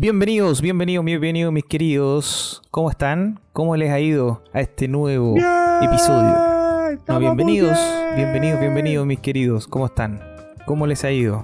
[0.00, 2.62] Bienvenidos, bienvenidos, bienvenidos mis queridos.
[2.70, 3.40] ¿Cómo están?
[3.52, 5.34] ¿Cómo les ha ido a este nuevo
[5.82, 6.98] episodio?
[7.08, 7.76] No, bienvenidos,
[8.14, 9.66] bienvenidos, bienvenidos mis queridos.
[9.66, 10.20] ¿Cómo están?
[10.66, 11.42] ¿Cómo les ha ido?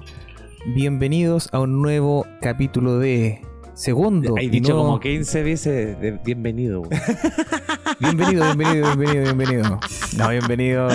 [0.73, 3.41] Bienvenidos a un nuevo capítulo de
[3.73, 4.35] segundo.
[4.37, 6.83] Hay dicho nuevo- como 15 veces de bienvenido.
[7.99, 9.79] Bienvenido, bienvenido, bienvenido, bienvenido.
[10.17, 10.87] No, bienvenido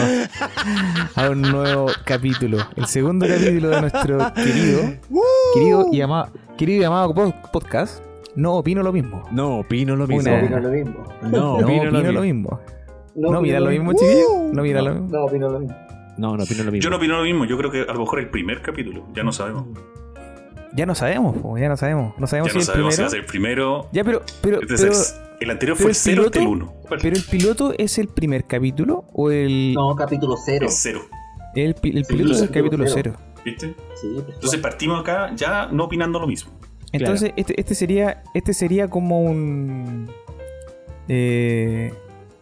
[1.14, 2.58] a un nuevo capítulo.
[2.76, 4.80] El segundo capítulo de nuestro querido,
[5.54, 6.30] querido y amado,
[6.60, 8.04] querido y amado pod- podcast.
[8.36, 9.24] No opino lo mismo.
[9.32, 10.30] No, opino lo mismo.
[10.30, 11.04] Una- No opino lo mismo.
[11.22, 12.60] No, No opino, lo mismo.
[13.16, 14.28] No mira lo mismo, chiquillos.
[14.52, 15.08] No mira lo mismo.
[15.10, 15.76] No opino lo mismo.
[16.18, 16.82] No, no opino lo mismo.
[16.84, 19.22] Yo no opino lo mismo, yo creo que a lo mejor el primer capítulo, ya
[19.22, 19.64] no sabemos.
[20.74, 22.14] Ya no sabemos, po, ya no sabemos.
[22.18, 23.06] No sabemos Ya no si sabemos el si va primero.
[23.06, 23.86] a ser el primero.
[23.92, 26.52] Ya, pero, pero, Este es el, el anterior fue el el cero, este el piloto-
[26.52, 26.72] uno.
[26.86, 27.00] ¿Cuál?
[27.02, 30.66] pero el piloto es el primer capítulo o el, No, capítulo cero.
[30.66, 31.00] El cero,
[31.56, 33.12] el, Sí, piloto es el capítulo capítulo cero.
[33.16, 33.29] cero.
[33.44, 33.74] ¿Viste?
[34.00, 36.52] Sí, pues, Entonces partimos acá ya no opinando lo mismo.
[36.92, 40.10] Entonces, este, este sería este sería como un.
[41.08, 41.92] eh,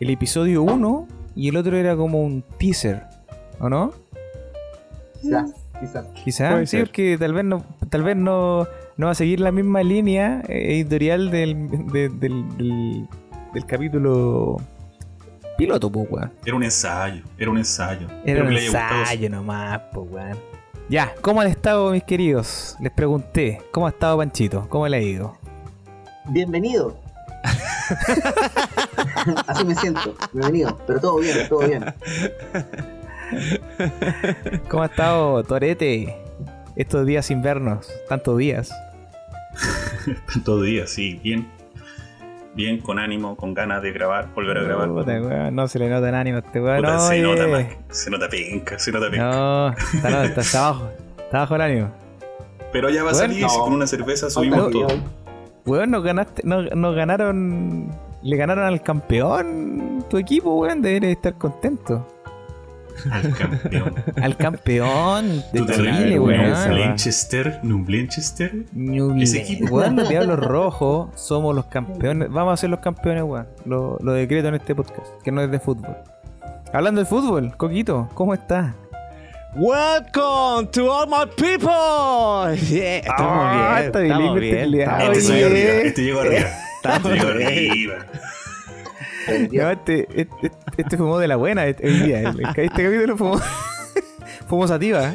[0.01, 3.03] el episodio 1 y el otro era como un teaser,
[3.61, 3.93] ¿o no?
[5.21, 6.07] quizás, quizás.
[6.25, 9.51] Quizás, Puede sí, porque tal vez no, tal vez no, no va a seguir la
[9.53, 13.09] misma línea eh, editorial del, de- del, del,
[13.53, 14.57] del capítulo
[15.57, 16.33] piloto, pues, weón.
[16.47, 18.07] Era un ensayo, era un ensayo.
[18.09, 19.01] Era Espero un que le haya gustado.
[19.01, 20.39] ensayo nomás, pues, weón.
[20.89, 22.75] Ya, ¿cómo han estado, mis queridos?
[22.81, 24.67] Les pregunté, ¿cómo ha estado Panchito?
[24.71, 25.37] ¿Cómo le ha ido?
[26.31, 26.99] Bienvenido.
[29.47, 30.15] Así me siento.
[30.33, 30.79] Bienvenido.
[30.87, 31.85] Pero todo bien, todo bien.
[34.71, 36.17] ¿Cómo ha estado Torete?
[36.75, 38.73] Estos días sin vernos, tantos días.
[40.33, 41.58] Tantos días, sí, bien.
[42.55, 44.89] Bien, con ánimo, con ganas de grabar, volver a grabar.
[44.89, 46.83] Puta, no se le nota el ánimo a este weón.
[46.83, 49.25] No, se nota más, se nota penca, se nota penca.
[49.25, 50.91] No, está, no, está, está abajo.
[51.19, 51.91] Está abajo el ánimo.
[52.73, 53.49] Pero ya va a salir, no.
[53.49, 54.89] si con una cerveza subimos todo.
[55.67, 57.91] Weón, nos ganaste, nos, nos ganaron.
[58.23, 60.83] Le ganaron al campeón tu equipo, weón.
[60.83, 62.07] Deberías estar contento.
[63.11, 63.95] Al campeón.
[64.23, 66.53] Al campeón de Chile, weón.
[66.69, 68.53] Blanchester, ¿no un Blanchester?
[68.73, 69.25] Ñuble.
[69.25, 69.75] Ese equipo.
[69.77, 72.31] Weón, los Diablos Rojos somos los campeones.
[72.31, 73.47] Vamos a ser los campeones, weón.
[73.65, 75.97] Lo, lo decreto en este podcast, que no es de fútbol.
[76.73, 78.75] Hablando de fútbol, Coquito, ¿cómo estás?
[79.57, 82.55] Welcome to all my people.
[82.69, 83.87] Yeah, estamos Ah, bien.
[83.87, 84.55] está Estamos bien.
[84.55, 85.45] este Este llegó bien.
[85.45, 86.49] arriba, este llegó arriba.
[86.85, 87.95] Este llegó arriba.
[89.53, 92.21] No, este, este, este fumó de la buena este, hoy día.
[92.21, 93.41] El- Este capítulo fumó,
[94.49, 95.15] fumó sativa.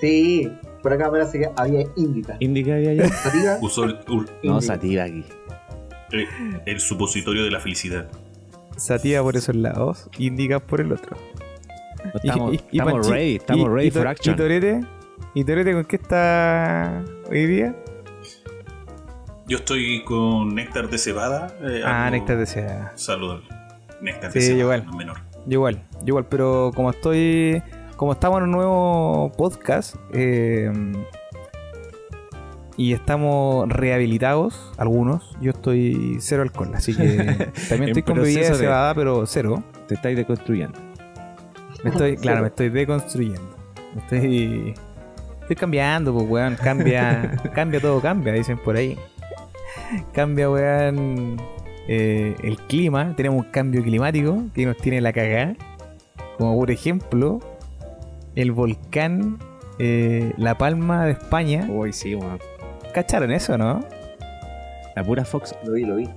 [0.00, 0.50] Sí,
[0.82, 2.36] por acá parece que había índica.
[2.40, 3.08] Indica había ya.
[3.08, 3.58] ¿Sativa?
[3.60, 4.60] Usó el, ul- No, Índica.
[4.74, 5.24] sativa aquí.
[6.12, 6.26] el-
[6.66, 8.08] el supositorio de la felicidad.
[8.76, 11.16] Sativa por esos lados, indica por el otro.
[12.04, 14.34] No, Estamos, Y- y- y estamos Panchi- ready, estamos y- ready y for action.
[14.34, 14.80] ¿Y Torete?
[15.34, 17.74] ¿Y Torete con qué está hoy día?
[19.48, 21.48] Yo estoy con néctar de cebada.
[21.62, 22.92] eh, Ah, néctar de seda.
[22.96, 23.44] Saludable.
[24.00, 24.86] Néctar Sí, de cebada, igual.
[24.86, 25.16] no menor.
[25.48, 27.62] Igual, igual, pero como estoy.
[27.96, 30.70] Como estamos en un nuevo podcast eh,
[32.76, 38.54] y estamos rehabilitados, algunos, yo estoy cero alcohol, así que también estoy con bebida de
[38.54, 39.64] cebada, pero cero.
[39.88, 40.78] Te estáis deconstruyendo.
[41.82, 43.56] Me estoy, claro, me estoy deconstruyendo.
[43.94, 44.74] Me estoy.
[45.40, 46.56] Estoy cambiando, pues, weón.
[46.56, 47.32] Cambia.
[47.54, 48.96] cambia todo, cambia, dicen por ahí.
[50.12, 51.40] Cambia, weón.
[51.88, 53.14] eh, el clima.
[53.16, 55.54] Tenemos un cambio climático que nos tiene la cagada.
[56.36, 57.40] Como por ejemplo,
[58.36, 59.38] el volcán
[59.78, 61.66] eh, La Palma de España.
[61.68, 62.38] Uy, sí, weón.
[62.94, 63.84] ¿Cacharon eso, no?
[64.96, 65.54] La pura Fox.
[65.64, 66.04] Lo vi, lo vi.
[66.04, 66.14] Weón,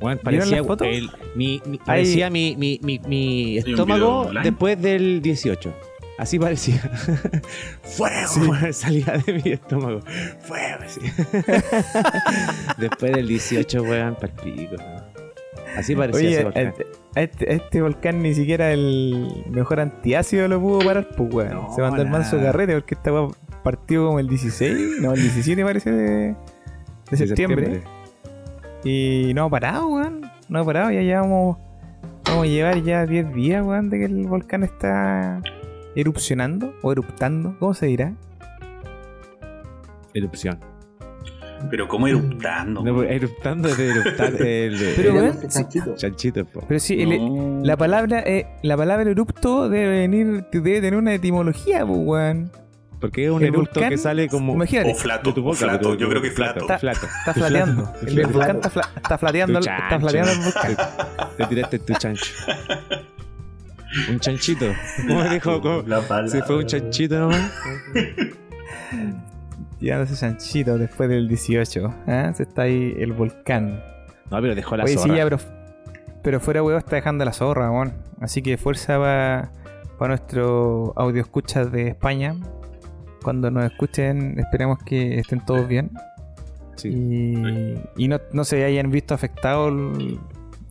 [0.00, 0.88] ¿Vieron parecía, las fotos?
[0.90, 5.72] el- mi, mi- parecía mi, mi, mi, estómago después del 18.
[6.18, 6.80] Así parecía.
[7.82, 10.00] Fuego, weón, salía de mi estómago.
[10.40, 11.00] Fuego, así.
[12.78, 14.76] después del 18, weón, pa'l pico.
[14.78, 15.02] weón.
[15.76, 16.74] Así parecía ese Oye, a, volcán.
[17.14, 21.52] a este, a este volcán ni siquiera el mejor antiácido lo pudo parar, pues weón.
[21.52, 23.28] No, Se mandó el manso carrete porque esta weá
[23.62, 26.36] partió como el 16, no, el 17 parece de, de
[27.10, 27.82] De septiembre.
[28.84, 30.30] Y no ha parado, weón.
[30.48, 31.58] No ha parado, ya llevamos.
[32.24, 35.42] Vamos a llevar ya 10 días, weón, de que el volcán está
[35.96, 38.14] erupcionando o eruptando, ¿cómo se dirá?
[40.14, 40.60] Erupción.
[41.70, 42.82] Pero como eruptando.
[42.84, 44.34] No, pues, eruptando de eruptar.
[44.42, 45.94] El, Pero, chanchito.
[45.96, 46.44] Chanchito.
[46.68, 51.84] Pero sí, el- la palabra eh, la palabra erupto debe venir, debe tener una etimología,
[51.86, 52.52] pues, weón.
[53.00, 54.54] Porque es un volcán, que sale como.
[54.54, 55.30] Imagínate, O flato.
[55.30, 55.90] de tu o boca, flato.
[55.90, 56.60] de tu- Yo creo que flato.
[56.60, 57.06] Está- flato.
[57.20, 57.92] está flateando.
[58.06, 60.76] El, volcán está, fla- está flateando, está flateando el volcán.
[61.36, 62.32] Te tiraste tu chancho.
[64.10, 64.66] Un chanchito.
[65.08, 65.60] ¿Cómo dijo?
[65.60, 65.82] ¿Cómo?
[65.82, 66.28] Palabra.
[66.28, 67.52] Se fue un chanchito nomás.
[69.78, 71.94] tirándose chanchito después del 18.
[72.06, 72.32] ¿ah?
[72.34, 73.82] Se está ahí el volcán.
[74.30, 75.16] No, pero dejó la Oye, sí, zorra.
[75.16, 75.38] ya, pero,
[76.22, 77.94] pero fuera huevo está dejando la zorra, weón.
[78.20, 78.98] Así que fuerza
[79.98, 82.36] para nuestro audio escuchas de España.
[83.22, 85.90] Cuando nos escuchen, esperemos que estén todos bien.
[86.76, 86.88] Sí.
[86.88, 89.70] Y, y no, no se hayan visto afectado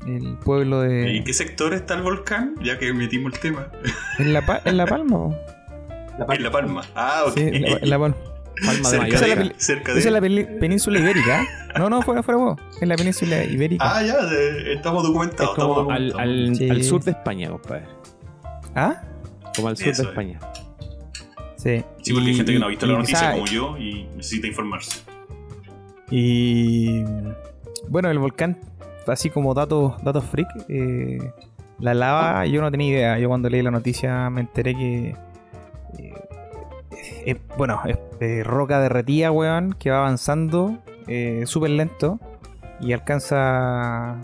[0.05, 1.17] el, pueblo ¿Y de.
[1.17, 2.55] en qué sector está el volcán?
[2.63, 3.67] Ya que metimos el tema.
[4.19, 5.35] En La, Pa- en la Palma.
[6.17, 6.81] La En La Palma.
[6.95, 7.33] Ah, ok.
[7.35, 8.15] Sí, en la, en La Palma.
[8.65, 9.99] Palma de cerca la cerca de.
[9.99, 11.45] Esa es la península ibérica.
[11.77, 12.57] No, no, fuera, fuera vos.
[12.81, 13.83] Es la península ibérica.
[13.85, 15.51] Ah, ya, de- estamos Es documentados.
[15.51, 16.49] estamos como al, documentados.
[16.49, 16.69] al, Sí.
[16.69, 17.83] al sur de España, compadre.
[18.75, 19.01] ¿Ah?
[19.55, 20.09] Como al sur Eso de es.
[20.11, 20.39] España.
[21.57, 21.83] Sí.
[22.01, 23.77] Sí, porque hay gente que no ha y- visto la y noticia quizá- como yo
[23.77, 25.01] y necesita informarse.
[26.11, 27.03] Y
[27.89, 28.57] bueno, el volcán,
[29.07, 31.31] así como datos, datos freak, eh,
[31.79, 33.19] la lava, yo no tenía idea.
[33.19, 35.15] Yo cuando leí la noticia me enteré que,
[37.25, 42.19] eh, bueno, es eh, roca derretida, weón, que va avanzando eh, súper lento
[42.79, 44.15] y alcanza,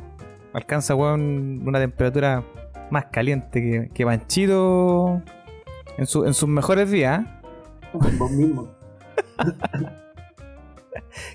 [0.54, 2.44] alcanza, weón, una temperatura
[2.90, 5.22] más caliente que, que Panchito
[5.98, 7.22] en, su- en sus mejores días.
[7.94, 8.68] Vos mismo.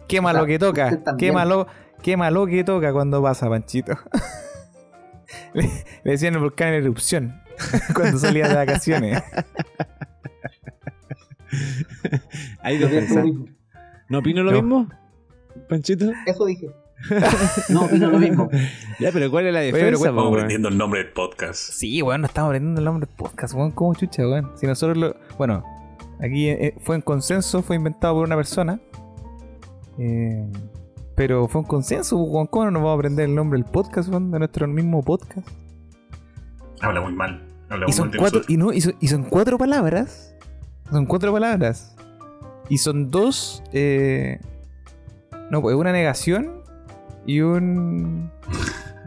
[0.06, 1.02] Qué malo O sea, que toca.
[1.02, 1.34] también.
[1.34, 1.66] malo,
[2.02, 3.92] qué malo que toca cuando pasa, Panchito.
[5.54, 5.62] le,
[6.04, 7.42] le decían el volcán en erupción
[7.94, 9.22] cuando salía de vacaciones.
[12.62, 13.22] Ahí Yo pienso lo defensa.
[13.24, 13.46] mismo.
[14.08, 14.62] ¿No opino lo No.
[14.62, 14.88] mismo?
[15.68, 16.12] Panchito.
[16.26, 16.68] Eso dije.
[17.68, 18.48] No, opino lo mismo.
[18.98, 20.34] Ya, pero ¿cuál es la pero defensa, Vamos weón?
[20.34, 21.58] aprendiendo el nombre del podcast.
[21.72, 23.70] Sí, weón, no estamos aprendiendo el nombre del podcast, weón.
[23.72, 24.52] ¿Cómo chucha, weón?
[24.56, 25.16] Si nosotros lo.
[25.36, 25.62] Bueno,
[26.20, 28.80] aquí eh, fue en consenso, fue inventado por una persona.
[29.98, 30.46] Eh,
[31.16, 32.46] pero fue un consenso, weón.
[32.46, 34.30] ¿Cómo no nos vamos a aprender el nombre del podcast, weón?
[34.30, 35.48] De nuestro mismo podcast.
[36.80, 37.42] Habla muy mal.
[37.68, 40.34] Habla Y muy son mal cuatro, y no, y son, y son cuatro palabras.
[40.90, 41.96] Son cuatro palabras.
[42.68, 43.62] Y son dos.
[43.72, 44.38] eh,
[45.50, 46.62] no, pues una negación
[47.26, 48.30] y un.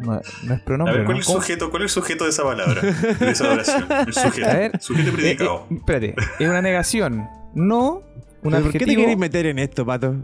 [0.01, 0.13] No,
[0.43, 0.97] no es A pronombre.
[0.99, 1.21] ver, ¿cuál ¿no?
[1.21, 1.69] es el sujeto?
[1.69, 2.81] ¿Cuál es el sujeto de esa palabra?
[2.81, 3.85] De esa oración.
[4.07, 4.49] El sujeto.
[4.49, 4.81] A ver.
[4.81, 5.67] Sujeto y Eh, predicado.
[5.69, 7.27] eh, espérate, es una negación.
[7.53, 8.03] No un
[8.51, 8.99] ¿Pero ¿Por qué te adjetivo.
[8.99, 10.15] quieres meter en esto, pato?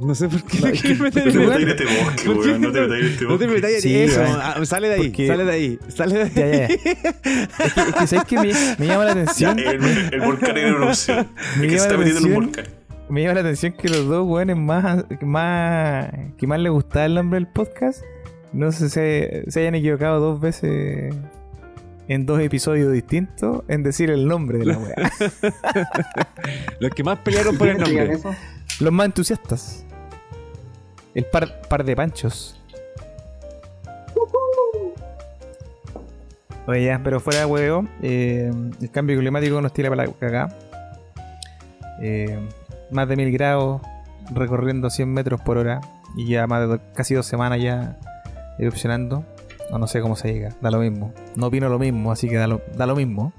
[0.00, 2.60] No sé por qué No, es meter No te en este bosque, ¿Por qué weón.
[2.62, 3.54] No te metas en este No te bosque.
[3.54, 4.20] metas en Sí, eso.
[4.20, 4.38] weón.
[4.40, 6.30] Ah, Sale de ahí, Porque- sale de ahí, sale de ahí.
[6.34, 6.64] Ya, ya.
[6.66, 6.90] Es que,
[7.80, 8.36] es que ¿sabes qué?
[8.38, 9.58] Me, me llama la Ya, atención.
[9.58, 11.28] el, el volcán en erupción.
[11.58, 12.44] Me Es que se llama está la metiendo en un atención.
[12.46, 12.64] volcán.
[13.10, 16.08] Me llama la atención que los dos weones más, más
[16.38, 18.02] que más les gustaba el nombre del podcast
[18.52, 21.14] no sé, se, se hayan equivocado dos veces
[22.08, 24.94] en dos episodios distintos en decir el nombre de la wea.
[26.80, 28.30] Los que más pelearon por el ¿Quiénes digan nombre.
[28.30, 28.82] eso?
[28.84, 29.84] Los más entusiastas.
[31.14, 32.60] El par, par de panchos.
[36.66, 40.48] Oye, ya, pero fuera de huevo, eh, el cambio climático nos tira para la cagá.
[42.00, 42.38] Eh,
[42.90, 43.80] más de mil grados,
[44.32, 45.80] recorriendo 100 metros por hora.
[46.16, 47.98] Y ya más de casi dos semanas ya
[48.58, 49.24] erupcionando.
[49.72, 51.12] O no sé cómo se llega, da lo mismo.
[51.36, 53.32] No opino lo mismo, así que da lo, da lo mismo.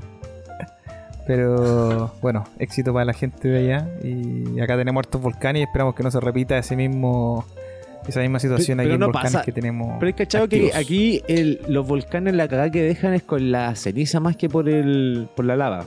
[1.35, 3.87] Pero bueno, éxito para la gente de allá.
[4.03, 7.45] Y acá tenemos hartos volcanes y esperamos que no se repita ese mismo
[8.07, 9.45] esa misma situación Pero aquí en no volcanes pasa.
[9.45, 9.93] que tenemos.
[9.99, 13.73] Pero es cachado que aquí el- los volcanes la cagada que dejan es con la
[13.75, 15.85] ceniza más que por el por la lava.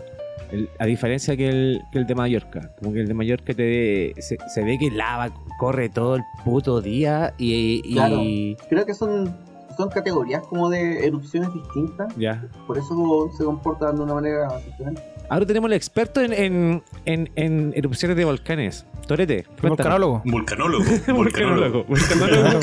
[0.50, 2.70] El- a diferencia que el, que el de Mallorca.
[2.78, 6.80] Como que el de Mallorca te, se, se ve que lava corre todo el puto
[6.80, 8.22] día y, y- Claro.
[8.68, 9.36] Creo que son,
[9.76, 12.14] son categorías como de erupciones distintas.
[12.16, 12.44] ya.
[12.68, 15.02] Por eso se comportan de una manera diferente.
[15.30, 18.86] Ahora tenemos el experto en, en, en, en erupciones de volcanes.
[19.06, 20.22] Torete, ¿Un cuéntanos.
[20.24, 20.84] volcanólogo?
[20.84, 20.84] Volcanólogo.
[21.14, 21.84] Volcanólogo.
[21.84, 22.60] Volcanólogo.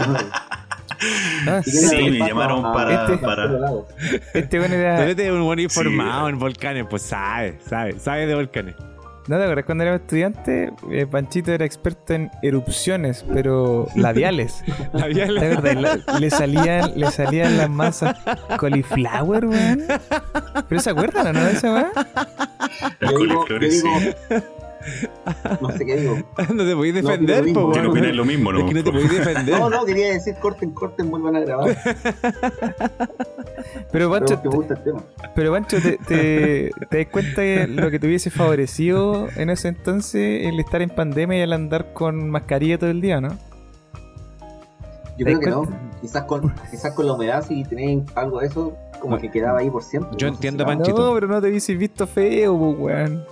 [1.48, 3.08] Ah, Sí, me llamaron para-.
[4.34, 4.98] Este bueno era.
[4.98, 6.34] Torete es un buen informado Sí.
[6.34, 8.75] en volcanes, pues sabe, sabe, sabe de volcanes.
[9.28, 10.74] ¿No te acuerdas cuando era estudiante?
[10.92, 14.63] Eh, Panchito era experto en erupciones, pero labiales.
[14.94, 15.40] Labial.
[15.40, 16.00] ¿Te acuerdas?
[16.08, 18.18] La- le salían, le salían las masas
[18.58, 19.84] cauliflower, weón.
[20.68, 21.72] ¿Pero se acuerdan o no de esa
[23.13, 23.88] coliflores, sí.
[25.62, 26.16] No sé qué digo.
[26.54, 27.72] no te podéis No, defender, lo po.
[27.72, 28.60] Que no lo mismo, ¿no?
[28.60, 29.60] Es que no te podéis defender.
[29.60, 31.78] No, no, quería decir corten, corten, vuelvan a grabar.
[33.92, 35.04] Pero Pancho, porque me gusta el tema.
[35.36, 39.68] pero Pancho, ¿te, te, te das cuenta que lo que te hubiese favorecido en ese
[39.68, 43.30] entonces el estar en pandemia y el andar con mascarilla todo el día, ¿no?
[45.18, 45.68] Yo ¿Te creo que no.
[46.02, 49.22] Quizás con, quizás con la humedad, si tenéis algo de eso, como No.
[49.22, 50.12] que quedaba ahí por siempre.
[50.18, 50.98] Yo No entiendo, Panchito.
[51.10, 53.24] No, pero no te hubiese visto feo, pues, weón.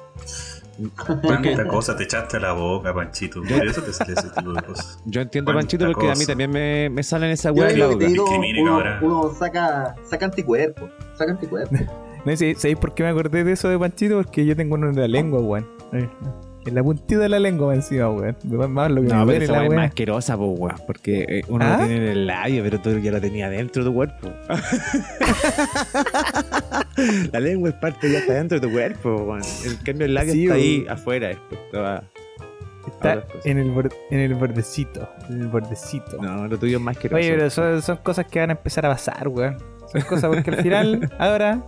[1.21, 3.41] Tanta cosa te echaste a la boca, Panchito.
[3.41, 4.99] Por eso te sale ese tipo de cosas.
[5.05, 6.27] Yo entiendo, Cuánta Panchito, porque a mí cosa.
[6.27, 8.05] también me, me salen esa Yo weá en la boca.
[8.05, 8.25] digo,
[8.61, 10.89] uno, uno saca, saca anticuerpos.
[11.15, 11.79] Saca anticuerpos.
[12.25, 14.17] No sé, ¿sabéis por qué me acordé de eso de Panchito?
[14.21, 15.65] Porque yo tengo uno en la lengua, weón.
[16.69, 18.35] En la puntita de la lengua encima, weón.
[18.43, 20.75] Más- Más lo que No, me pero esa es más asquerosa, po, weón.
[20.87, 21.77] Porque eh, uno ¿Ah?
[21.79, 24.31] lo tiene en el labio, pero tú ya lo tenías dentro de tu cuerpo.
[27.31, 29.41] la lengua es parte ya está dentro de tu cuerpo, weón.
[29.65, 30.89] En cambio, el labio Sí, está ahí weón.
[30.91, 31.31] afuera.
[31.73, 32.03] a-
[32.87, 35.07] Está en el, en el bordecito.
[35.29, 36.17] En el bordecito.
[36.21, 37.17] No, lo tuyo es más asqueroso.
[37.19, 39.57] Oye, pero son, son cosas que van a empezar a pasar, weón.
[39.91, 41.63] Son cosas porque al final, ahora,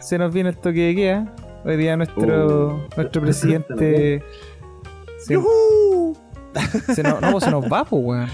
[0.00, 1.34] se nos viene el toque de queda.
[1.64, 2.80] Hoy día nuestro, Uh.
[2.96, 4.22] nuestro presidente.
[5.18, 5.36] Se,
[6.94, 8.26] se nos, no, pues se nos va, pues, weón.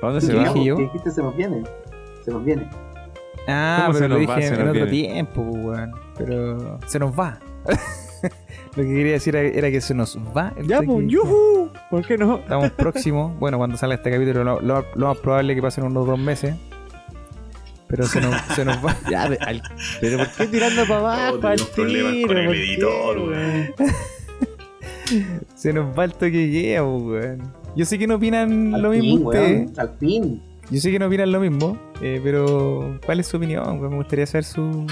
[0.00, 0.44] ¿Para dónde ¿Qué se ¿Qué va?
[0.52, 0.76] dije yo?
[0.76, 1.10] ¿Qué dijiste?
[1.10, 1.62] Se nos viene.
[2.24, 2.68] Se nos viene.
[3.46, 4.36] Ah, ¿Cómo se pero lo va?
[4.36, 5.92] dije Se en nos otro tiempo, pues, weón.
[6.16, 7.38] Pero se nos va.
[8.76, 10.52] lo que quería decir era, era que se nos va.
[10.56, 11.70] el Ya, pues, yujú.
[11.90, 12.38] ¿Por qué no?
[12.38, 13.38] Estamos próximos.
[13.38, 16.18] Bueno, cuando salga este capítulo, lo, lo- lo más probable es que pasen unos dos
[16.18, 16.56] meses.
[17.88, 18.96] Pero se nos, se nos va.
[19.10, 19.62] Ya, al-
[20.00, 21.38] pero ¿por qué tirando para abajo?
[21.42, 22.26] Oh, al tenemos problemas tiro?
[22.28, 23.74] con el ¿Por qué, editor, weón?
[25.54, 27.52] Se nos va el toque de queda, pues, weón.
[27.76, 29.66] Yo sé que no opinan Al lo fin, mismo ustedes.
[29.70, 29.72] weón.
[29.80, 30.42] Al fin.
[30.68, 31.78] Yo sé que no opinan lo mismo.
[32.02, 33.78] eh, pero, ¿cuál es su opinión?
[33.78, 33.90] weón?
[33.90, 34.86] Me gustaría saber su.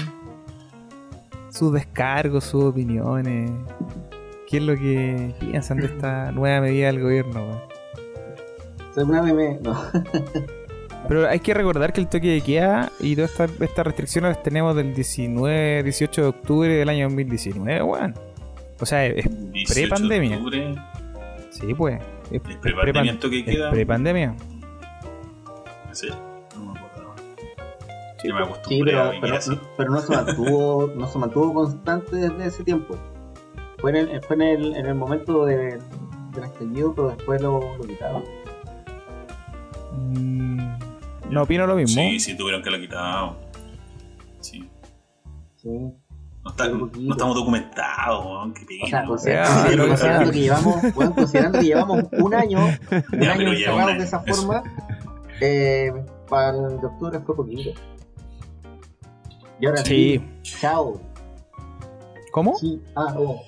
[1.49, 3.51] Sus descargos, sus opiniones.
[4.49, 7.61] ¿Qué es lo que piensan de esta nueva medida del gobierno, weón?
[8.93, 9.59] Según meme.
[9.61, 9.73] No.
[11.07, 14.43] Pero hay que recordar que el toque de queda y todas estas estas restricciones las
[14.43, 18.13] tenemos del 19, 18 de octubre del año 2019, weón.
[18.79, 20.37] O sea, es, 18 de Pre-pandemia.
[20.37, 20.75] octubre,
[21.51, 22.01] sí, pues.
[22.31, 23.71] Es, ¿Es prepandemia esto que es queda?
[23.71, 24.35] prepandemia.
[25.91, 26.07] Sí,
[26.55, 27.13] no me acuerdo.
[28.17, 28.29] Sí,
[28.67, 29.11] Sí, pero,
[29.77, 32.97] pero no se mantuvo, no se mantuvo constante desde ese tiempo.
[33.77, 35.77] Fue en el, fue en el, en el momento de,
[36.33, 38.23] del estallido, pero después lo, lo quitaron.
[39.93, 40.59] Mm,
[41.29, 42.01] no opino lo mismo.
[42.01, 43.33] Sí, sí, tuvieron que lo quitar.
[44.41, 44.69] Sí.
[45.55, 45.69] Sí.
[45.69, 48.53] No, está- no estamos documentados, weón.
[48.53, 49.07] Qué O sea, pena.
[49.07, 52.69] consider- Ya, considerando, considerando que llevamos, bueno, considerando que llevamos un año, un
[53.21, 54.35] Ya, año año, de esa eso.
[54.41, 54.63] forma,
[55.41, 55.91] eh,
[56.29, 57.71] para el de octubre fue poquito.
[59.59, 60.21] Y ahora Sí.
[60.43, 61.01] sí, chao.
[62.31, 62.55] ¿Cómo?
[62.57, 63.41] Sí, ah, oh.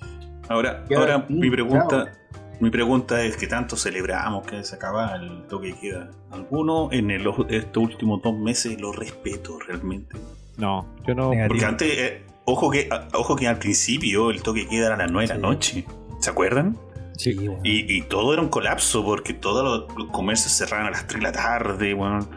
[0.49, 2.11] Ahora, ahora ahora sí, mi pregunta,
[2.59, 6.09] mi pregunta es que tanto celebramos que se acaba el toque de queda.
[6.31, 10.17] ¿Alguno en el, estos últimos dos meses lo respeto realmente?
[10.57, 11.29] No, yo no.
[11.29, 11.47] Negativo.
[11.49, 14.97] Porque antes, eh, ojo que ojo que al principio el toque de queda era a
[14.97, 15.85] las 9 de la noche.
[16.19, 16.77] ¿Se acuerdan?
[17.15, 17.37] Sí.
[17.63, 21.23] Y, y todo era un colapso porque todos los, comercios cerraban a las 3 de
[21.23, 21.93] la tarde.
[21.93, 22.27] weón.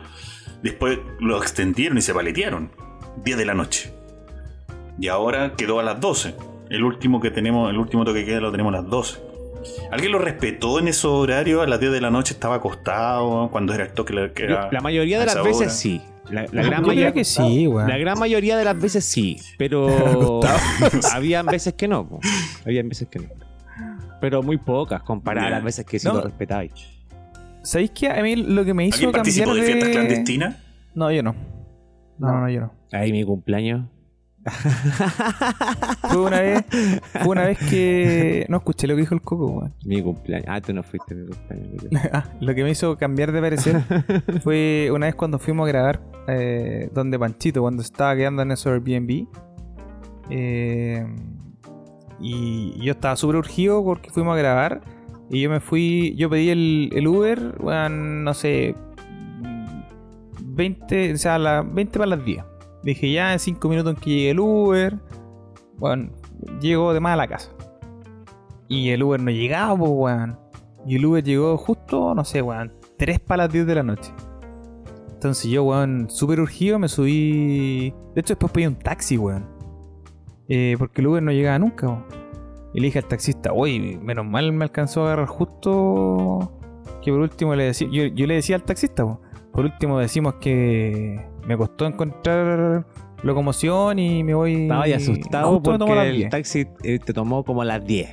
[0.62, 2.71] Después lo extendieron y se paletearon.
[3.25, 3.93] 10 de la noche.
[4.99, 6.35] Y ahora quedó a las 12.
[6.69, 9.29] El último que tenemos, el último toque de queda lo tenemos a las 12.
[9.90, 11.62] ¿Alguien lo respetó en esos horarios?
[11.62, 14.69] A las 10 de la noche estaba acostado cuando era el toque que Yo- era.
[14.73, 16.00] la mayoría de las veces sí.
[16.31, 17.88] La, la gran mayoría, que sí, weón.
[17.88, 20.40] la gran mayoría de las veces sí, pero
[21.12, 22.09] habían veces que no.
[22.09, 22.21] po.
[22.64, 23.29] Habían veces que no.
[24.21, 26.14] Pero muy pocas comparadas a las veces que sí No.
[26.14, 26.73] lo respetabais.
[27.62, 28.09] ¿Sabéis qué?
[28.11, 29.93] A mí lo que me hizo ¿Alguien cambiar participó de fiestas de...
[29.93, 30.57] clandestinas?
[30.95, 31.33] No, yo no.
[32.19, 32.40] No, no, No.
[32.43, 32.73] no, yo no.
[32.93, 33.87] Ahí mi cumpleaños.
[36.09, 36.64] Fue una vez,
[37.12, 39.75] fue una vez que no escuché lo que dijo el coco, weón.
[39.85, 40.47] Mi cumpleaños.
[40.49, 42.11] Ah, tú no fuiste mi cumpleaños.
[42.12, 43.82] Ah, lo que me hizo cambiar de parecer
[44.42, 48.68] fue una vez cuando fuimos a grabar eh, donde Panchito, cuando estaba quedando en ese
[48.68, 49.26] Airbnb.
[50.30, 51.06] Eh,
[52.20, 54.80] y yo estaba súper urgido porque fuimos a grabar.
[55.28, 58.75] Y yo me fui, yo pedí el, el Uber, weón, no sé,
[60.42, 62.50] 20, o sea, a las 20 para las 10.
[62.82, 64.99] Dije ya en 5 minutos en que llegue el Uber.
[65.76, 66.10] Bueno,
[66.60, 67.50] llego de más a la casa.
[68.68, 70.38] Y el Uber no llegaba, pues, weón.
[70.87, 74.12] Y el Uber llegó justo, no sé, weón, 3 para las 10 de la noche.
[75.12, 77.90] Entonces yo, weón, súper urgido me subí.
[78.14, 79.46] De hecho, después pedí un taxi, weón.
[80.49, 82.04] Eh, porque el Uber no llegaba nunca, weón.
[82.72, 86.52] Y le dije al taxista, uy, menos mal me alcanzó a agarrar justo.
[87.02, 87.88] Que por último le decía.
[87.90, 89.20] Yo, yo le decía al taxista, weón.
[89.52, 92.87] Por último decimos que me costó encontrar
[93.25, 94.62] locomoción y me voy.
[94.62, 96.30] Estaba ahí asustado porque el 10.
[96.30, 98.09] taxi eh, te tomó como a las 10.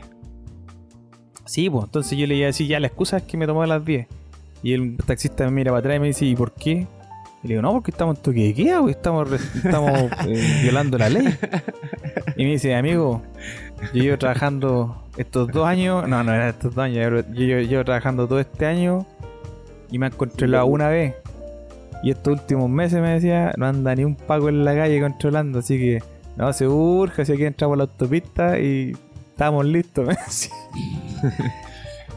[1.45, 3.61] Sí, pues entonces yo le iba a decir, ya la excusa es que me tomó
[3.61, 4.07] a las 10.
[4.63, 6.87] Y el taxista me mira para atrás y me dice, ¿y por qué?
[7.43, 9.91] Y le digo, no, porque estamos en toque de queda, güey, estamos, estamos
[10.25, 11.27] eh, violando la ley.
[12.35, 13.21] Y me dice, amigo,
[13.93, 18.27] yo llevo trabajando estos dos años, no, no era estos dos años, yo llevo trabajando
[18.27, 19.05] todo este año
[19.91, 21.13] y me han controlado una vez.
[22.03, 25.59] Y estos últimos meses me decía, no anda ni un paco en la calle controlando,
[25.59, 25.99] así que
[26.35, 28.95] no se urge, si aquí entramos a la autopista y
[29.29, 30.07] estamos listos.
[30.07, 30.53] me decía.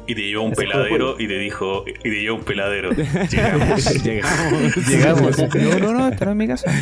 [0.07, 2.91] Y te llevó un peladero y te dijo, y te llevó un peladero.
[3.31, 4.03] Llegamos.
[4.03, 4.89] Llegamos.
[4.89, 5.39] Llegamos.
[5.55, 6.73] No, no, no, esta no es mi casa.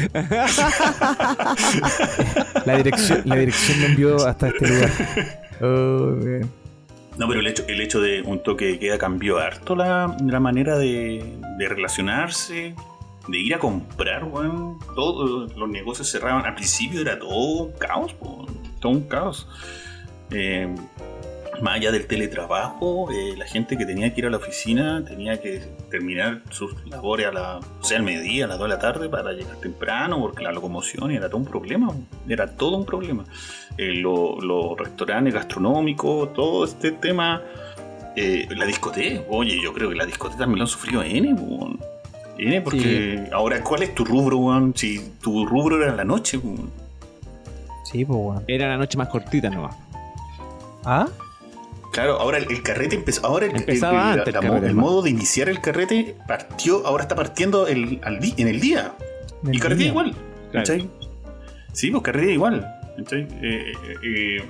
[2.64, 4.90] la dirección, la dirección me envió hasta este lugar.
[5.60, 6.16] Oh.
[7.18, 10.40] No, pero el hecho, el hecho de un toque de queda cambió harto la, la
[10.40, 11.22] manera de,
[11.58, 12.74] de relacionarse,
[13.28, 14.78] de ir a comprar, weón.
[14.94, 16.44] Todos los negocios cerraban.
[16.46, 18.14] Al principio era todo un caos,
[18.80, 19.46] todo un caos.
[20.30, 20.74] Eh,
[21.62, 25.40] más allá del teletrabajo, eh, la gente que tenía que ir a la oficina tenía
[25.40, 28.80] que terminar sus labores a la, o sea, al mediodía, a las 2 de la
[28.80, 31.92] tarde para llegar temprano, porque la locomoción era todo un problema,
[32.28, 33.24] era todo un problema.
[33.76, 37.42] Eh, lo- los restaurantes gastronómicos, todo este tema,
[38.14, 41.34] eh, la discoteca, oye, yo creo que la discoteca también lo han sufrido N.
[42.38, 44.72] N, porque ahora, ¿cuál es tu rubro, weón?
[44.76, 46.70] Si tu rubro era la noche, weón.
[47.84, 48.44] Sí, pues, weón.
[48.46, 49.74] Era la noche más cortita nomás.
[50.84, 51.06] ¿Ah?
[51.92, 53.26] Claro, ahora el, el carrete empezó.
[53.26, 54.88] Ahora el, Empezaba el- antes el la- carrete, el hermano.
[54.88, 58.92] modo de iniciar el carrete partió, ahora está partiendo el, al di- en el día.
[59.50, 59.88] Y carrete día.
[59.90, 60.12] igual.
[60.12, 60.66] Claro.
[60.66, 60.88] ¿cachai?
[61.72, 62.66] Sí, pues carrete igual.
[62.98, 63.22] ¿cachai?
[63.42, 64.42] Eh, eh, eh,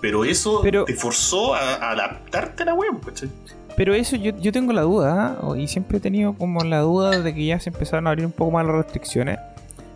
[0.00, 3.28] pero eso Pero- te forzó a, a adaptarte a la web, ¿cachai?
[3.76, 5.56] Pero eso yo, yo tengo la duda, ¿ah?
[5.58, 8.32] y siempre he tenido como la duda de que ya se empezaron a abrir un
[8.32, 9.38] poco más las restricciones.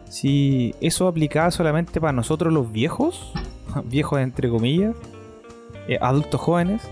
[0.08, 3.32] Si eso aplicaba solamente para nosotros los viejos,
[3.84, 4.94] viejos entre comillas,
[5.88, 6.82] eh, adultos jóvenes,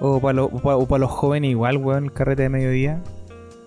[0.00, 3.00] o para, los- o pa- o para los jóvenes igual, weón, el carrete de mediodía.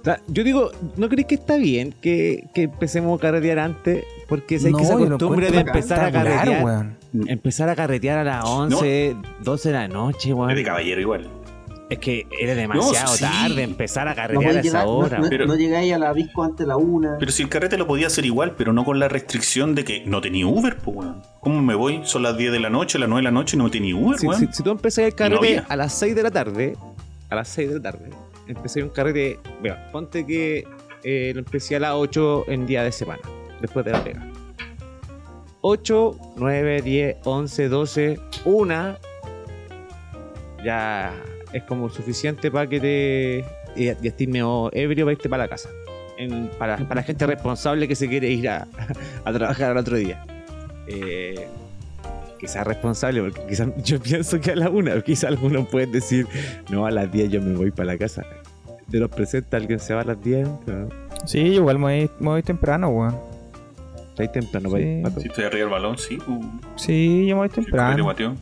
[0.02, 4.04] O sea, yo digo, ¿no crees que está bien que, que empecemos a carretear antes?
[4.30, 6.96] Porque sé que esa yo lo costumbre de empezar a carretear, weón.
[7.28, 10.56] empezar a carretear a las 11, 12 de la noche, Es weón.
[10.56, 11.28] de caballero igual.
[11.92, 13.22] Es que era demasiado sí.
[13.24, 15.18] tarde empezar a No, carretear a podéis esa llegar, no, hora.
[15.20, 17.18] no- pero- no llegáis a la disco antes de la una.
[17.20, 20.06] Pero si el carrete lo podía hacer igual, pero no con la restricción de que
[20.06, 21.22] no tenía Uber, pues, weón.
[21.42, 22.00] ¿Cómo me voy?
[22.06, 24.18] Son las 10 de la noche, las 9 de la noche y no tenía Uber,
[24.18, 24.40] Si, weón.
[24.40, 26.78] si- si tú empezás el carrete a las 6 de la tarde,
[27.30, 28.10] a las 6 de la tarde,
[28.48, 29.40] empecé un carrete.
[29.62, 30.64] Mira, ponte que
[31.04, 33.20] eh, lo empecé a las 8 en día de semana,
[33.60, 34.26] después de la pega.
[35.60, 38.96] 8, 9, 10, 11, 12, 1.
[40.64, 41.12] Ya
[41.54, 43.46] es como suficiente para que te.
[43.76, 45.70] Ya, ya estés medio ebrio para irte para la casa.
[46.18, 48.68] En- para, para la gente responsable que se quiere ir a,
[49.26, 50.24] a trabajar al otro día.
[50.88, 51.48] Eh,
[52.40, 56.28] quizás responsable, porque quizás yo pienso que a la una, quizás algunos pueden decir,
[56.70, 58.26] no, a las 10 yo me voy para la casa.
[58.88, 60.90] De los presentes alguien se va a las 10, ¿no?
[61.26, 63.16] Sí, igual me voy, me voy temprano, weón.
[64.10, 64.74] Está ahí temprano Sí.
[65.04, 65.22] para ir.
[65.22, 66.40] Si estoy arriba del balón, sí, pues.
[66.76, 68.04] Sí, yo me voy temprano.
[68.06, 68.36] Mateo.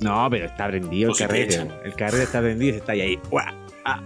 [0.00, 1.54] No, pero está prendido el te carrete.
[1.54, 1.72] echan.
[1.84, 3.18] El carrete está prendido y se está ahí.
[3.38, 3.52] Ah,
[3.84, 4.00] ah,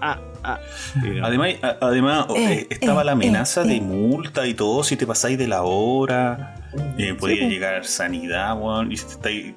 [0.00, 0.60] ah, ah.
[1.02, 1.24] No.
[1.26, 5.36] Además, a- además eh, estaba la amenaza eh, de multa y todo si te pasáis
[5.38, 6.54] de la hora.
[6.98, 7.50] eh, podía pues.
[7.50, 8.90] llegar sanidad, weón.
[8.92, 9.54] Y si te estáis-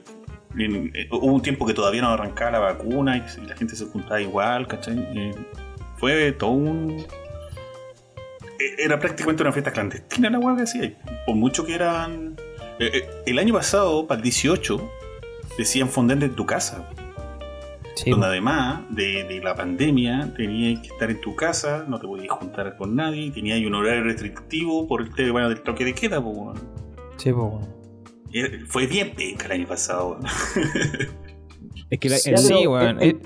[0.58, 3.76] en- eh, hubo un tiempo que todavía no arrancaba la vacuna y, y la gente
[3.76, 4.98] se juntaba igual, ¿cachai?
[5.16, 5.32] Eh,
[5.98, 7.06] fue todo un.
[8.60, 10.92] eh, Era prácticamente una fiesta clandestina la weá que hacía.
[11.26, 12.36] Por mucho que eran.
[12.80, 14.92] eh, eh, el año pasado, para el 18,
[15.58, 16.88] decían fondente en tu casa.
[17.96, 22.08] Sí, donde además de, de la pandemia tenías que estar en tu casa, no te
[22.08, 26.22] podías juntar con nadie, tenías un horario restrictivo por el tema del toque de queda.
[26.22, 26.56] po, weón.
[27.18, 27.82] sí, pues, weón.
[28.68, 30.12] Fue bien penca el año pasado.
[30.12, 30.24] weón.
[31.90, 33.20] Es que la- Sí, el- sí, weón, El, eh.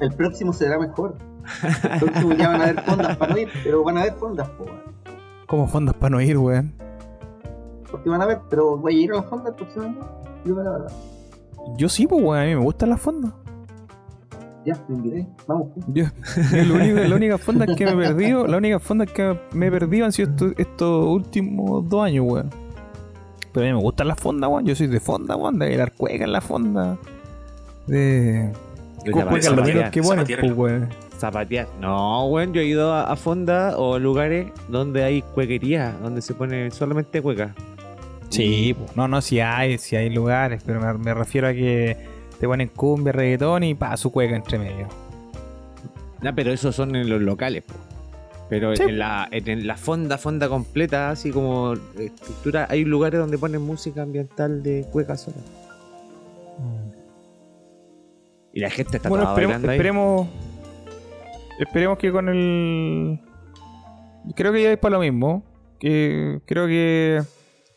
[0.00, 1.18] el próximo será mejor.
[1.92, 4.48] El próximo ya van a haber fondas para no ir, pero van a haber fondas,
[4.50, 4.80] po, weón.
[5.46, 6.72] ¿Cómo fondas para no ir, weón?
[7.90, 9.98] Porque van a ver, pero voy a ir a las fondas el próximo año.
[10.46, 10.92] Digo la verdad.
[11.76, 12.38] Yo sí, pues, weón.
[12.38, 13.32] A mí me gustan las fondas.
[14.64, 15.26] Ya, me invité.
[15.48, 15.68] Vamos.
[15.88, 16.04] Yo,
[16.74, 20.04] único- la única fonda que me he perdido, la única fonda que me he perdido
[20.06, 22.50] han sido estos, estos últimos dos años, weón.
[23.52, 24.64] Pero a mí me gustan las fondas, weón.
[24.64, 25.58] Yo soy de fonda, weón.
[25.58, 26.96] De bailar cueca en la fonda.
[27.88, 28.52] De.
[29.04, 30.88] de ¿Cómo zapatear, cueca lo menos zapatear, que ponen, pues, weón.
[31.18, 31.68] zapatear.
[31.80, 36.34] No, weón, yo he ido a, a fonda o lugares donde hay cuequería, donde se
[36.34, 37.52] pone solamente cueca.
[38.32, 38.74] Sí.
[38.96, 41.96] No, no, si hay, si hay lugares, pero me, me refiero a que
[42.40, 44.88] te ponen cumbia, reggaetón y pa, su cueca entre medio.
[46.22, 47.74] No, pero esos son en los locales, po.
[48.48, 48.82] Pero Sí.
[48.84, 54.02] en, la, en, la fonda, fonda completa, así como estructura, hay lugares donde ponen música
[54.02, 55.36] ambiental de cueca sola.
[58.52, 59.70] Y la gente está Bueno, toda esperemos, ahí.
[59.76, 60.28] esperemos,
[61.58, 63.20] esperemos que con el.
[64.36, 65.42] Creo que ya es para lo mismo.
[65.78, 67.22] Que creo que.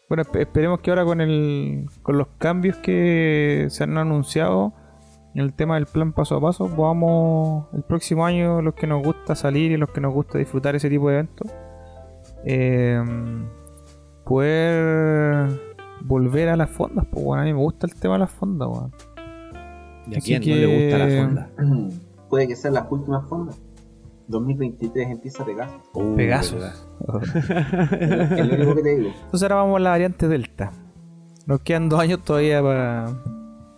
[0.08, 1.86] Bueno, espe- esperemos que ahora con el.
[2.04, 4.74] Con los cambios que se han anunciado
[5.34, 9.04] en el tema del plan paso a paso, podamos el próximo año, los que nos
[9.04, 11.52] gusta salir y los que nos gusta disfrutar ese tipo de eventos,
[12.46, 13.04] eh,
[14.24, 15.60] poder
[16.02, 17.06] volver a las fondas.
[17.12, 18.91] Pues bueno, a mí me gusta el tema de las fondas, weón.
[20.08, 21.50] ¿Y a así quién no le gusta la fonda?
[22.30, 23.60] Puede que sean las últimas fondas.
[24.28, 25.82] 2023 empieza Pegasus.
[25.94, 26.60] Uh, Pegasus.
[26.60, 26.74] verdad.
[28.40, 29.10] Es lo único que te digo.
[29.26, 30.72] Entonces ahora vamos a la variante Delta.
[31.46, 33.06] Nos quedan dos años todavía para.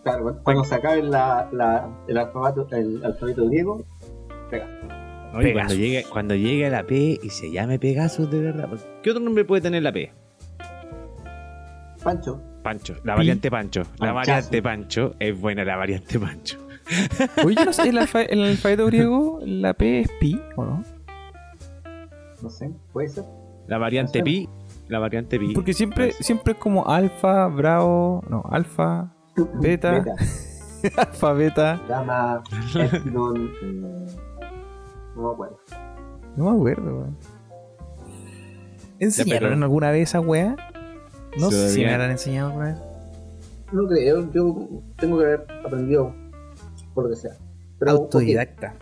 [0.04, 3.84] Claro, cuando- cuando se acabe la, la, el, alfabeto, el alfabeto griego,
[4.50, 4.66] pega.
[5.34, 5.54] Oye, Pegasus.
[5.54, 8.70] cuando llegue, cuando llegue la P y se llame Pegasus de verdad.
[9.04, 10.12] ¿Qué otro nombre puede tener la P?
[12.04, 13.82] Pancho, Pancho, la variante Pancho.
[14.00, 14.16] La Panchazo.
[14.16, 16.58] variante Pancho es buena la variante Pancho.
[17.45, 20.84] Oye, yo no sé, el, alfa- el alfabeto griego, la P es pi, ¿o no?
[22.41, 23.23] no sé, puede ser.
[23.67, 24.32] La variante No sé.
[24.32, 24.50] Pi,
[24.88, 25.54] la variante Pi.
[25.54, 29.12] Porque siempre, siempre es como alfa, bravo, no, alfa,
[29.62, 30.04] Beta.
[30.97, 31.82] alfa, beta.
[31.89, 32.41] Gamma,
[32.76, 34.08] Epsilon, eh,
[35.15, 35.58] no me acuerdo.
[36.36, 37.17] No me acuerdo, weón.
[39.00, 40.56] ¿Enseñaron pero- alguna vez esa weá?
[41.39, 42.78] No sé si me la han enseñado alguna vez.
[43.71, 44.56] No creo, yo
[44.97, 46.13] tengo que haber aprendido
[46.98, 47.38] por lo que sea.
[47.78, 48.76] Pero, Autodidacta.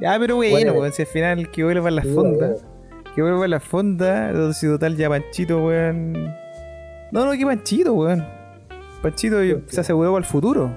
[0.00, 2.46] Ya, pero bueno, Bueno, si al final que vuelva a la fonda.
[2.50, 4.30] bueno, Que vuelva a la fonda.
[4.30, 6.12] Entonces, total, ya Panchito, weón.
[7.10, 8.24] No, no, que Panchito, weón.
[9.02, 10.70] Panchito se aseguró para el futuro.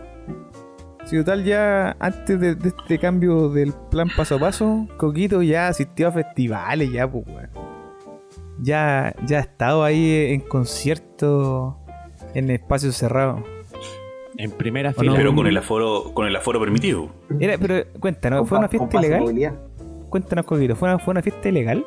[1.05, 5.67] Si total, ya antes de, de este cambio del plan paso a paso, Coquito ya
[5.67, 7.49] asistió a festivales, ya, pues, weón.
[8.61, 11.75] Ya, ya ha estado ahí en conciertos
[12.33, 13.41] en espacios cerrados.
[14.43, 15.11] En primera ¿O fila.
[15.11, 15.17] no?
[15.17, 17.09] Pero con el aforo, con el aforo permitido.
[17.39, 19.53] Era, pero cuéntanos, ¿fue una fiesta ilegal?
[20.09, 21.85] Cuéntanos, Coquito, ¿fue una, fue una fiesta ilegal?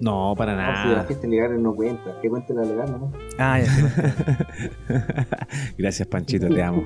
[0.00, 1.04] No, para No, si la nada.
[1.04, 3.12] fiesta ilegal no cuenta, que cuente la legal, ¿no?
[3.38, 3.84] Ah, ya sé.
[5.78, 6.82] Gracias, Panchito, te amo.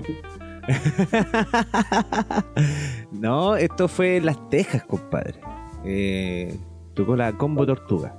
[3.12, 5.40] no, esto fue en Las Tejas, compadre.
[5.84, 6.54] Eh,
[6.94, 8.14] tocó la combo tortuga.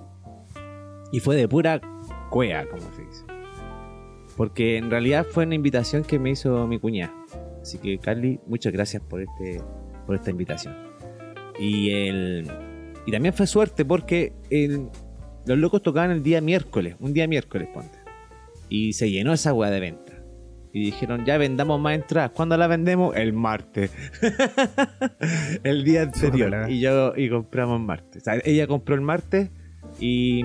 [1.12, 1.80] Y fue de pura
[2.30, 3.16] cuea, como se dice.
[4.38, 7.13] Porque en realidad fue una invitación que me hizo mi cuñada.
[7.62, 9.62] Así que, Carly, muchas gracias por, este,
[10.06, 10.73] por esta invitación.
[11.60, 12.47] Y, el,
[13.06, 14.88] y también fue suerte porque el-
[15.45, 17.97] los locos tocaban el día miércoles, un día miércoles, ponte.
[18.69, 20.13] Y se llenó esa weá de venta.
[20.73, 22.32] Y dijeron, ya vendamos más entradas.
[22.32, 23.15] ¿Cuándo la vendemos?
[23.15, 23.91] El martes.
[25.63, 26.69] el día anterior.
[26.69, 28.21] Y yo y compramos martes.
[28.21, 29.50] O sea, ella compró el martes
[30.00, 30.43] y,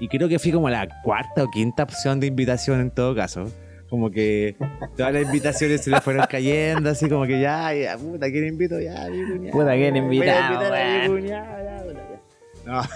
[0.00, 3.50] y creo que fui como la cuarta o quinta opción de invitación en todo caso.
[3.88, 4.56] Como que
[4.96, 8.80] todas las invitaciones se le fueron cayendo, así como que ya, ya, puta, ¿quién invito?
[8.80, 9.52] Ya, mi cuñada.
[9.52, 12.00] Puta, ¿quién Voy a invitado, invitar a mi ya, puta,
[12.64, 12.66] ya.
[12.66, 12.82] No.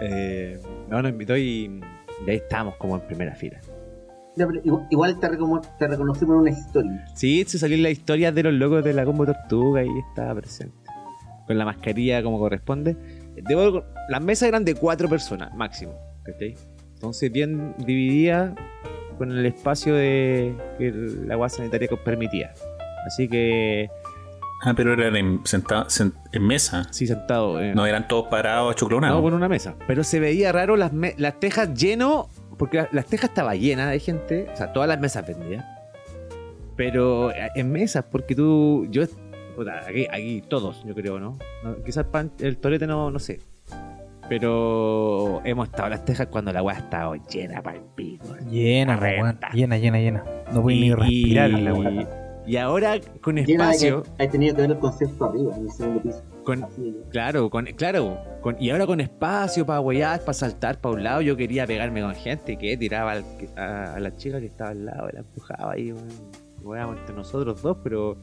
[0.00, 0.58] Eh,
[0.88, 1.80] no, nos invitó y,
[2.26, 3.60] y ahí estábamos como en primera fila.
[4.36, 7.04] Pero igual, igual te, recono- te reconocimos en una historia.
[7.14, 10.81] Sí, se salió la historia de los locos de la combo tortuga y estaba presente.
[11.46, 12.96] Con la mascarilla como corresponde.
[13.36, 15.94] Debo- las mesas eran de cuatro personas, máximo.
[16.24, 16.54] ¿cachai?
[16.94, 18.54] Entonces bien dividida
[19.18, 22.52] con el espacio de que el- la agua sanitaria permitía.
[23.06, 23.88] Así que
[24.64, 25.86] Ah, pero eran en, senta-
[26.32, 26.86] en mesa.
[26.92, 27.60] sí sentado.
[27.60, 29.20] eh, No eran todos parados, No, achoclonados.
[29.20, 29.74] con una mesa.
[29.88, 32.28] Pero se veía raro las, me- las tejas lleno,
[32.58, 35.64] porque la- las tejas estaba llena de gente, o sea, todas las mesas vendían.
[36.76, 39.02] Pero eh, en mesas, porque tú, yo,
[39.54, 41.38] puta, aquí, aquí todos, yo creo, ¿no?
[41.64, 43.40] No, quizás pan- el torete no, no sé.
[44.28, 48.24] Pero hemos estado en las tejas cuando la weá ha estado llena para el pico.
[48.50, 48.96] Llena.
[48.96, 49.50] Renta.
[49.52, 50.24] Llena, llena, llena.
[50.52, 52.42] No voy ni respirar la weá.
[52.46, 56.22] y ahora con espacio, hay tenido que ver el concierto arriba, en el segundo piso.
[56.44, 56.66] con,
[57.10, 58.18] Claro, con, claro.
[58.40, 62.00] Con, y ahora con espacio para huear, para saltar para un lado, yo quería pegarme
[62.00, 63.24] con gente que tiraba al-
[63.56, 66.08] a, a la chica que estaba al lado, y la empujaba ahí, weón.
[66.62, 68.16] Weábamos entre nosotros dos, pero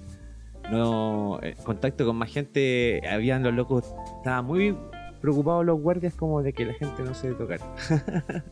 [0.71, 1.39] no.
[1.41, 4.75] eh, contacto con más gente, habían los locos, estaban muy
[5.21, 7.65] preocupados los guardias como de que la gente no se tocara.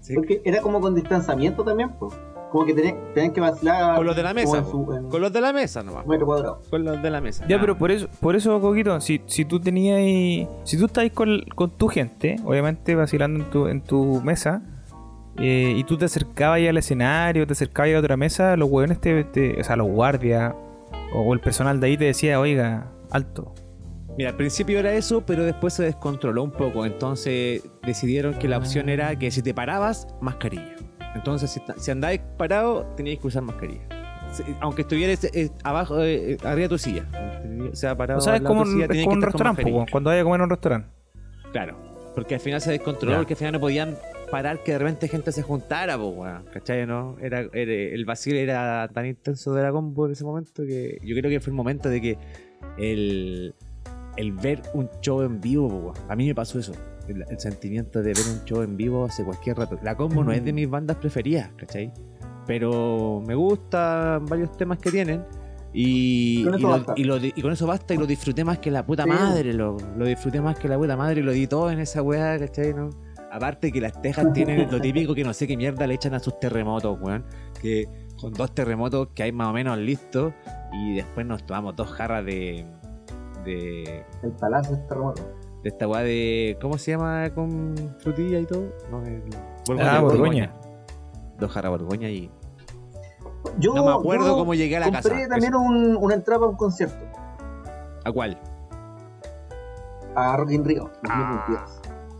[0.00, 2.14] Sí, Porque era como con distanciamiento también, pues.
[2.50, 3.96] Como que tenían, tenían que vacilar.
[3.96, 6.06] Con los de la mesa, en su- en Con los de la mesa nomás.
[6.06, 6.62] metro cuadrado.
[6.70, 7.42] Con los de la mesa.
[7.46, 10.86] Ya, nada pero por eso, por eso, Coquito, si, si tú tenías ahí- si tú
[10.86, 14.62] estás con, con tu gente, obviamente vacilando en tu, en tu mesa,
[15.36, 18.98] eh, y tú te acercabas ahí al escenario, te acercabas a otra mesa, los hueones
[18.98, 20.54] te, te- o sea, los guardias
[21.12, 23.54] o el personal de ahí te decía, oiga, alto.
[24.16, 26.84] Mira, al principio era eso, pero después se descontroló un poco.
[26.84, 30.74] Entonces decidieron que la opción era que si te parabas, mascarilla.
[31.14, 33.82] Entonces, si, si andabas parado, tenías que usar mascarilla.
[34.32, 37.04] Si- Aunque estuvieras eh, abajo, eh, eh, arriba de tu silla.
[37.72, 38.18] O sea, parado.
[38.18, 40.50] O sea, es como, silla, es como un restaurante, cuando vayas a comer en un
[40.50, 40.88] restaurante.
[41.52, 41.76] Claro.
[42.14, 43.96] Porque al final se descontroló, porque al final no podían
[44.30, 46.44] parar que de repente gente se juntara, pues, weón.
[46.52, 46.86] ¿Cachai?
[46.86, 47.16] ¿No?
[47.20, 51.16] Era, era- el vacío era tan intenso de la combo en ese momento que yo
[51.16, 52.18] creo que fue el momento de que
[52.78, 53.54] el,
[54.16, 55.94] el ver un show en vivo, po.
[56.08, 56.72] A mí me pasó eso.
[57.08, 59.78] El, el sentimiento de ver un show en vivo hace cualquier rato.
[59.82, 61.92] La combo no es de mis bandas preferidas, ¿cachai?
[62.46, 65.22] Pero me gustan varios temas que tienen.
[65.72, 66.94] Y, Con y lo- basta.
[66.96, 69.10] y lo di- y con eso basta y lo disfruté más que la puta Sí.
[69.10, 72.00] madre, lo, lo disfruté más que la puta madre y lo di todo en esa
[72.02, 72.72] weá, ¿cachai?
[72.72, 72.88] ¿no?
[73.30, 76.18] Aparte que las tejas tienen lo típico que no sé qué mierda le echan a
[76.18, 77.24] sus terremotos, weón.
[77.60, 77.86] Que
[78.20, 80.32] con dos terremotos que hay más o menos listos
[80.72, 82.66] y después nos tomamos dos jarras de.
[83.44, 84.04] de.
[84.22, 85.22] El palacio es terremoto.
[85.62, 86.56] de esta weá de.
[86.60, 88.72] ¿Cómo se llama con frutilla y todo?
[88.90, 89.22] No, el,
[89.80, 90.52] Ah, Borgoña.
[91.38, 92.30] Dos jarras Borgoña y.
[93.58, 95.28] Yo, No me acuerdo yo cómo llegué a la compré casa.
[95.28, 97.04] también un- una entrada para un concierto
[98.04, 98.38] ¿A cuál?
[100.14, 100.90] a Rock in Rio.
[101.08, 101.66] Ah.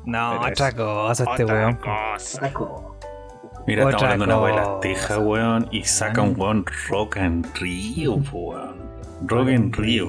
[0.09, 0.13] 2022.
[0.13, 1.75] No, Pero otra es cosa este weón.
[1.75, 2.83] Otra cosa.
[3.67, 6.65] Mira, estamos Otra hablando de una weá de las tejas, weón, y saca un weón
[6.89, 8.89] Rock en Río, weón.
[9.27, 10.09] Rock en Río.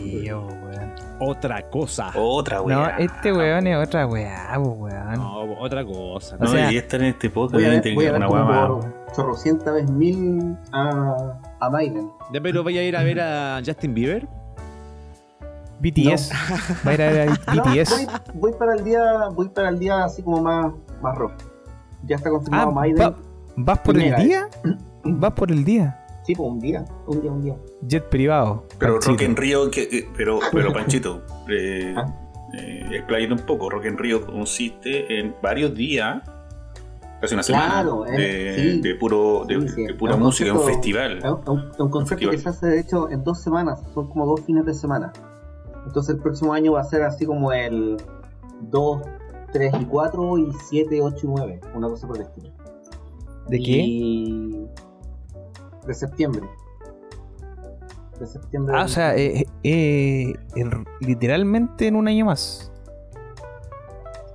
[1.22, 2.12] Otra cosa.
[2.16, 2.96] Otra No, weá.
[3.00, 5.14] este weón es otra weá, weón.
[5.16, 6.38] No, otra cosa.
[6.40, 8.86] O No, sea, y esta en este podcast tener ver una weá más.
[9.14, 12.10] chorrocientas vez mil a, a Maiden.
[12.32, 14.26] Ya, pero voy a ir a ver a Justin Bieber.
[15.80, 16.32] BTS.
[16.88, 17.89] Va a ir a ver a No, BTS.
[17.92, 21.34] voy, voy para el día, voy para el día así como más, más rock.
[22.06, 23.02] Ya está confirmado Ah, Maiden.
[23.02, 23.15] va-
[23.56, 24.48] ¿Vas por el día?
[25.04, 25.96] ¿Vas por el día?
[26.26, 27.56] Sí, pues un día, un día, un día.
[27.88, 28.65] Jet privado.
[28.78, 29.12] Pero Panchito.
[29.12, 32.06] Rock en Río, que, eh, pero, pero Panchito, eh, Ah.
[32.54, 33.70] eh, un poco.
[33.70, 36.22] Rock en Río consiste en varios días,
[37.20, 38.82] casi una semana, Claro, eh, de, sí.
[38.82, 39.84] de puro, de, Sí, sí.
[39.88, 41.18] de pura un música, un concierto- festival.
[41.18, 43.82] Es un, es un- es un concierto que se hace de hecho en dos semanas,
[43.94, 45.12] son como dos fines de semana.
[45.89, 47.97] Entonces el próximo año va a ser así como el
[48.62, 49.02] 2,
[49.52, 52.52] 3 y 4 y 7, 8 y 9, una cosa por el estilo.
[53.47, 53.71] ¿De qué?
[53.84, 54.67] Y...
[55.88, 56.47] De septiembre.
[58.19, 58.75] De septiembre.
[58.75, 62.71] Ah, del- o sea, eh, eh, el- literalmente en un año más.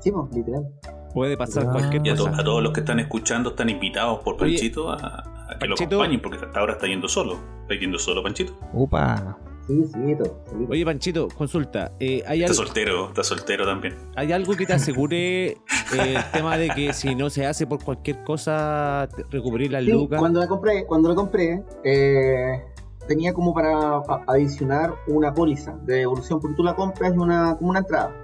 [0.01, 0.69] Sí, pues, literal.
[1.15, 1.73] Puede pasar Ah.
[1.73, 2.41] cualquier Y a, to- cosa.
[2.41, 5.77] a todos los que están escuchando están invitados por Oye, Panchito a, a que lo
[5.77, 7.37] acompañen, porque hasta ahora está yendo solo.
[7.63, 8.55] Está yendo solo, Panchito.
[8.73, 9.39] Upa.
[9.67, 10.41] Sí, sí, todo.
[10.51, 10.73] solito.
[10.73, 11.93] Oye, Panchito, consulta.
[11.99, 13.95] eh, ¿hay, Está soltero, está soltero también.
[14.15, 15.57] ¿Hay algo que te asegure eh,
[15.93, 20.19] el tema de que si no se hace por cualquier cosa, recubrir las Sí, lucas?
[20.19, 22.63] cuando la compré, cuando la compré, eh,
[23.09, 27.71] tenía como para adicionar una póliza de devolución, porque tú la compras y una, como
[27.71, 28.15] una entrada,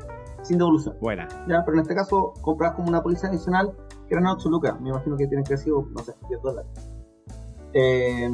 [0.43, 0.97] sin devolución.
[1.01, 1.27] Buena.
[1.49, 1.63] ¿ya?
[1.65, 3.73] Pero en este caso compras como una póliza adicional
[4.09, 6.71] que eran 8 lucas, me imagino que tienen que haber sido, no sé, 10 dólares.
[7.73, 8.29] Eh,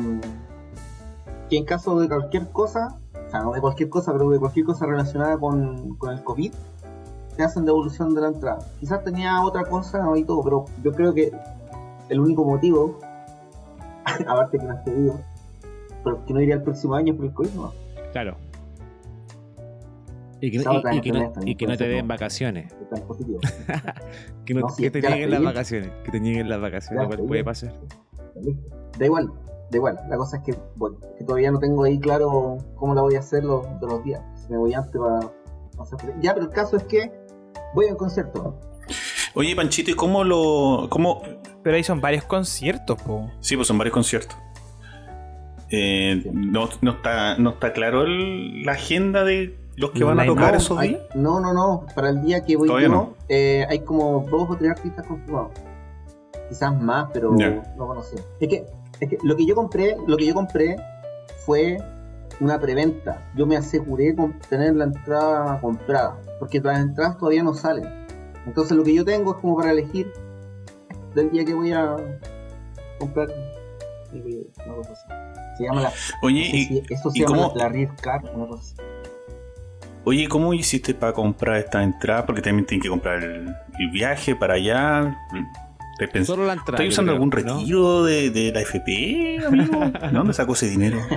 [1.49, 4.67] que en caso de cualquier cosa, o sea, no de cualquier cosa, pero de cualquier
[4.67, 6.53] cosa relacionada con, con el COVID,
[7.37, 8.59] te hacen devolución de la entrada.
[8.81, 10.17] Quizás tenía otra cosa ¿no?
[10.17, 11.31] y todo, pero yo creo que
[12.09, 12.99] el único motivo,
[14.27, 15.21] aparte que no esté vivo,
[16.03, 17.73] pero que no iría el próximo año por el COVID, no.
[18.13, 18.37] Claro.
[20.41, 22.75] Y que, y- que no, y que no te den vacaciones.
[24.45, 25.91] Que, no- No, sí, que te nieguen las vacaciones.
[26.05, 27.09] Que te nieguen las vacaciones.
[27.27, 27.73] Puede pasar.
[28.97, 29.33] Da igual,
[29.71, 30.01] da igual.
[30.09, 33.21] La cosa es que, bueno, que todavía no tengo ahí claro cómo la voy a
[33.21, 34.23] hacer los, de los días.
[34.35, 35.19] Si me voy antes para
[35.83, 36.15] hacer.
[36.21, 37.13] Ya, pero el caso es que
[37.75, 38.59] voy al concierto.
[39.35, 40.87] Oye, Panchito, ¿y cómo lo.
[40.89, 41.23] Cómo...
[41.63, 43.31] Pero ahí son varios conciertos, po.
[43.41, 44.37] Sí, pues son varios conciertos.
[45.71, 50.21] Eh, no, no está, no está claro el- la agenda de los que No, van
[50.21, 50.57] a no tocar nada.
[50.59, 51.03] esos hay- días.
[51.17, 51.85] no, no, no.
[51.95, 53.15] Para el día que voy Todavía yo, no.
[53.29, 55.51] eh, hay como dos o tres artistas confirmados.
[56.49, 57.51] Quizás más, pero Ya.
[57.77, 58.21] no conocía.
[58.41, 58.65] Es que,
[59.01, 60.77] es que lo que yo compré, lo que yo compré
[61.45, 61.77] fue
[62.41, 63.31] una preventa.
[63.35, 68.07] Yo me aseguré con tener la entrada comprada, porque las entradas todavía no salen.
[68.47, 70.13] Entonces lo que yo tengo es como para elegir
[71.15, 71.97] del día que voy a
[72.99, 73.29] comprar.
[74.13, 74.19] y
[74.67, 75.05] Una cosa así.
[75.59, 75.93] Se llama la.
[76.23, 78.47] Oye, no sé y, si eso se y llama cómo- la, la Rear Card, una
[78.47, 78.77] cosa así.
[80.05, 82.27] oye, ¿cómo hiciste para comprar esta entrada?
[82.27, 85.17] Porque también tienen que comprar el, el viaje para allá.
[85.99, 86.73] ¿Estás pens- Solo la entrada.
[86.83, 87.57] ¿Estás yo usando creo, algún ¿no?
[87.59, 89.81] retiro de, de la FP, amigo?
[90.03, 90.99] ¿De dónde sacó ese dinero?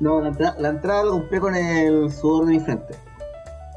[0.00, 2.94] No, la entrada, la entrada la compré con el sudor de mi frente.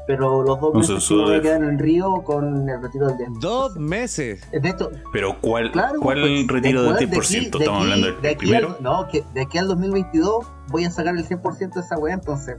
[0.08, 3.38] Pero los dos meses que me quedar en el río con el retiro del 10%.
[3.40, 4.40] Dos meses.
[4.50, 4.74] De
[5.12, 7.20] Pero ¿cuál, claro, cuál pues, retiro de- del de 10%?
[7.20, 8.68] aquí- de Estamos aquí- hablando de del aquí primero.
[8.76, 12.14] al- no, que de aquí al 2022 voy a sacar el 100% de esa weá,
[12.14, 12.56] entonces.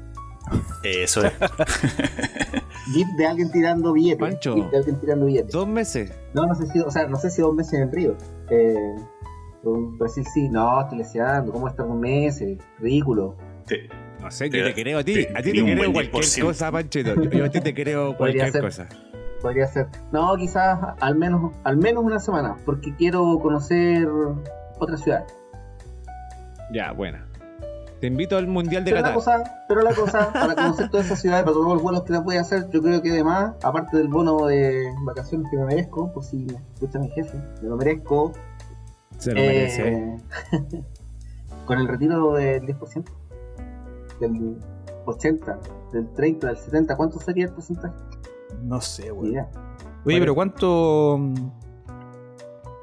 [0.84, 1.34] Eso es.
[2.94, 4.20] GIF de alguien tirando billetes.
[4.20, 4.56] Pancho.
[4.56, 5.52] GIF de alguien tirando billetes.
[5.52, 6.12] Dos meses.
[6.34, 8.16] No, no sé si, o sea, no sé si dos meses en el río.
[8.50, 8.96] Eh,
[10.00, 12.58] Brasil sí, no, estoy leseando, ¿cómo estar dos meses?
[12.80, 13.36] Ridículo.
[14.22, 15.14] No sé, Te- yo te creo a ti.
[15.26, 16.42] te- A ti te un creo cualquier 10%.
[16.46, 17.16] cosa, Panchito.
[17.16, 18.62] Yo, yo a ti te creo cualquier ser.
[18.62, 18.88] cosa.
[19.42, 19.88] Podría ser.
[20.12, 24.08] No, quizás al menos, al menos una semana, porque quiero conocer
[24.80, 25.26] otra ciudad.
[26.74, 27.27] Ya, buena.
[28.00, 29.16] Te invito al Mundial de Pero la Qatar.
[29.44, 32.24] cosa, pero la cosa, para conocer todas esas ciudades, para todos los vuelos que las
[32.24, 36.12] voy a hacer, yo creo que además, aparte del bono de vacaciones que me merezco,
[36.14, 38.34] por si me escucha mi jefe, me lo merezco,
[39.18, 40.18] Se lo eh, merece.
[41.66, 43.04] con el retiro del 10%,
[44.20, 44.58] del
[45.06, 45.60] 80,
[45.94, 47.96] del 30, del 70, ¿cuánto sería el porcentaje?
[48.64, 49.50] No sé, idea.
[50.06, 51.20] Oye, pero ¿cuánto.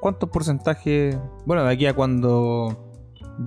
[0.00, 1.16] ¿Cuántos porcentajes.
[1.46, 2.83] Bueno, de aquí a cuando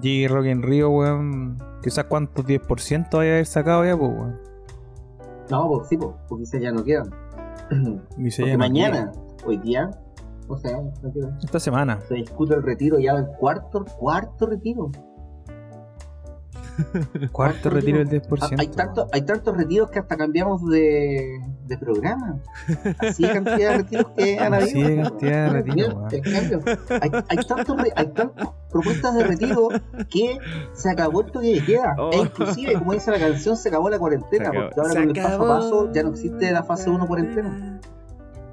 [0.01, 1.57] llegue Rock en Río, weón.
[1.83, 4.39] Quizás cuántos 10% vaya a haber sacado ya, pues, weón.
[5.49, 7.09] No, pues sí, pues, porque quizás ya no quedan.
[8.17, 9.11] Dice Porque ya no mañana,
[9.45, 9.89] hoy día,
[10.47, 11.29] o sea, no quiere.
[11.43, 11.99] Esta semana.
[12.07, 14.91] se discute el retiro ya del cuarto, cuarto retiro.
[17.31, 18.55] Cuarto retiro del Ah, 10%.
[18.59, 22.39] Hay, tanto, hay tantos retiros que hasta cambiamos de, de programa.
[22.99, 24.67] Así de cantidad de retiros que han habido.
[24.67, 25.95] Así de cantidad de retiros,
[27.01, 29.69] hay, hay, tantos re- hay tantas propuestas de retiro
[30.09, 30.37] que
[30.73, 31.95] se acabó el toque de queda.
[31.97, 32.11] Oh.
[32.13, 34.49] E inclusive, como dice la canción, se acabó la cuarentena.
[34.49, 34.65] Acabó.
[34.67, 37.79] Porque ahora Se con el paso a paso ya no existe la fase 1 cuarentena.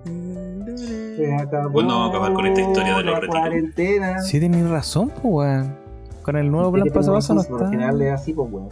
[0.04, 3.40] Se acabó Bueno, vamos a acabar con esta historia de los la retiros.
[3.40, 4.20] cuarentena.
[4.22, 5.83] Sí, tenés razón, pues, weón.
[6.24, 7.70] Con el nuevo plan paso a paso no está.
[8.04, 8.68] es así, pues, weón.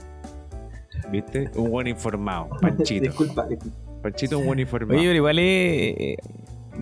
[1.10, 1.50] ¿Viste?
[1.56, 2.48] Un buen informado.
[2.60, 3.04] Panchito.
[3.06, 3.76] Disculpa, disculpa.
[4.02, 4.98] Panchito, un buen informado.
[4.98, 5.44] Oye, pero igual es.
[5.44, 6.16] eh,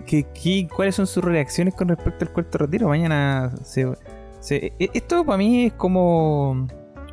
[0.05, 2.87] ¿qué- qué- cuáles son sus reacciones con respecto al cuarto retiro?
[2.87, 3.91] Mañana se.
[4.39, 6.67] se- e- esto para mí es como.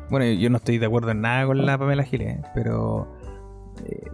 [0.09, 3.07] Bueno, yo no estoy de acuerdo en nada con la Pamela Giles, pero.
[3.85, 4.07] eh,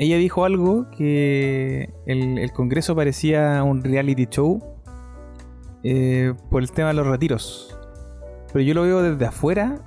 [0.00, 4.62] ella dijo algo que el, el Congreso parecía un reality show
[5.82, 7.77] eh, por el tema de los retiros.
[8.52, 9.80] Pero yo lo veo desde afuera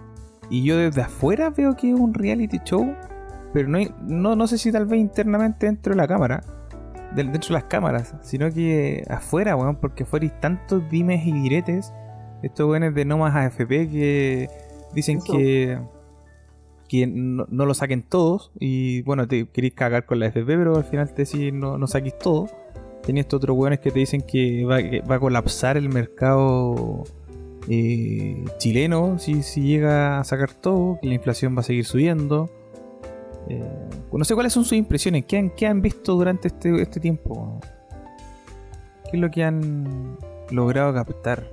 [0.50, 2.94] y yo desde afuera veo que es un reality show
[3.54, 6.42] pero no, hay- no, no sé si tal vez internamente dentro de la cámara,
[7.14, 11.92] dentro de las cámaras, sino que afuera, weón, porque afuera hay tantos dimes y diretes,
[12.44, 14.50] estos weones de no más AFP que
[14.94, 15.34] dicen Eso.
[15.34, 15.78] que,
[16.88, 20.78] que no, no lo saquen todos, y bueno, te queréis cagar con la AFP, pero
[20.78, 22.48] al final te decís no, no saquéis todo.
[23.04, 27.04] Tenías estos otros weones que te dicen que va, que va a colapsar el mercado
[27.70, 32.50] eh, chileno si, si llega a sacar todo, que la inflación va a seguir subiendo.
[33.48, 33.64] Eh,
[34.12, 35.26] no sé cuáles son sus impresiones.
[35.26, 37.60] ¿Qué han, qué han visto durante este, este tiempo?
[39.10, 40.18] ¿Qué es lo que han
[40.52, 41.48] logrado captar?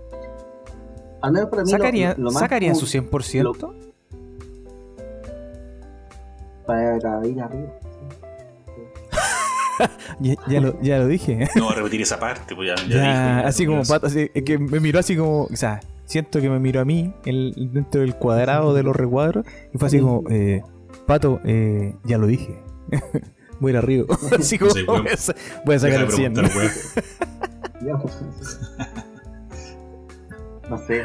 [1.21, 3.75] Al menos para mí, lo- ¿Sacarían, lo, más ¿sacarían como su 100%?
[6.67, 7.51] Para ir arriba.
[10.21, 11.49] Ya, ya lo, ya lo dije.
[11.55, 14.29] No voy a repetir esa parte, pues ya, ya Ya, dije, así como pato, así,
[14.35, 15.45] es que me miró así como.
[15.45, 19.47] O sea, siento que me miró a mí el- dentro del cuadrado de los recuadros
[19.73, 20.63] y fue así como: eh,
[21.07, 22.59] Pato, eh, ya lo dije.
[23.61, 24.07] Voy a ir arriba.
[24.39, 26.33] así como: Sí, voy a sa- voy a sacar el 100.
[26.35, 26.73] preguntar, weón.
[27.87, 28.21] Ya, pues.
[30.69, 31.05] No sé.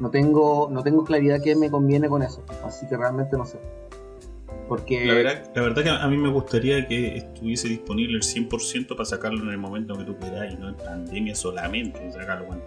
[0.00, 2.44] No tengo, no tengo claridad que me conviene con eso.
[2.64, 3.58] Así que realmente no sé.
[4.68, 8.88] Porque La verdad, la verdad que a mí me gustaría que estuviese disponible el 100%
[8.94, 12.64] para sacarlo en el momento que tú quieras y no en pandemia solamente, sacarlo cuando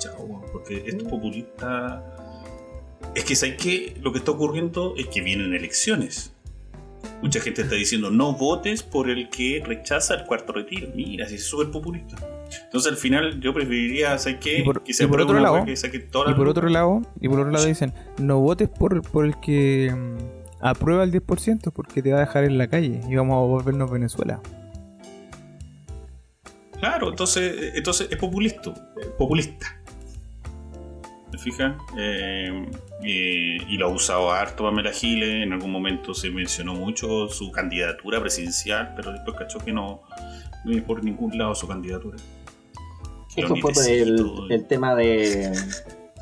[0.00, 2.02] chao, weón, porque estos populistas...
[3.14, 3.96] Es que ¿sabes qué?
[4.02, 6.34] Lo que está ocurriendo es que vienen elecciones.
[7.22, 10.88] Mucha gente está diciendo no votes por el que rechaza el cuarto retiro.
[10.94, 12.16] Mira, si es súper populista.
[12.64, 14.58] Entonces al final yo preferiría, ¿sabes qué?
[14.58, 17.02] Y por- que se y por apruebe otro lado- que saque Y por otro lado,
[17.20, 21.72] y por otro lado dicen, no votes por, por el que mm, aprueba el 10%
[21.72, 24.40] porque te va a dejar en la calle y vamos a volvernos Venezuela.
[26.78, 28.72] Claro, entonces, entonces es populista.
[29.18, 29.79] Populista.
[31.30, 31.76] ¿Te fijas?
[31.96, 32.66] Eh,
[33.02, 35.44] eh, y lo ha usado harto Pamela Giles.
[35.44, 40.02] En algún momento se mencionó mucho su candidatura presidencial, pero después cachó que no,
[40.64, 42.16] no por ningún lado su candidatura.
[43.36, 44.50] eso fue por el, nitecitos.
[44.50, 45.52] el tema de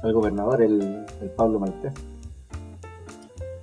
[0.05, 1.93] el gobernador, el, el Pablo Maltés.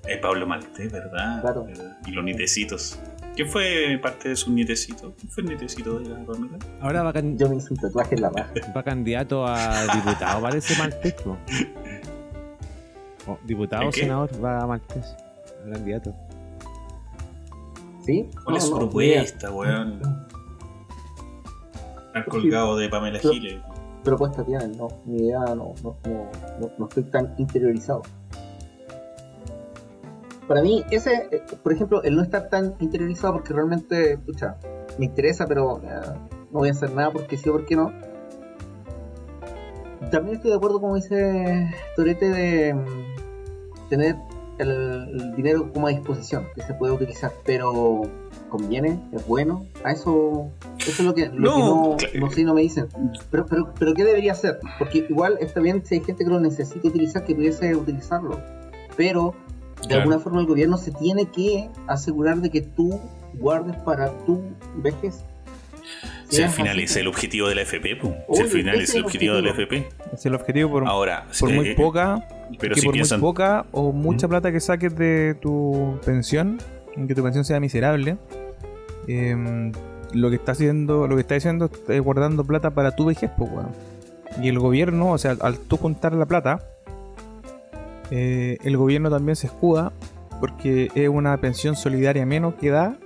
[0.08, 1.42] Eh, Pablo Maltés, ¿verdad?
[1.42, 1.66] Claro.
[1.66, 1.98] ¿Verdad?
[2.06, 3.00] Y los nietecitos.
[3.36, 5.14] ¿Quién fue parte de sus nietecitos?
[5.20, 6.58] ¿Quién fue el nietecito de la Pamela?
[6.82, 8.54] Ahora va, can- Yo me hice un tatuaje en la raja.
[8.76, 11.16] va candidato a diputado, parece Maltés.
[11.26, 11.38] ¿no?
[13.28, 14.02] O diputado ¿En o qué?
[14.02, 15.16] senador va a Maltés.
[15.68, 16.14] A candidato.
[18.06, 18.30] ¿Sí?
[18.44, 20.00] ¿Cuál No, es su no, propuesta, weón?
[22.14, 23.56] Al colgado de Pamela Pero- Giles.
[23.64, 24.78] ¿Qué propuesta tienen?
[24.78, 26.30] No, mi idea no, no, no,
[26.62, 28.04] no- no estoy tan interiorizado.
[30.48, 34.58] Para mí, ese, eh, por ejemplo, el no estar tan interiorizado porque realmente, escucha,
[35.00, 36.02] me interesa, pero eh,
[36.52, 37.92] no voy a hacer nada porque sí o porque no.
[40.12, 44.16] También estoy de acuerdo, como dice Torete, de mm, tener
[44.60, 48.04] el, el dinero como a disposición, que se puede utilizar, pero
[48.50, 52.44] conviene, es bueno, a eso, eso es lo que, lo No, que no, no sé,
[52.44, 52.88] no me dicen.
[53.32, 54.60] Pero, pero, pero ¿qué debería hacer?
[54.78, 58.40] Porque igual está bien si hay gente que lo necesita utilizar, que pudiese utilizarlo.
[58.96, 59.34] Pero
[59.82, 60.02] de Claro.
[60.04, 63.00] alguna forma el gobierno se tiene que asegurar de que tú
[63.36, 64.42] guardes para tu
[64.78, 65.24] vejez.
[66.30, 68.00] Si al final así, es el objetivo de la FP.
[68.34, 69.82] Si al final es el el objetivo de la objetivo.
[69.86, 70.16] FP.
[70.16, 72.28] Es el objetivo por, Ahora, por muy eh, poca,
[72.60, 74.30] pero que si por piensan, muy poca o mucha ¿Mm?
[74.32, 76.58] plata que saques de tu pensión,
[77.08, 78.18] que tu pensión sea miserable,
[79.08, 79.72] eh,
[80.14, 83.52] lo que está haciendo, lo que está diciendo es guardando plata para tu vejez, pues.
[84.42, 86.64] Y el gobierno, o sea, al tú juntar la plata,
[88.12, 89.92] eh, el gobierno también se escuda
[90.40, 92.98] porque es una pensión solidaria menos que da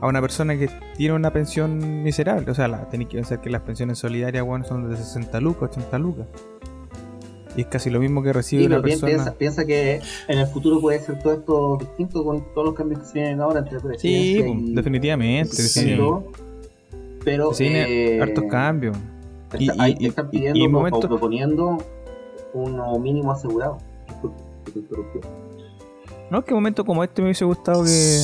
[0.00, 2.50] a una persona que tiene una pensión miserable.
[2.50, 5.70] O sea, la, tenéis que pensar que las pensiones solidarias, weón, son de 60 lucas,
[5.76, 6.26] 80 lucas.
[7.56, 9.12] Y es casi lo mismo que recibe Sí, una bien, persona.
[9.24, 13.00] piensa, piensa que en el futuro puede ser todo esto distinto con todos los cambios
[13.00, 15.50] que se vienen ahora entre Sí, pues, y- definitivamente.
[15.56, 15.96] y sí.
[15.96, 16.26] todo.
[17.24, 18.96] Pero Se eh, hartos cambios.
[19.52, 21.78] está- Y- ahí y- están y- y pidiendo en o- momento- o proponiendo
[22.54, 23.78] uno mínimo asegurado.
[26.30, 28.20] No, que momento como este me hubiese gustado que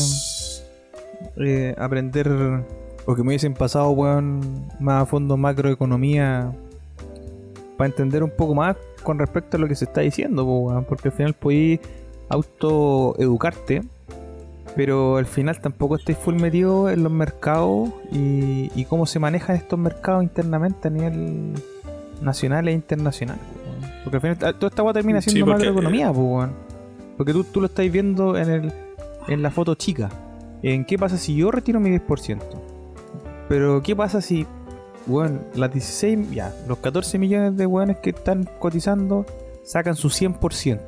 [1.36, 2.28] eh, aprender
[3.06, 6.52] o que me hubiesen pasado, weón, más a fondo macroeconomía
[7.76, 11.14] para entender un poco más con respecto a lo que se está diciendo, porque al
[11.14, 11.80] final podéis
[12.28, 13.82] autoeducarte,
[14.76, 19.78] pero al final tampoco estáis full metido en los mercados y cómo se manejan estos
[19.78, 21.52] mercados internamente a nivel
[22.22, 23.38] nacional e internacional.
[24.04, 26.52] Porque al final ah, toda esta weá termina Sí, siendo porque, macroeconomía, po, weón.
[27.16, 28.72] Porque tú, tú lo estás viendo en, el,
[29.28, 30.10] en la foto chica.
[30.62, 32.40] ¿En qué pasa si yo retiro mi 10%?
[33.48, 34.46] Pero ¿qué pasa si,
[35.06, 39.26] bueno, las 16, ya, los 14 millones de weones que están cotizando
[39.62, 40.80] sacan su 100%?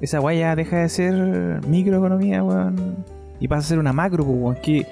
[0.00, 3.04] Esa weá ya deja de ser microeconomía, weón.
[3.40, 4.56] Y pasa a ser una macro, pues, weón.
[4.62, 4.86] ¿Qué,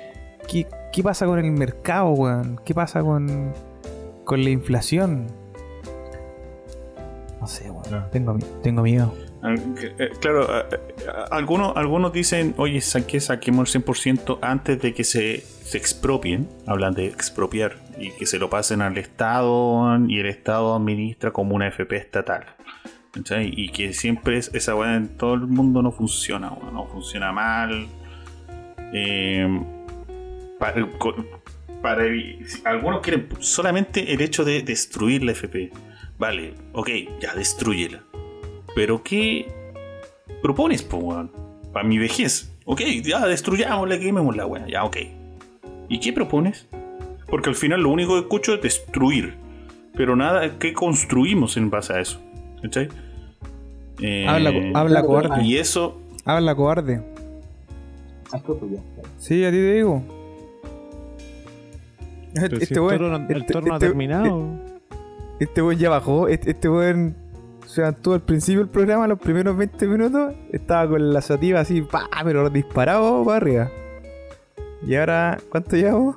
[0.49, 2.61] qué, qué pasa con el mercado, weón?
[2.65, 3.53] ¿Qué pasa con,
[4.25, 5.27] con la inflación?
[7.41, 7.73] No sé.
[7.89, 8.07] Claro.
[8.13, 9.15] Tengo, tengo miedo.
[9.43, 9.55] Ah,
[9.99, 15.05] eh, Claro, eh, eh, algunos, algunos dicen, oye, saque, saquemos el 100% antes de que
[15.05, 20.27] se, se expropien, hablan de expropiar, y que se lo pasen al Estado y el
[20.27, 22.45] Estado administra como una FP estatal.
[23.41, 27.89] Y que siempre es, esa weá en todo el mundo no funciona, no funciona mal.
[28.93, 29.63] Eh,
[30.59, 30.87] para,
[32.65, 35.73] algunos quieren solamente el hecho de destruir la FP.
[36.21, 36.89] Vale, ok,
[37.21, 38.03] ya destruyela.
[38.75, 39.51] Pero ¿qué
[40.43, 41.33] propones, po, weón?
[41.73, 42.53] Para mi vejez.
[42.67, 44.67] Ok, ya destruyámosla, quemémosla, weón.
[44.69, 44.97] Ya, ok.
[45.89, 46.69] ¿Y qué propones?
[47.29, 49.35] Porque al final lo único que escucho es destruir.
[49.95, 52.21] Pero nada, ¿qué construimos en base a eso?
[52.63, 52.89] ¿Cachai?
[54.01, 55.43] Eh, Habla, habla cobarde.
[55.43, 57.03] y eso, Habla cobarde.
[59.19, 60.03] Sí, a ti te digo.
[62.35, 64.70] Pero si Este el weón toro no- el este- toro no ha este- terminado.
[65.41, 66.29] Este weón ya bajó.
[66.29, 67.17] Este, este weón
[67.67, 70.35] se levantó al principio del programa, los primeros 20 minutos.
[70.53, 73.71] Estaba con la sativa así, pa, pero disparado para arriba.
[74.87, 76.17] Y ahora, ¿cuánto llevamos?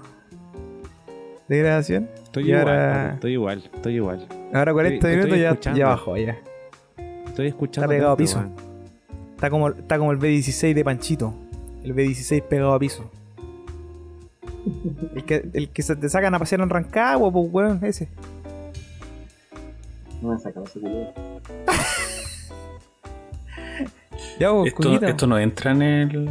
[1.47, 2.09] De grabación.
[2.24, 4.28] Estoy Y igual, ahora- estoy igual, estoy igual.
[4.53, 6.38] Ahora 40 Estoy- estoy minutos ya, ya bajó, ya.
[7.28, 7.86] Estoy escuchando.
[7.86, 8.43] Está pegado a piso.
[9.36, 11.34] Está como, está como el B16 de Panchito.
[11.84, 13.09] El B16 pegado a piso.
[15.15, 18.07] El que, el que se te sacan a pasear en Rancagua, pues weón, ese.
[20.24, 21.13] No me sacado ese culo.
[24.39, 26.30] Ya, vos, esto, esto no entra en el,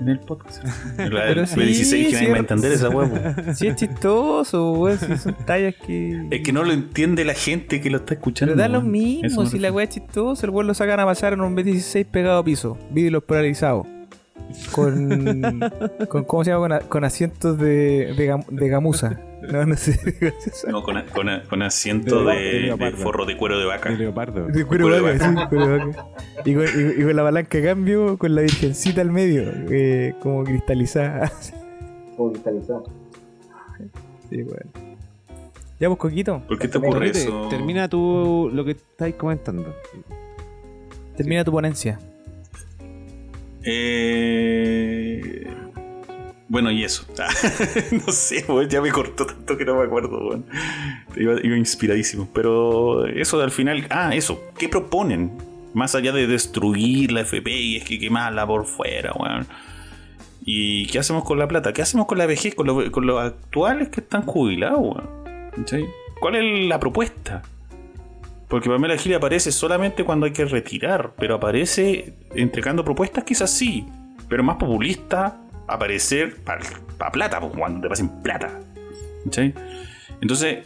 [0.00, 0.64] en el podcast.
[0.98, 3.14] En la Pero del sí, B16 que nadie sí, va a entender esa huevo.
[3.54, 6.26] Sí es chistoso, weón, si son tallas que...
[6.30, 8.54] Es que no lo entiende la gente que lo está escuchando.
[8.54, 11.34] Pero da lo mismo, si la weá es chistosa, el weón lo sacan a pasar
[11.34, 13.86] en un B16 pegado a piso, vidrios paralizados.
[14.72, 15.60] Con,
[16.08, 16.80] con ¿cómo se llama?
[16.80, 19.20] Con, asientos de, de, gam- de gamuza.
[19.50, 19.98] No, no sé.
[20.68, 23.90] No, con, con, con asiento De- forro de cuero de vaca.
[23.90, 24.46] De leopardo.
[24.46, 26.06] De cuero Cuero de vaca, sí, cuero de vaca.
[26.44, 30.14] Y con, y- y con la palanca de cambio, con la virgencita al medio, eh,
[30.20, 31.30] como cristalizada.
[32.16, 32.84] Como cristalizado.
[34.30, 34.70] Sí, bueno.
[35.78, 37.48] Ya, pues, Coquito, ¿Por qué te ocurre Coquete, eso?
[37.50, 39.74] Termina tú lo que estáis comentando.
[41.16, 41.98] termina tu ponencia.
[43.66, 45.42] Eh...
[46.48, 47.04] Bueno, y eso.
[48.06, 50.42] no sé, ya me cortó tanto que no me acuerdo.
[51.16, 52.28] Iba, inspiradísimo.
[52.32, 53.86] Pero eso al final.
[53.90, 54.40] Ah, eso.
[54.56, 55.32] ¿Qué proponen?
[55.74, 59.46] Más allá de destruir la FP y es que quemarla por fuera, weón.
[60.44, 61.72] ¿Y qué hacemos con la plata?
[61.72, 62.54] ¿Qué hacemos con la vejez?
[62.54, 65.50] Con, lo- los actuales que están jubilados, weón.
[65.56, 65.84] ¿Cachai?
[66.20, 67.42] ¿Cuál es la propuesta?
[68.48, 73.86] Porque Pamela Gil aparece solamente cuando hay que retirar, pero aparece entregando propuestas quizás sí,
[74.28, 78.60] pero más populista aparecer para plata, pues, cuando te pasen plata.
[79.24, 79.52] ¿Cachai?
[80.20, 80.58] Entonces,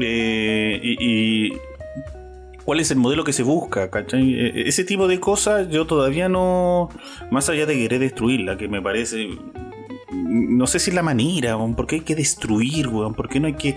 [0.00, 1.52] eh, y,
[2.64, 4.34] cuál es el modelo que se busca, ¿cachai?
[4.34, 6.88] E- Ese tipo de cosas yo todavía no,
[7.30, 9.28] más allá de querer destruirla, que me parece,
[10.10, 13.14] no sé si es la manera, ¿por qué hay que destruir, weón?
[13.14, 13.76] ¿Por qué no hay que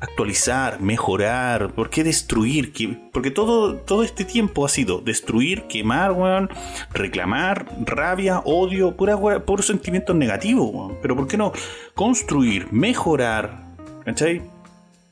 [0.00, 1.72] actualizar, mejorar?
[1.72, 2.72] ¿Por qué destruir?
[2.72, 6.48] ¿Qué- Porque todo, todo este tiempo ha sido destruir, quemar,
[6.92, 10.98] reclamar, rabia, odio, pura, puros sentimientos negativos, weón.
[11.02, 11.52] Pero ¿por qué no
[11.94, 13.74] construir, mejorar,
[14.04, 14.42] ¿cachai?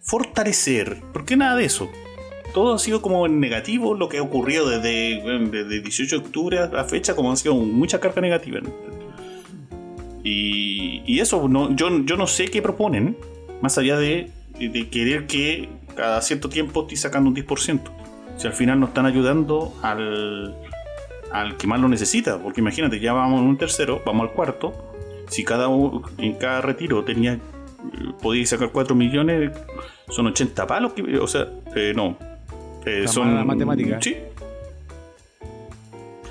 [0.01, 1.01] Fortalecer.
[1.12, 1.89] ¿Por qué nada de eso?
[2.53, 5.20] Todo ha sido como negativo lo que ha ocurrido desde,
[5.51, 8.61] desde 18 de octubre a la fecha, como ha sido mucha carga negativa.
[10.22, 13.16] Y, y eso, no, yo, yo no sé qué proponen,
[13.61, 17.81] más allá de, de querer que cada cierto tiempo esté sacando un 10%.
[18.37, 20.57] Si al final no están ayudando al,
[21.31, 24.73] al que más lo necesita, porque imagínate, ya vamos en un tercero, vamos al cuarto.
[25.29, 25.69] Si cada
[26.19, 27.39] en cada retiro tenía
[28.23, 29.53] podíais sacar 4 millones,
[30.09, 32.17] son 80 palos, que- o sea, eh, no.
[32.87, 33.99] Eh, son la matemática.
[34.01, 34.17] Sí,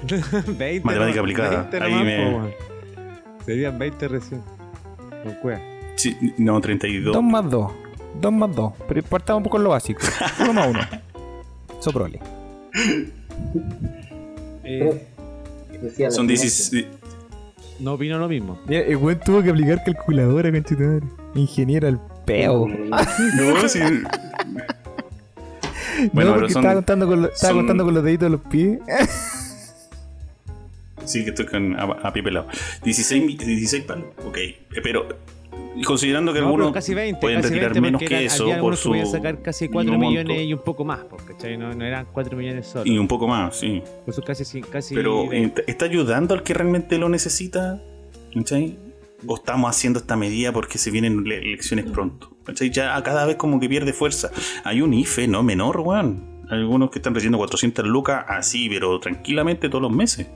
[0.08, 1.62] 20 Matemática nomás, aplicada.
[1.72, 2.06] 20 Ahí nomás,
[2.48, 3.46] me-.
[3.46, 4.42] Serían 20 recién.
[5.96, 7.14] Sí, no, 32.
[7.14, 7.72] 2 más 2.
[8.22, 8.74] 2 más 2.
[8.88, 10.02] Pero partamos un poco con lo básico.
[10.40, 10.80] 1 más 1.
[11.80, 12.20] Soprole.
[14.64, 15.08] Eh,
[15.82, 16.28] Son señora.
[16.28, 16.86] 16.
[17.80, 18.60] no opino lo mismo.
[18.68, 21.06] Mira, el weón tuvo que aplicar calculadora, conchetumare.
[21.36, 22.68] Ingeniero al peo.
[22.68, 22.98] No,
[23.68, 23.80] sí.
[23.80, 24.10] no,
[26.12, 28.30] Bueno, pero porque son- estaba, contando con, lo- estaba son- contando con los deditos de
[28.38, 28.80] los pies.
[31.06, 32.48] Sí, que estoy con, a, a pie pelado.
[32.84, 34.06] 16, mi- 16 palos.
[34.26, 34.38] Ok.
[34.38, 34.58] Eh,
[35.86, 38.26] Considerando que No, algunos pero casi 20, pueden casi retirar 20 menos porque que eran-
[38.26, 41.24] eso había por que su sacar casi 4 mínimo millones y un poco más, pues,
[41.24, 41.58] ¿cachai?
[41.58, 42.84] No, no eran 4 millones solo.
[42.86, 43.82] y un poco más, sí.
[44.06, 45.62] Por eso casi, cin- casi Pero 20.
[45.62, 47.82] eh, ¿está ayudando al que realmente lo necesita?
[48.34, 48.78] ¿Cachai?
[49.26, 52.30] ¿O estamos haciendo esta medida porque se vienen le- elecciones pronto?
[52.44, 52.70] ¿Cachai?
[52.70, 54.30] Ya cada vez como que pierde fuerza.
[54.64, 56.44] Hay un IFE, no menor, weón.
[56.50, 60.28] Algunos que están recibiendo 400 lucas así, pero tranquilamente todos los meses.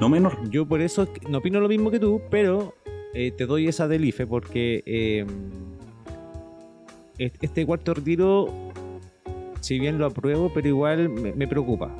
[0.00, 0.38] No menor.
[0.50, 2.74] Yo por eso no opino lo mismo que tú, pero
[3.14, 4.82] eh, te doy esa del IFE porque
[7.18, 8.48] est- este cuarto retiro,
[9.60, 11.90] si bien lo apruebo, pero igual me, preocupa.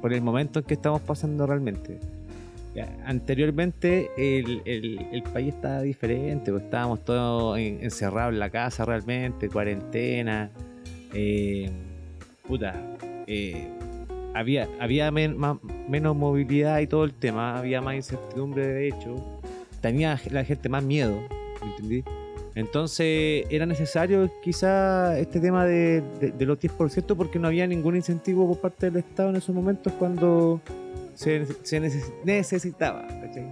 [0.00, 1.98] Por, el momento en que estamos pasando realmente.
[3.04, 8.84] Anteriormente el, el- el país estaba diferente, pues, estábamos todos en- encerrados en la casa
[8.86, 10.50] realmente, cuarentena,
[11.12, 11.68] eh,
[12.48, 12.74] puta,
[13.26, 13.68] eh,
[14.34, 19.41] había, había menos movilidad y todo el tema, había más incertidumbre de hecho,
[19.82, 21.20] tenía la gente más miedo,
[21.62, 22.04] ¿me entendí?
[22.54, 27.96] Entonces era necesario quizá este tema de, de- de los 10% porque no había ningún
[27.96, 30.60] incentivo por parte del Estado en esos momentos cuando
[31.14, 33.06] se, se neces- necesitaba.
[33.08, 33.46] ¿cachai?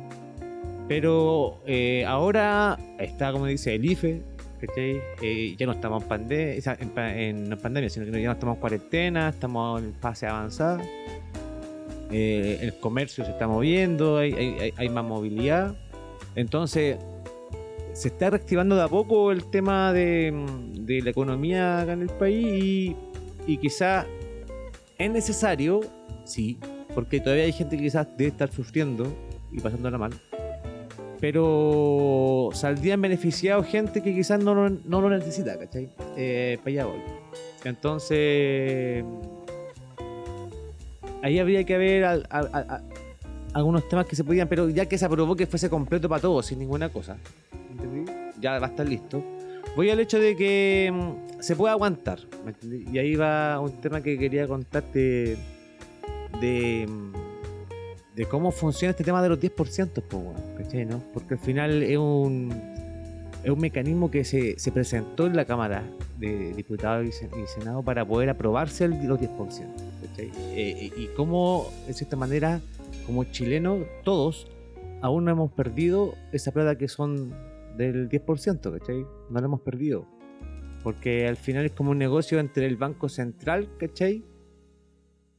[0.87, 4.23] Pero eh, ahora está, como dice, el IFE.
[4.77, 6.93] Eh, ya no estamos en, pande- o sea, en,
[7.51, 10.83] en- pandemia, sino que ya no estamos en cuarentena, estamos en fase avanzada.
[12.11, 15.75] Eh, el comercio se está moviendo, hay- hay- hay más movilidad.
[16.35, 16.99] Entonces,
[17.93, 20.33] se está reactivando de a poco el tema de,
[20.87, 22.97] la economía acá en el país y,
[23.47, 24.07] y quizá
[24.99, 25.81] es necesario,
[26.25, 26.59] sí,
[26.95, 29.07] porque todavía hay gente que quizás debe estar sufriendo
[29.51, 30.13] y pasándola mal.
[31.21, 35.91] Pero saldrían beneficiados gente que quizás no lo, no lo necesita, ¿cachai?
[36.17, 37.01] Eh, para allá voy.
[37.65, 39.05] Entonces,
[41.23, 42.05] ahí habría que ver
[43.53, 46.47] algunos temas que se podían, pero ya que se aprobó que fuese completo para todos,
[46.47, 47.17] sin ninguna cosa.
[47.71, 48.11] ¿entendí?
[48.41, 49.23] Ya va a estar listo.
[49.77, 52.19] Voy al hecho de que mm, se puede aguantar.
[52.93, 55.37] Y ahí va un tema que quería contarte
[56.41, 61.01] de, mm, de cómo funciona este tema de los 10%, po, weón, ¿cachai, no?
[61.13, 62.53] Porque al final es un,
[63.45, 65.85] es un mecanismo que se, se presentó en la Cámara
[66.19, 69.29] de Diputados y, Sen- y Senado para poder aprobarse el- los 10%.
[70.09, 70.31] ¿cachai?
[70.55, 72.61] Eh, y cómo, de cierta manera,
[73.07, 74.47] como chilenos, todos
[75.03, 77.33] aún no hemos perdido esa plata que son
[77.77, 79.07] del 10%, ¿cachai?
[79.31, 80.07] No la hemos perdido.
[80.83, 84.25] Porque al final es como un negocio entre el Banco Central, ¿cachai?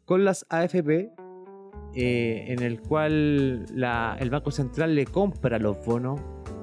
[0.06, 1.12] Con las AFP,
[1.96, 6.20] eh, en el cual la- el Banco Central le compra los bonos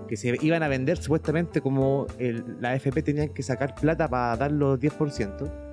[0.09, 4.53] que se iban a vender supuestamente como la AFP tenían que sacar plata para dar
[4.53, 5.68] los 10%.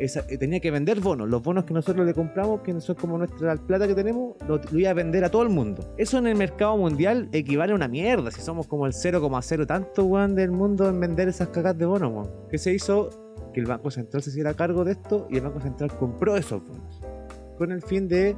[0.00, 2.96] Esa- eh, tenía que vender bonos, los bonos que nosotros le compramos, que no son
[2.96, 5.94] como nuestra plata que tenemos, lo, lo iba a vender a todo el mundo.
[5.98, 10.04] Eso en el mercado mundial equivale a una mierda, si somos como el 0,0 tanto,
[10.04, 12.30] weón, del mundo en vender esas cagas de bonos, weón.
[12.50, 13.10] ¿Qué se hizo?
[13.52, 16.62] Que el Banco Central se hiciera cargo de esto y el Banco Central compró esos
[16.66, 17.00] bonos.
[17.58, 18.36] Con el fin de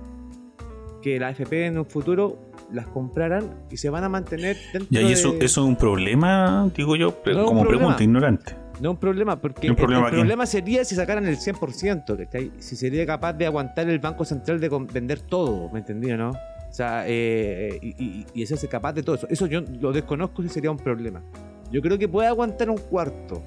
[1.00, 2.38] que la AFP en un futuro
[2.72, 5.44] las compraran y se van a mantener dentro Ya, y eso, de...
[5.44, 8.54] eso es un problema, digo yo, No como pregunta, ignorante.
[8.80, 10.16] No es un problema, porque ¿Un el- problema el, aquí?
[10.16, 12.50] problema sería si sacaran el 100%, ¿cachai?
[12.58, 16.30] Si sería capaz de aguantar el Banco Central de vender todo, ¿me entendí o no?
[16.30, 19.26] O sea, eh, y, y, y hacerse capaz de todo eso.
[19.28, 21.22] Eso yo lo desconozco si sería un problema.
[21.70, 23.42] Yo creo que puede aguantar un cuarto,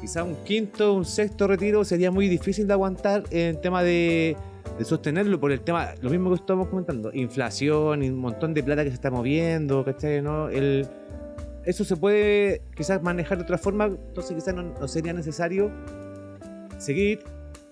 [0.00, 4.36] quizás un quinto, un sexto retiro sería muy difícil de aguantar en tema de,
[4.78, 8.62] de sostenerlo por el tema, lo mismo que estamos comentando, inflación y un montón de
[8.62, 10.22] plata que se está moviendo, ¿cachai?
[10.22, 10.48] ¿No?
[10.48, 10.86] El,
[11.66, 15.70] eso se puede quizás manejar de otra forma, entonces quizás no, sería necesario
[16.78, 17.20] seguir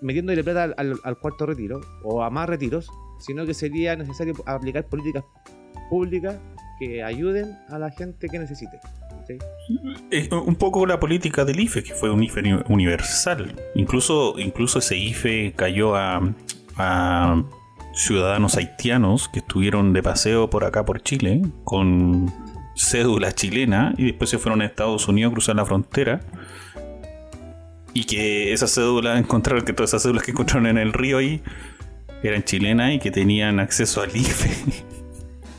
[0.01, 2.89] metiéndole plata al, al- cuarto retiro o a más retiros,
[3.19, 5.23] sino que sería necesario aplicar políticas
[5.89, 6.35] públicas
[6.79, 8.79] que ayuden a la gente que necesite.
[10.11, 13.55] Es un poco la política del IFE, que fue un IFE uni- universal.
[13.75, 17.43] Incluso, incluso ese IFE cayó a
[17.93, 22.25] ciudadanos haitianos que estuvieron de paseo por acá, por Chile, con
[22.75, 26.21] cédula chilena, y después se fueron a Estados Unidos a cruzar la frontera.
[27.93, 31.41] Y que esas cédulas encontraron que todas esas cédulas que encontraron en el río ahí
[32.23, 34.49] eran chilenas y que tenían acceso al IFE.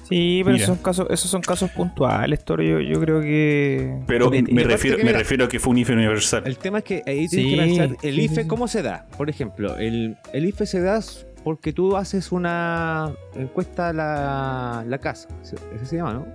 [0.08, 2.62] Sí, pero esos son casos, esos son casos puntuales, Toro.
[2.62, 4.02] Yo, yo creo que.
[4.06, 6.44] Pero me refiero, que me mira, refiero a que fue un IFE universal.
[6.46, 8.46] El tema es que ahí tienes que pensar, el IFE.
[8.46, 9.06] ¿cómo se da?
[9.16, 11.00] Por ejemplo, el, el IFE se da
[11.42, 16.26] porque tú haces una encuesta a la, la casa, eso se llama, ¿no?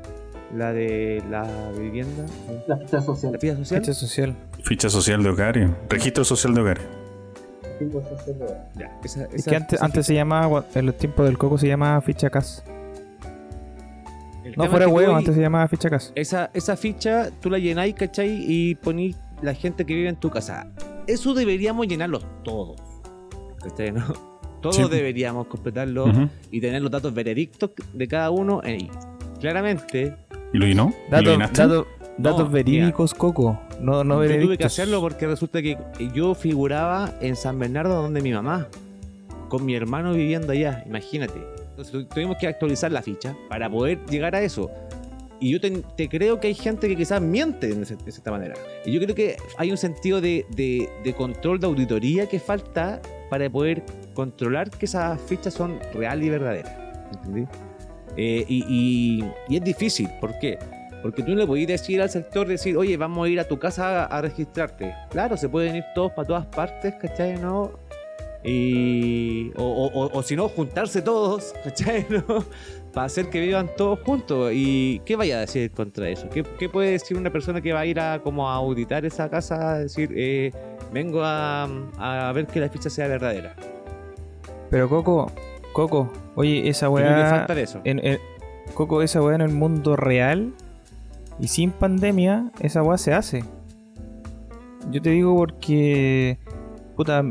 [0.56, 2.26] La de la vivienda,
[2.68, 3.32] La ficha social.
[3.34, 3.80] la ficha social.
[3.82, 4.36] Fecha social.
[4.64, 5.70] Ficha social de hogares.
[5.90, 6.84] Registro social de hogares.
[7.80, 8.70] Ficha social.
[8.78, 12.02] Ya, esa- Es que antes, antes se llamaba, en los tiempos del coco se llamaba
[12.02, 12.64] ficha CAS.
[14.44, 16.12] El No, fuera huevo, antes se llamaba ficha CAS.
[16.16, 18.44] Esa, esa ficha tú la llenáis, ¿cachai?
[18.46, 20.68] Y ponís la gente que vive en tu casa.
[21.08, 22.82] Eso deberíamos llenarlo todos.
[23.64, 23.92] ¿Cachai?
[23.92, 24.04] ¿No?
[24.62, 24.84] Todos Sí.
[24.92, 26.06] deberíamos completarlo
[26.52, 28.92] y tener los datos veredictos de cada uno ahí.
[29.40, 30.94] Claramente, ¿Y lo llenó?
[31.08, 31.62] ¿Y lo Datos, llenaste?
[31.62, 31.88] datos,
[32.18, 33.60] datos No, verídicos, Coco.
[33.80, 35.78] No, no yo tuve que hacerlo porque resulta que
[36.14, 38.68] yo figuraba en San Bernardo donde mi mamá,
[39.50, 41.40] con mi hermano viviendo allá, imagínate.
[41.70, 44.70] Entonces tu- tuvimos que actualizar la ficha para poder llegar a eso.
[45.40, 48.30] Y yo te, te creo que hay gente que quizás miente de, ese- de esta
[48.30, 48.54] manera.
[48.86, 53.02] Y yo creo que hay un sentido de, de- de control, de auditoría que falta
[53.32, 53.84] para poder
[54.14, 56.72] controlar que esas fichas son reales y verdaderas.
[57.14, 57.48] ¿Entendí?
[58.18, 60.58] Eh, y, es difícil, ¿por qué?
[61.02, 63.58] Porque tú no le podías decir al sector, decir, oye, vamos a ir a tu
[63.58, 64.94] casa a, registrarte.
[65.10, 67.38] Claro, se pueden ir todos para todas partes, ¿cachai?
[67.40, 67.72] ¿No?
[68.44, 72.06] Y, o, o- o- si no, juntarse todos, ¿cachai?
[72.10, 72.44] ¿No?
[72.94, 74.52] Para hacer que vivan todos juntos.
[74.54, 76.28] ¿Y qué vaya a decir contra eso?
[76.30, 79.74] ¿Qué, puede decir una persona que va a ir a, como auditar esa casa?
[79.74, 80.52] A decir, eh,
[80.94, 83.56] vengo a ver que la ficha sea verdadera.
[84.70, 85.32] Pero Coco,
[85.74, 87.46] Coco, oye, esa weá.
[87.58, 87.80] eso.
[87.84, 88.20] En, en-
[88.74, 90.54] Coco, esa weá en el mundo real
[91.40, 93.44] y sin pandemia, esa weá se hace.
[94.92, 96.38] Yo te digo porque,
[96.96, 97.24] puta,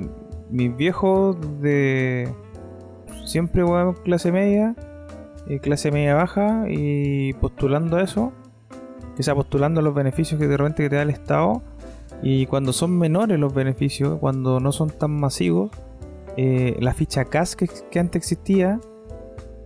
[0.51, 2.29] mis viejos de
[3.25, 4.75] siempre weón clase media,
[5.49, 8.33] eh, clase media baja y postulando a eso,
[9.17, 11.63] que sea postulando a los beneficios que de repente que te da el Estado
[12.23, 15.71] y cuando son menores los beneficios, cuando no son tan masivos,
[16.37, 18.81] eh, la ficha CAS que, antes existía,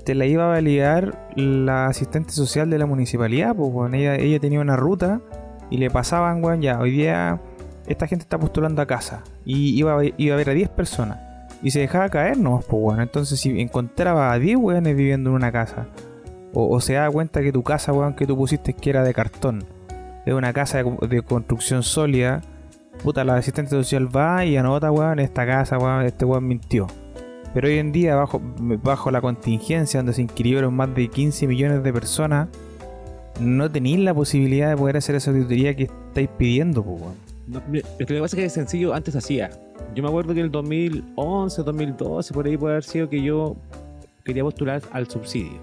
[0.05, 3.95] te la iba a validar la asistente social de la municipalidad, pues, weón.
[3.95, 5.21] ella, tenía una ruta
[5.71, 7.41] y le pasaban, weón, ya, hoy día
[7.87, 11.19] esta gente está postulando a casa y iba iba a ver a 10 personas
[11.63, 13.01] y se dejaba caer nomás, pues, weón.
[13.01, 15.87] Entonces, si encontraba a 10 weones viviendo en una casa
[16.53, 19.65] o, se daba cuenta que tu casa, weón, que tú pusiste que era de cartón,
[20.25, 22.43] de una casa de construcción sólida,
[23.03, 26.87] puta, la asistente social va y anota, weón, esta casa, weón, este weón mintió.
[27.53, 28.41] Pero hoy en día, bajo,
[28.83, 32.49] bajo la contingencia donde se inscribieron más de 15 millones de personas,
[33.41, 37.15] no tenéis la posibilidad de poder hacer esa auditoría que estáis pidiendo, weón.
[37.47, 39.51] No, lo que pasa es que sencillo, antes hacía.
[39.95, 43.57] Yo me acuerdo que en el 2011, 2012, por ahí puede haber sido que yo
[44.25, 45.61] quería postular al subsidio.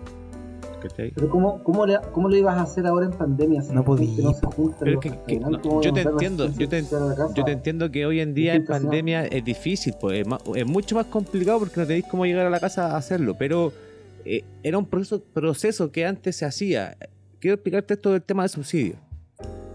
[0.82, 1.12] ¿Cachai?
[1.14, 3.62] Pero ¿cómo, cómo, le, ¿cómo lo ibas a hacer ahora en pandemia?
[3.62, 4.52] Si No podía, No se po.
[4.52, 6.84] junta, Pero no que- se que- junta, no, ¿cómo yo te entiendo, yo te-?
[6.84, 10.26] Yo entiendo que hoy en día en pandemia es difícil, pues
[10.56, 13.72] es, mucho más complicado porque no tenéis cómo llegar a la casa a hacerlo, pero
[14.26, 16.98] eh, era un proceso, proceso que antes se hacía.
[17.40, 18.96] Quiero explicarte esto del tema del subsidio.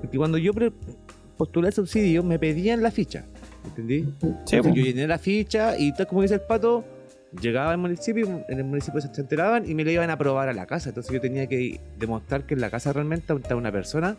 [0.01, 0.53] Porque cuando yo
[1.37, 3.25] postulé el subsidio me pedían la ficha,
[3.65, 4.03] ¿entendí?
[4.03, 4.69] Sí, Entonces, po.
[4.69, 6.85] yo llené la ficha y tal como dice el pato,
[7.41, 10.53] llegaba al municipio, en el municipio se enteraban y me la iban a aprobar a
[10.53, 10.91] la casa.
[10.91, 14.17] Entonces yo tenía que demostrar que en la casa realmente estaba una persona,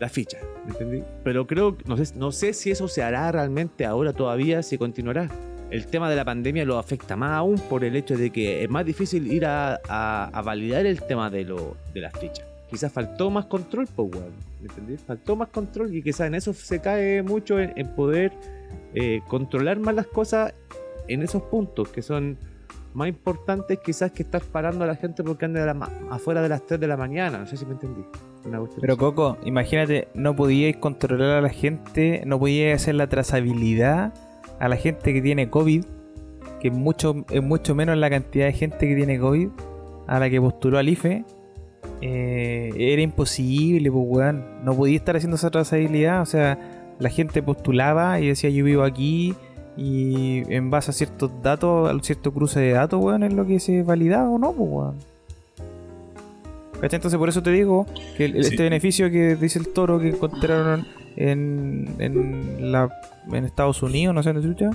[0.00, 1.02] la ficha, ¿me entendí?
[1.22, 5.28] Pero creo, no sé, no sé si eso se hará realmente ahora todavía, si continuará.
[5.70, 8.70] El tema de la pandemia lo afecta más aún por el hecho de que es
[8.70, 12.44] más difícil ir a, a- a validar el tema de, lo, de las fichas.
[12.70, 14.10] Quizás faltó más control, pues.
[14.60, 14.96] ¿Me entendí?
[14.96, 18.32] Faltó más control y quizás en eso se cae mucho en, en poder
[18.94, 20.54] eh, controlar más las cosas
[21.08, 22.36] en esos puntos que son
[22.94, 26.40] más importantes quizás que estar parando a la gente porque ande de la ma- afuera
[26.42, 27.38] de las 3 de la mañana.
[27.38, 28.02] No sé si me entendí.
[28.80, 28.96] Pero.
[28.96, 34.12] Coco, imagínate, no podíais controlar a la gente, no podíais hacer la trazabilidad
[34.60, 35.84] a la gente que tiene COVID,
[36.60, 39.48] que es mucho, es mucho menos la cantidad de gente que tiene COVID
[40.06, 41.24] a la que postuló al IFE.
[42.00, 44.44] Eh, era imposible, pues weón.
[44.64, 46.20] No podía estar haciendo esa trazabilidad.
[46.22, 46.58] O sea,
[46.98, 49.34] la gente postulaba y decía yo vivo aquí
[49.76, 53.58] y en base a ciertos datos, a cierto cruce de datos, weón, es lo que
[53.60, 54.94] se validaba o no, pues weón.
[56.80, 56.96] ¿Cachai?
[56.98, 58.50] Entonces por eso te digo que el- Sí.
[58.52, 62.90] este beneficio que dice el toro que encontraron en, en, la,
[63.32, 64.70] en Estados Unidos, no sé dónde chucha,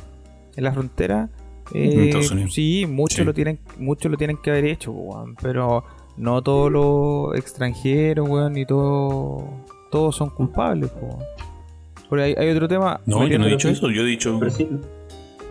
[0.55, 1.29] en la frontera.
[1.73, 2.11] Eh.
[2.49, 3.23] Sí, muchos Sí.
[3.23, 5.83] lo tienen, muchos lo tienen que haber hecho, weón, pero
[6.17, 9.43] no todos los extranjeros, weón, ni todos
[9.91, 11.19] todos son culpables, weón.
[12.09, 12.99] Porque hay, hay otro tema.
[13.05, 14.39] No, yo no he dicho eso, yo he dicho.
[14.49, 14.67] Sí,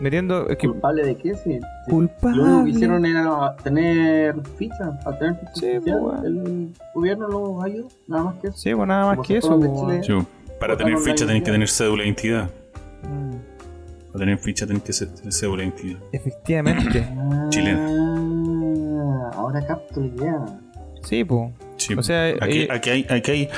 [0.01, 1.35] Metiendo, es que ¿culpable de qué?
[1.35, 2.37] Sí, culpable.
[2.43, 4.97] Lo que hicieron era tener ficha.
[5.05, 7.89] Al tener ficha Sí, oficial, pues, el gobierno los ayudó.
[8.07, 8.57] Nada más que eso.
[8.57, 9.61] Sí, pues nada más Como que eso.
[9.61, 10.03] Chile.
[10.05, 10.27] Sí,
[10.61, 12.49] para tener ficha tenés que tener cédula de identidad.
[13.03, 13.37] Mm,
[14.13, 15.99] Para tener ficha tenés que ser- tener cédula de identidad.
[16.13, 17.09] Efectivamente.
[19.01, 20.47] Ah, ahora capto la idea.
[21.03, 21.51] Sí, pues.
[21.77, 21.95] Sí.
[21.95, 23.49] O sea, aquí, eh, aquí hay, aquí hay-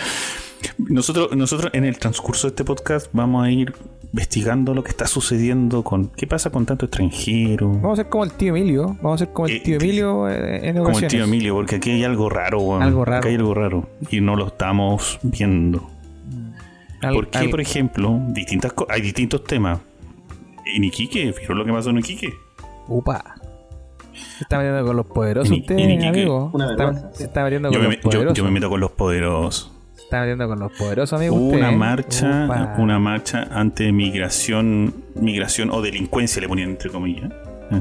[0.78, 3.72] Nosotros, nosotros en el transcurso de este podcast vamos a ir
[4.12, 6.08] investigando lo que está sucediendo con.
[6.08, 7.68] ¿Qué pasa con tanto extranjero?
[7.68, 8.96] Vamos a ser como el tío Emilio.
[9.02, 11.76] Vamos a ser como el Eh, tío Emilio eh, en Como el tío Emilio, porque
[11.76, 12.82] aquí hay algo raro, weón.
[12.82, 13.18] Algo raro.
[13.20, 13.88] Aquí hay algo raro.
[14.10, 15.88] Y no lo estamos viendo.
[16.28, 17.04] Mm.
[17.06, 19.78] Al- ¿Por qué, al- por ejemplo, distintas hay distintos temas?
[20.66, 22.32] En Iquique, ¿vieron lo que pasó en Iquique?
[22.88, 23.36] Upa.
[24.12, 26.50] Se está metiendo con los poderosos usted, amigo.
[26.52, 28.36] Una Se está- se está metiendo Yo con me, los yo- poderosos.
[28.38, 29.72] yo me meto con los poderosos.
[30.10, 31.36] Está metiendo con los poderosos, amigo.
[31.36, 31.76] Hubo una ¿eh?
[31.76, 32.74] marcha, Upa.
[32.78, 37.30] una marcha ante migración, migración o delincuencia le ponían entre comillas,
[37.70, 37.80] ¿eh?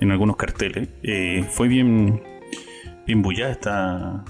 [0.00, 0.88] en algunos carteles.
[1.04, 2.20] Eh, fue bien,
[3.06, 4.24] bien bullada esta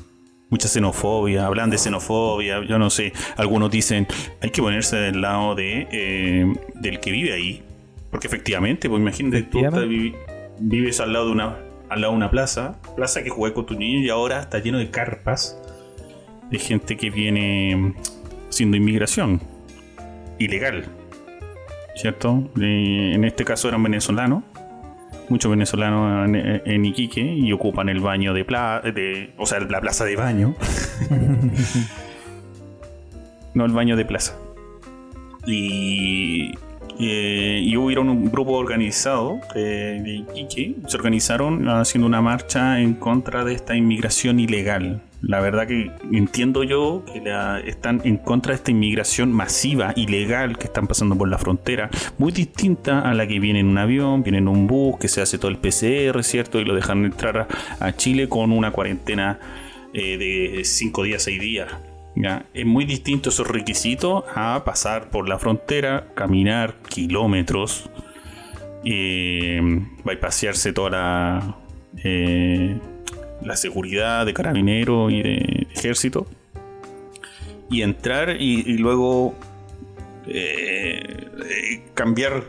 [0.50, 4.06] mucha xenofobia, hablan de xenofobia, yo no sé, algunos dicen
[4.42, 7.62] hay que ponerse del lado de eh, del que vive ahí,
[8.10, 10.14] porque efectivamente, pues imagínate tú Efectivamente.
[10.60, 11.56] vives al lado de una
[11.88, 14.76] al lado de una plaza, plaza que jugué con tu niño y ahora está lleno
[14.76, 15.58] de carpas
[16.52, 17.94] de gente que viene
[18.48, 19.40] haciendo inmigración
[20.38, 20.84] ilegal,
[21.96, 22.50] ¿cierto?
[22.60, 24.44] Eh, en este caso eran venezolanos,
[25.30, 29.80] muchos venezolanos en, en Iquique y ocupan el baño de, pla de o sea, la
[29.80, 30.54] plaza de baño,
[33.54, 34.36] no el baño de plaza.
[35.46, 36.52] Y,
[36.98, 43.44] eh, y hubieron un grupo organizado de Iquique, se organizaron haciendo una marcha en contra
[43.44, 45.02] de esta inmigración ilegal.
[45.22, 47.22] La verdad que entiendo yo que
[47.64, 52.32] están en contra de esta inmigración masiva, ilegal, que están pasando por la frontera, muy
[52.32, 55.38] distinta a la que viene en un avión, viene en un bus, que se hace
[55.38, 56.58] todo el PCR, ¿cierto?
[56.58, 59.38] Y lo dejan entrar a, a Chile con una cuarentena
[59.94, 61.68] eh, de 5 días, 6 días.
[62.14, 62.46] ¿Ya?
[62.54, 67.90] Es muy distinto esos requisitos a pasar por la frontera, caminar kilómetros,
[68.84, 69.60] eh,
[70.20, 71.56] pasearse toda la,
[72.04, 72.78] eh,
[73.42, 76.26] la seguridad de carabinero y de ejército
[77.70, 79.34] y entrar y, y luego
[80.26, 82.44] eh, eh, cambiar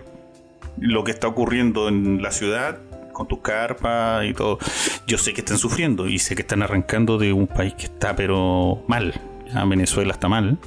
[0.77, 2.79] lo que está ocurriendo en la ciudad
[3.13, 4.59] con tus carpas y todo.
[5.07, 8.15] Yo sé que están sufriendo y sé que están arrancando de un país que está
[8.15, 9.13] pero mal.
[9.53, 10.57] Ya Venezuela está mal,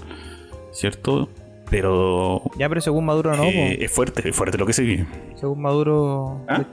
[0.73, 1.29] ¿cierto?
[1.71, 5.07] Pero Ya, pero según Maduro no, eh, es fuerte, es fuerte lo que se vive.
[5.35, 6.65] según Maduro, ¿Ah?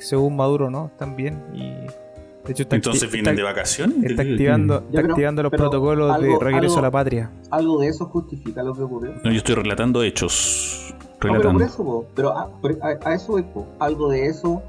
[0.00, 4.04] según Maduro no, están bien y de hecho está, Entonces vienen está- de vacaciones.
[4.10, 7.30] está activando, está pero- activando los protocolos algo- de regreso algo- a la patria.
[7.50, 9.14] Algo de eso justifica lo que ocurrió.
[9.24, 10.80] No, yo estoy relatando hechos.
[10.90, 11.58] No, pero Relatando.
[11.60, 12.06] por eso, po.
[12.14, 13.66] pero a, a- a eso po.
[13.78, 14.62] algo de eso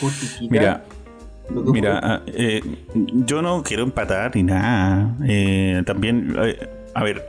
[0.00, 0.93] justifica Mira, lo que
[1.50, 2.62] Mira, ah, eh,
[2.94, 5.14] yo no quiero empatar ni nada.
[5.26, 7.22] Eh, también, eh, a ver,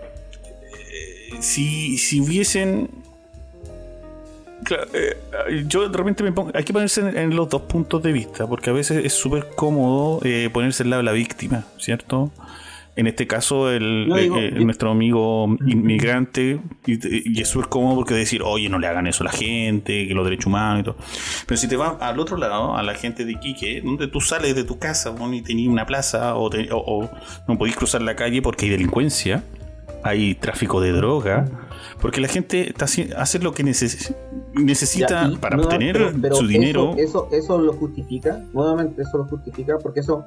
[0.74, 2.90] eh, si, si hubiesen...
[4.64, 5.18] Claro, eh,
[5.68, 6.52] yo de repente me pongo...
[6.56, 9.48] Hay que ponerse en, en los dos puntos de vista, porque a veces es súper
[9.56, 10.22] cómodo
[10.54, 12.32] ponerse al lado de la víctima, ¿cierto?
[12.98, 17.68] En este caso, el, No, digo, eh, eh, nuestro amigo inmigrante, y, y es súper
[17.68, 20.80] cómodo porque decir, oye, no le hagan eso a la gente, que los derechos humanos
[20.80, 20.96] y todo.
[21.46, 24.56] Pero si te vas al otro lado, a la gente de Iquique, donde tú sales
[24.56, 27.10] de tu casa bueno, y tenías una plaza o, te- o- o
[27.50, 29.44] no podís cruzar la calle porque hay delincuencia,
[30.04, 31.46] hay tráfico de droga,
[32.02, 34.16] porque la gente está hace lo que neces-
[34.54, 36.96] necesita Ya, para no, obtener pero- pero su eso- dinero.
[36.98, 40.26] Eso, eso, lo justifica, nuevamente eso lo justifica, porque eso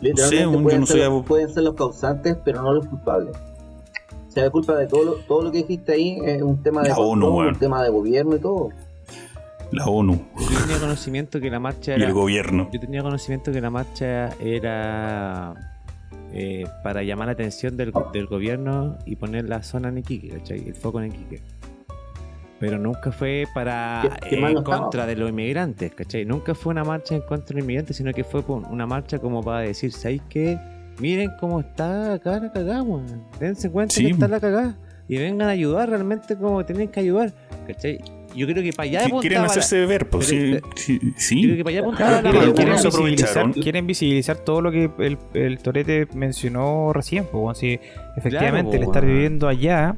[0.00, 3.36] literalmente un- yo pueden, no ser, soy pueden ser los causantes, pero no los culpables.
[4.28, 6.82] O sea, la culpa de todo lo, todo lo que dijiste ahí es un tema
[6.82, 7.54] de La ONU, control, weón.
[7.54, 8.68] un tema de gobierno y todo.
[9.72, 12.12] La ONU Yo tenía conocimiento que la marcha y el era.
[12.12, 12.68] gobierno.
[12.72, 15.54] Yo tenía conocimiento que la marcha era
[16.32, 20.66] eh, para llamar la atención del, del gobierno y poner la zona en Iquique, ¿cachai?
[20.68, 21.42] El foco en Iquique.
[22.60, 26.24] Pero nunca fue para ¿Qué- qué eh, en contra de los inmigrantes, ¿cachai?
[26.26, 29.42] Nunca fue una marcha en contra de los inmigrantes, sino que fue una marcha como
[29.42, 30.58] para decir, ¿sabéis qué?
[30.98, 33.24] Miren cómo está acá la cagada, weón.
[33.40, 34.04] Dense cuenta Sí.
[34.04, 34.76] que está la cagada.
[35.08, 37.32] Y vengan a ayudar realmente como tienen que ayudar,
[37.66, 37.98] ¿cachai?
[38.36, 40.36] Yo creo que para allá apuntaba Quieren la- hacerse ver, pues sí.
[40.52, 41.42] Pero, sí, yo sí.
[41.42, 44.88] creo que para allá apuntaba Claro, la quieren, pero visibilizar, quieren visibilizar todo lo que
[44.98, 47.24] el, el Torete mencionó recién.
[47.24, 47.80] Pues, bueno, si
[48.16, 49.96] efectivamente Claro, el estar viviendo allá,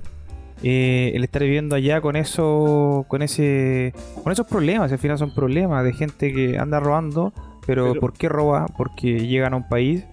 [0.62, 3.92] eh, el estar viviendo allá con eso, con ese,
[4.22, 7.32] con esos problemas, al final son problemas de gente que anda robando,
[7.66, 8.66] pero, Pero- ¿por qué roba?
[8.76, 10.04] Porque llegan a un país,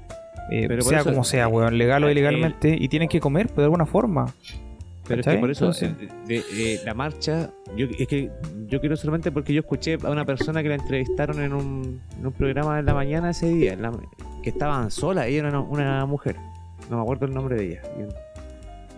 [0.52, 3.58] eh, Pero sea como sea, weón, legal o eh, ilegalmente, y tienen que comer, pues,
[3.58, 4.26] de alguna forma.
[5.08, 5.40] Pero es que ¿Cachai?
[5.42, 8.30] por eso, Entonces- eh, de- de- la marcha, yo, es que
[8.68, 12.26] yo quiero solamente porque yo escuché a una persona que la entrevistaron en un, en
[12.28, 13.92] un programa en la mañana ese día, en la-
[14.44, 16.36] que estaban solas, ella era una, una mujer,
[16.92, 17.82] no me acuerdo el nombre de ella.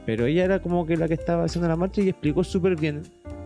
[0.05, 3.03] Pero ella era como que la que estaba haciendo la marcha y explicó súper bien,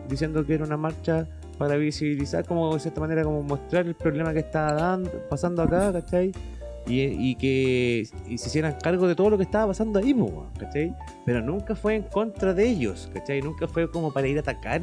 [0.07, 1.27] diciendo que era una marcha
[1.57, 5.91] para visibilizar, como de cierta manera, como mostrar el problema que estaba dando, pasando acá,
[5.91, 6.31] ¿cachai?
[6.87, 10.15] Y, que se hicieran cargo de todo lo que estaba pasando ahí,
[10.59, 10.93] ¿cachai?
[11.25, 13.41] Pero nunca fue en contra de ellos, ¿cachai?
[13.41, 14.81] Nunca fue como para ir a atacar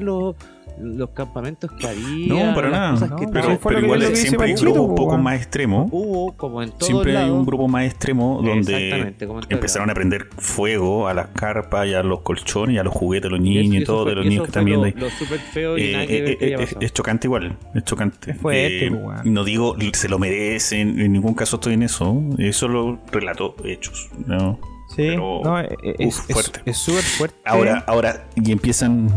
[0.80, 2.46] los, campamentos que había.
[2.48, 2.90] No, para nada.
[2.92, 5.02] cosas no, que pero Pero, fue igual que siempre hay un Panchito, grupo un po,
[5.04, 5.88] poco más extremo.
[5.92, 9.14] hubo, como en todos Siempre hay un grupo más extremo donde
[9.48, 13.30] empezaron a prender fuego a las carpas y a los colchones y a los juguetes
[13.30, 14.84] de los Y eso- niños y, todo, fue- de los niños que fue están viendo
[14.86, 14.94] ahí.
[14.96, 17.84] Lo súper feo y Eh, nada que ver eh, que eh, es chocante igual, es
[17.84, 18.30] chocante.
[18.32, 19.34] Es fuerte, Eh, pues, weón.
[19.34, 24.08] no digo se lo merecen, en ningún caso estoy en eso, eso lo relato hechos.
[24.26, 24.58] ¿no?
[24.88, 25.68] Sí, Pero, no, es
[26.00, 26.60] uf, es- fuerte.
[26.66, 27.36] es súper fuerte.
[27.44, 29.08] Ahora, ahora, y empiezan.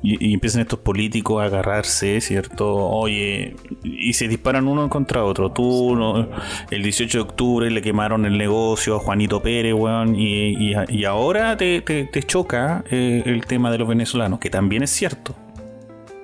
[0.00, 2.72] Y, y empiezan estos políticos a agarrarse, ¿cierto?
[2.76, 5.50] Oye, y se disparan uno contra otro.
[5.50, 6.28] Tú, no-
[6.70, 11.04] el 18 de octubre le quemaron el negocio a Juanito Pérez, weón, y, y- y
[11.04, 15.34] ahora te, te- te choca eh, el tema de los venezolanos, que también es cierto.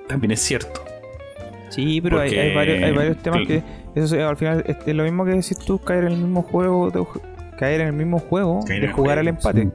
[0.07, 0.81] También es cierto.
[1.69, 3.61] Sí, pero hay, varios, hay varios temas que
[3.95, 6.91] eso al final es, es lo mismo que decir tú caer en el mismo juego,
[6.91, 7.05] de-
[7.57, 9.63] caer en el mismo juego de jugar al empate.
[9.63, 9.69] sí.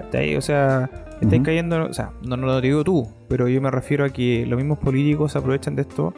[0.00, 0.36] ¿Cachai?
[0.36, 0.88] O sea,
[1.22, 4.44] estáis cayendo, o sea, no, no lo digo tú, pero yo me refiero a que
[4.46, 6.12] los mismos políticos aprovechan de esto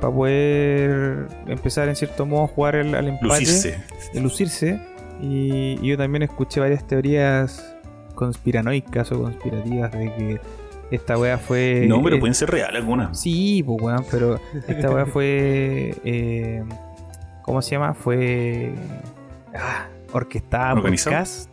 [0.00, 3.78] para poder empezar en cierto modo a jugar el- al empate, Lucirse.
[4.12, 4.80] y lucirse.
[5.22, 7.74] Y, y yo también escuché varias teorías
[8.14, 10.40] conspiranoicas o conspirativas de que
[10.90, 13.18] esta wea fue No, pero eh, pueden ser reales algunas.
[13.20, 14.38] Sí, pues weón, pero
[14.68, 15.94] esta weá fue.
[16.04, 16.62] eh,
[17.42, 17.94] ¿Cómo se llama?
[17.94, 18.72] Fue.
[19.56, 20.94] ah, orquestada por.
[21.04, 21.48] Cast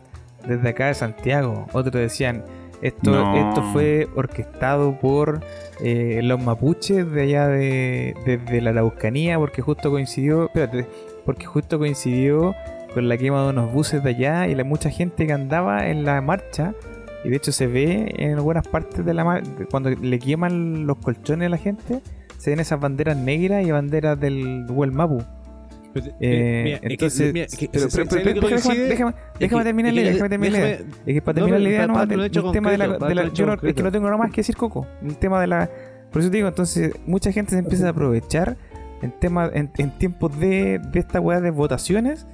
[0.46, 1.66] desde acá de Santiago.
[1.72, 2.44] Otros decían.
[2.82, 3.36] Esto, No.
[3.50, 5.40] esto fue orquestado por
[5.80, 10.46] eh, los mapuches de allá de, desde la Araucanía, porque justo coincidió.
[10.46, 10.86] Espérate,
[11.24, 12.54] porque justo coincidió
[12.92, 16.04] con la quema de unos buses de allá y la mucha gente que andaba en
[16.04, 16.74] la marcha.
[17.24, 20.84] Y de hecho se ve en algunas partes de la mar- de- cuando le queman
[20.86, 22.00] los colchones a la gente,
[22.36, 25.22] se ven esas banderas negras y banderas del Google Mapu.
[26.82, 28.56] Entonces, mira, es que- pero- ¿sabes pero- lo que pero-
[29.38, 30.78] déjame, terminar la idea, que- déjame terminar la idea.
[30.78, 31.92] déjame- Es que para terminar la idea no,
[32.52, 32.84] tema de la,
[33.68, 35.70] es que no tengo nada más que decir Coco, el tema de la
[36.12, 38.56] por eso te digo, entonces mucha gente se empieza a aprovechar
[39.00, 42.26] en tema en, en tiempos de, de esta weá de votaciones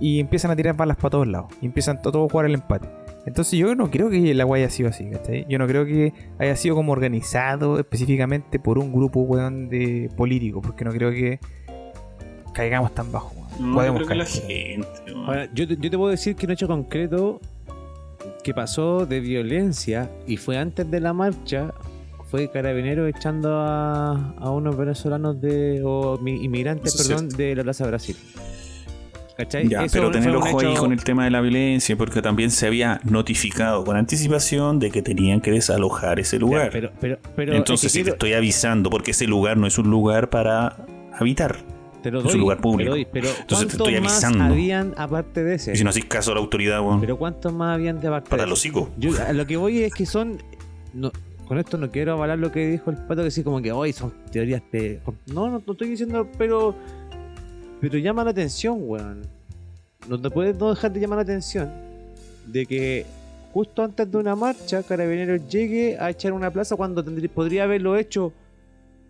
[0.00, 2.54] y empiezan a tirar balas para todos lados y empiezan to- todos a jugar el
[2.54, 2.88] empate.
[3.26, 5.46] Entonces yo no creo que la weá haya sido así, ¿cachai?
[5.48, 10.62] Yo no creo que haya sido como organizado específicamente por un grupo weón de políticos,
[10.66, 11.38] porque no creo que
[12.54, 13.34] caigamos tan bajo.
[13.60, 14.42] No, yo Podemos creo que la caer.
[14.46, 14.88] gente.
[15.26, 17.40] Ahora, yo, te, yo te puedo decir que un hecho concreto
[18.42, 21.72] que pasó de violencia y fue antes de la marcha
[22.30, 27.62] fue Carabinero echando a, a unos venezolanos de o mi- inmigrantes, Eso perdón, de la
[27.62, 28.16] Plaza Brasil.
[29.36, 29.68] ¿Cachai?
[29.68, 32.66] Ya, Eso pero tener ojo ahí con el tema de la violencia, porque también se
[32.68, 36.68] había notificado con anticipación de que tenían que desalojar ese Ya, lugar.
[36.72, 39.76] pero, pero, pero Entonces, es que si te estoy avisando, porque ese lugar no es
[39.78, 40.76] un lugar para
[41.18, 41.56] habitar.
[42.04, 42.90] Te lo es un lugar te público.
[42.90, 44.44] lo doy, pero Entonces te ¿cuántos estoy más avisando.
[44.44, 45.72] habían aparte de ese?
[45.72, 48.30] Y si no haces caso a la autoridad, weón, Pero ¿cuántos más habían de aparte
[48.30, 48.88] para de los hijos.
[48.96, 50.38] Yo a lo que voy es que son.
[50.92, 51.10] No,
[51.48, 53.92] con esto no quiero avalar lo que dijo el pato, que sí, como que hoy
[53.92, 55.00] son teorías de.
[55.26, 56.74] No, no, no estoy diciendo, pero.
[57.80, 59.22] Pero llama la atención, weón.
[60.08, 61.70] No te puedes no dejar de llamar la atención
[62.46, 63.06] de que
[63.52, 67.96] justo antes de una marcha, Carabineros llegue a echar una plaza cuando tendría- podría haberlo
[67.96, 68.32] hecho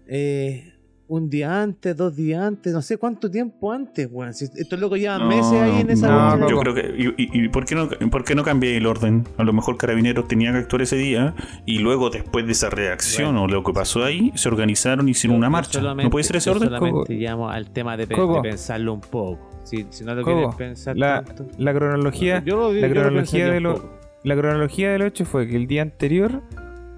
[0.07, 0.74] eh,
[1.07, 4.33] un día antes, dos días antes, no sé cuánto tiempo antes, weón.
[4.33, 6.95] Si estos locos llevan No, meses ahí en esa no, yo creo que.
[6.97, 9.25] ¿Y, y- y por, qué no, por qué no cambié el orden?
[9.37, 11.35] A lo mejor Carabineros tenía que actuar ese día
[11.67, 15.37] y luego, después de esa reacción o lo que pasó ahí, se organizaron y hicieron
[15.37, 15.81] una marcha.
[15.81, 16.71] ¿No puede ser ese orden?
[16.71, 19.51] solamente llamo al tema de, pe- de pensarlo un poco.
[19.65, 21.47] Si, si no lo Coco, quieres pensar la, tanto.
[21.59, 25.47] la cronología Yo lo- la yo lo cronología de lo- la cronología del 8 fue
[25.49, 26.43] que el día anterior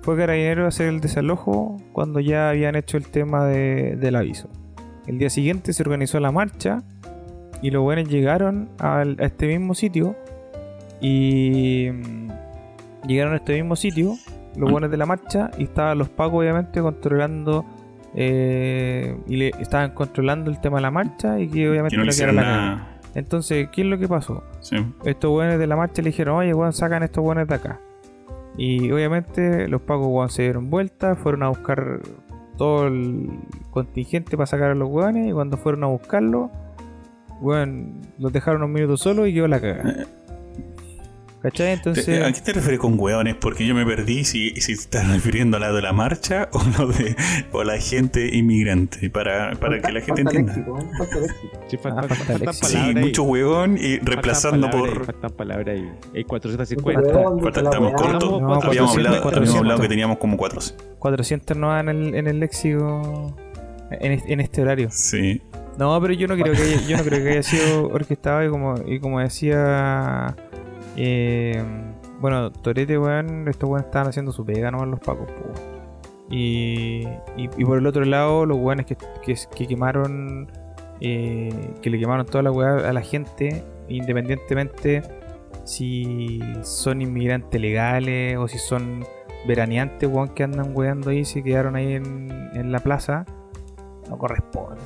[0.07, 4.49] fue Carabinero a hacer el desalojo cuando ya habían hecho el tema de- del aviso.
[5.07, 6.83] El día siguiente se organizó la marcha
[7.61, 10.15] y los buenos llegaron al- a este mismo sitio
[11.01, 12.29] y mm,
[13.09, 14.15] llegaron a este mismo sitio
[14.57, 17.65] los buenos de la marcha y estaban los pagos obviamente controlando
[18.15, 22.11] eh, y le estaban controlando el tema de la marcha y que obviamente no le
[22.11, 22.99] hicieron la nada.
[23.15, 24.43] Entonces, ¿qué es lo que pasó?
[24.61, 24.77] Sí.
[25.05, 27.81] estos buenos de la marcha le dijeron, oye, weón, sacan estos buenos de acá.
[28.57, 32.01] Y obviamente los pacos, weón, se dieron vuelta, fueron a buscar
[32.57, 33.29] todo el
[33.71, 36.51] contingente para sacar a los weones, y cuando fueron a buscarlo,
[37.41, 40.07] weón, los dejaron unos minutos solos y quedó la cagada.
[41.51, 41.67] ¿Cachai?
[41.67, 43.37] Te- Entonces, ¿A qué te refieres con hueones?
[43.37, 46.61] Porque yo me perdí si, si te estás refiriendo a la de la marcha o
[46.79, 47.15] lo de
[47.53, 50.55] o la gente inmigrante, para, para que la gente Falta entienda.
[50.57, 50.91] léxico, ¿eh?
[50.99, 51.61] Falta léxico.
[51.69, 52.67] Sí, fa- Ah, fa- falta léxico.
[52.67, 55.07] Sí, mucho huevón y reemplazando palabras ahí, por.
[55.07, 55.93] Faltan palabras ahí.
[56.15, 57.01] Hay 450.
[57.03, 58.31] Falta- Perdón, falta- la estamos cortos.
[58.31, 59.57] No, habíamos, 400, hablado, habíamos 400.
[59.61, 60.61] hablado que teníamos como cuatro.
[60.99, 63.37] 400 no en el, en el léxico
[63.91, 64.89] en este, en este horario.
[64.91, 65.41] Sí.
[65.79, 68.49] No, pero yo no creo que haya, yo no creo que haya sido orquestado y
[68.49, 70.35] como, y como decía
[70.97, 71.63] eh,
[72.21, 75.29] bueno, Torete, weón, estos weones estaban haciendo su pega nomás los pacos.
[76.29, 80.49] Y, y, por el otro lado, los weones que, que, que quemaron
[81.01, 85.03] eh, que le quemaron toda la weá a la gente, independientemente
[85.65, 89.05] si son inmigrantes legales o si son
[89.47, 93.27] veraneantes, weón, que andan weando ahí, se quedaron ahí en, en la plaza,
[94.09, 94.81] no corresponde.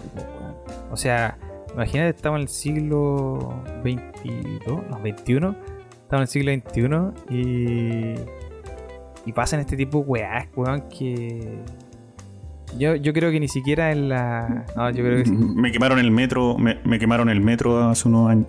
[0.91, 1.39] O sea,
[1.75, 5.55] imagínate, estamos en el siglo 22, no, 21,
[6.11, 8.15] estamos en el siglo XXI y,
[9.27, 11.61] y pasan este tipo de weás, weón, que
[12.77, 14.65] yo, yo creo que ni siquiera en la...
[14.75, 15.31] No, yo creo que sí.
[15.37, 18.47] Me quemaron el metro, me, me quemaron el metro hace unos años,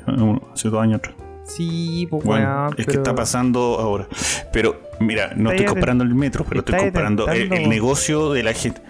[0.51, 1.16] hace dos años atrás.
[1.43, 4.07] Sí, pues Bueno, weón, es que está pasando ahora.
[4.51, 8.82] Pero, mira, no estoy comparando el metro, pero estoy comparando el, negocio de la gente.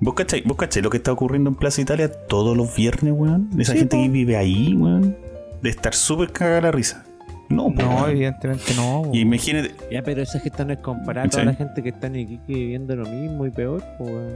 [0.00, 3.48] ¿Vos cachai, ¿Vos cachai lo que está ocurriendo en Plaza Italia todos los viernes, weón?
[3.50, 4.02] De esa Sí, gente po.
[4.02, 5.16] que vive ahí, weón.
[5.62, 7.06] De estar súper cagada la risa.
[7.48, 8.10] No, po, No, weón.
[8.10, 9.10] evidentemente no.
[9.12, 11.42] Y imagínate, Ya, pero esa gente no es comparada ¿Cachai?
[11.42, 14.32] a la gente que está en Iquique viviendo lo mismo y peor, pues, weón.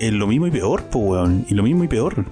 [0.00, 1.44] es lo mismo y peor, po, weón.
[1.48, 2.24] Y lo mismo y peor.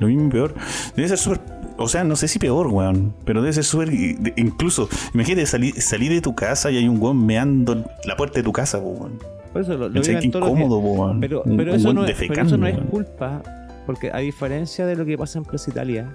[0.00, 0.54] Lo mismo y peor.
[0.96, 1.40] Debe ser súper.
[1.76, 3.14] O sea, no sé si peor, weón.
[3.24, 3.90] Pero debe ser súper.
[4.36, 8.42] Incluso, imagínate salir salir de tu casa y hay un weón meando la puerta de
[8.44, 9.18] tu casa, po, weón.
[9.52, 10.24] Por eso lo, lo días.
[10.24, 11.20] incómodo, po, weón.
[11.20, 13.42] Pero, pero, un eso no es, pero defecando, eso no es culpa,
[13.86, 16.14] porque a diferencia de lo que pasa en Plaza Italia,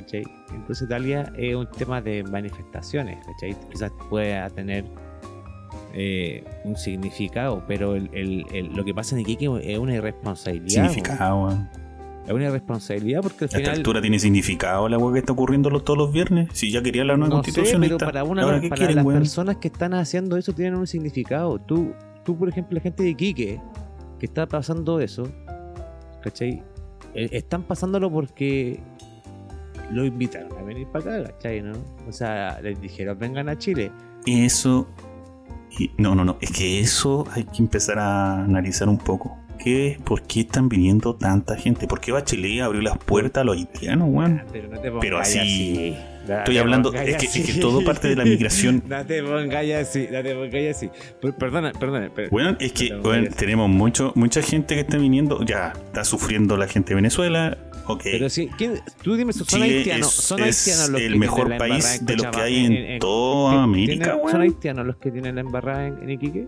[0.00, 0.24] ¿cachai?
[0.66, 3.56] Plaza Italia es un tema de manifestaciones, ¿cachai?
[3.70, 4.84] Quizás pueda tener
[5.94, 10.88] eh, un significado, pero el, el- el- lo que pasa en Iquique es una irresponsabilidad.
[10.88, 11.50] Significado.
[12.26, 13.76] Es una irresponsabilidad porque al A esta final...
[13.76, 16.48] altura tiene significado la weá que está ocurriendo los- todos los viernes.
[16.52, 17.82] Si ya quería la nueva No sé, constitución.
[17.82, 18.06] ahí pero está.
[18.06, 21.58] para, una, Ahora, ¿qué para quieren, las personas que están haciendo eso tienen un significado.
[21.58, 21.92] Tú,
[22.24, 23.60] tú, por ejemplo, la gente de Iquique
[24.20, 25.26] que está pasando eso,
[26.22, 26.62] ¿cachai?
[27.14, 28.80] Eh, están pasándolo porque
[29.90, 31.62] lo invitaron a venir para acá, ¿cachai?
[31.62, 31.72] ¿no?
[32.08, 33.90] O sea, les dijeron, vengan a Chile.
[34.26, 34.88] Eso.
[35.96, 36.38] no, no, no.
[36.40, 39.36] Es que eso hay que empezar a analizar un poco.
[39.58, 41.88] ¿Qué, ¿Por qué están viniendo tanta gente?
[41.88, 44.42] ¿Por qué Bachelet abrió las puertas a los haitianos, weón?
[44.52, 45.96] Pero no te pongas Pero así- así.
[46.28, 46.92] No Estoy hablando.
[46.92, 47.42] Es que, es así.
[47.42, 48.82] que todo parte de la migración.
[48.88, 50.90] No te pongas así, no te pongas así.
[51.20, 52.08] Per- Perdona, perdona.
[52.10, 53.38] per- Bueno, es que No te weón, pongas así.
[53.38, 55.42] tenemos mucho, mucha gente que está viniendo.
[55.44, 57.56] Ya, está sufriendo la gente de Venezuela.
[57.88, 58.00] Ok.
[58.04, 61.20] Pero sí, ¿quién- tú dime, son Chile haitianos, son es haitianos los el que tienen
[61.20, 64.40] mejor la país embarrada en de los que hay en toda ¿tienen- América, ¿Son weón.
[64.42, 66.46] haitianos los que tienen la embarrada en, en Iquique?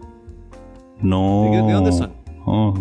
[1.01, 1.49] No.
[1.67, 2.13] ¿De, dónde son?
[2.47, 2.75] No.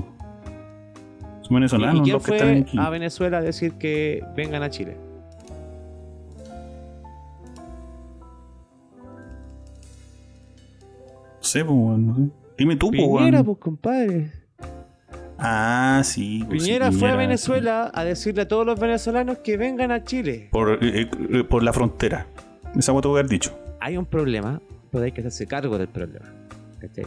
[1.42, 2.78] Son ¿Y, venezolanos y quién los que están fue aquí.
[2.78, 4.98] a Venezuela a decir que vengan a Chile?
[11.38, 12.22] No sé, pues, weón, no sé.
[12.58, 13.46] Dime tú, pues, Piñera, weón.
[13.46, 14.32] pues compadre.
[15.42, 16.44] Ah, sí.
[16.48, 17.16] pues, sí, Piñera fue a.
[17.16, 20.50] Venezuela a decirle a todos los venezolanos que vengan a Chile.
[20.52, 22.28] Por, eh, eh, por la frontera.
[22.76, 23.58] Esa voy a haber dicho.
[23.80, 24.62] Hay un problema,
[24.92, 26.26] pero hay que hacerse cargo del problema.
[26.80, 27.06] ¿cachai?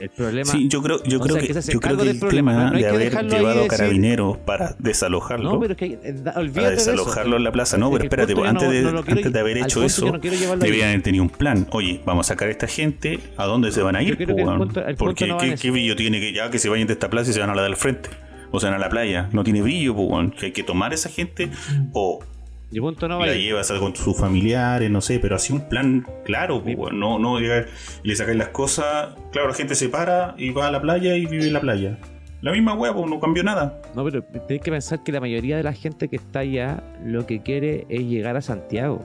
[0.00, 0.50] El problema.
[0.50, 2.78] Sí, yo creo, yo creo sea, que, que yo creo que el problema, tema no
[2.78, 6.44] de haber llevado y decir- carabineros para desalojarlo, no, pero es que eh, da- para
[6.46, 6.90] de eso.
[6.90, 9.58] desalojarlo en la plaza, no, pero espérate, pues, antes, no- de, no antes de haber
[9.58, 10.10] hecho eso,
[10.58, 11.66] debían haber tenido un plan.
[11.70, 14.16] Oye, vamos a sacar a esta gente, ¿a dónde se van a ir?
[14.18, 17.30] el punto- el Porque ¿qué, billo tiene que ya que se vayan de esta plaza
[17.30, 18.08] y se van a la del frente?
[18.52, 19.28] O sea, a la playa.
[19.32, 20.32] No tiene brillo, pues.
[20.38, 21.50] Que hay que tomar a esa gente
[21.92, 22.18] o
[22.72, 23.42] Y punto no la vale.
[23.42, 27.66] llevas con sus familiares, no sé, pero así un plan claro, pues, no, no llegar
[28.04, 29.16] y le sacáis las cosas.
[29.32, 31.98] Claro, la gente se para y va a la playa y vive en la playa.
[32.42, 33.82] La misma weá, pues, no cambió nada.
[33.94, 37.26] No, pero tenés que pensar que la mayoría de la gente que está allá lo
[37.26, 39.04] que quiere es llegar a Santiago.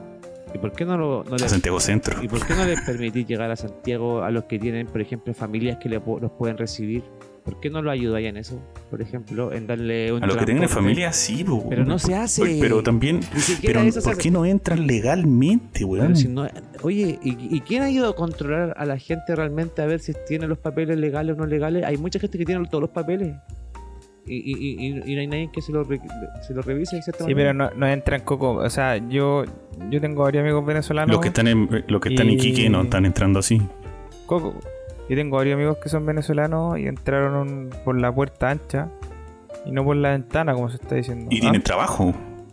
[0.54, 2.22] ¿Y por qué no, lo, no A Santiago Centro.
[2.22, 5.34] ¿Y por qué no les permitís llegar a Santiago a los que tienen, por ejemplo,
[5.34, 7.02] familias que le los pueden recibir?
[7.46, 8.60] ¿Por qué no lo ayudáis en eso?
[8.90, 10.74] Por ejemplo, en darle un A los que transporte?
[10.74, 11.46] familia, sí.
[11.70, 12.58] Pero no se hace.
[12.60, 13.20] Pero también.
[13.62, 16.16] Pero, ¿por qué no entran legalmente, weón?
[16.16, 16.48] Si no-
[16.82, 20.12] oye, ¿y, y quién ha ido a controlar a la gente realmente a ver si
[20.26, 21.84] tiene los papeles legales o no legales?
[21.84, 23.36] Hay mucha gente que tiene todos los papeles.
[24.26, 27.00] Y, y- y- y- y no hay nadie que se lo, se lo revise.
[27.00, 27.36] Sí, manera.
[27.36, 28.54] pero no, no entran coco.
[28.54, 29.44] O sea, yo,
[29.88, 31.12] yo tengo varios amigos venezolanos.
[31.14, 33.62] Los que están en, los que están en Iquique no están entrando así.
[34.26, 34.58] Coco.
[35.08, 38.88] Yo tengo varios amigos que son venezolanos y entraron por la puerta ancha
[39.64, 41.26] y no por la ventana, como se está diciendo.
[41.30, 41.40] Y ¿Ah?
[41.40, 42.12] tienen trabajo.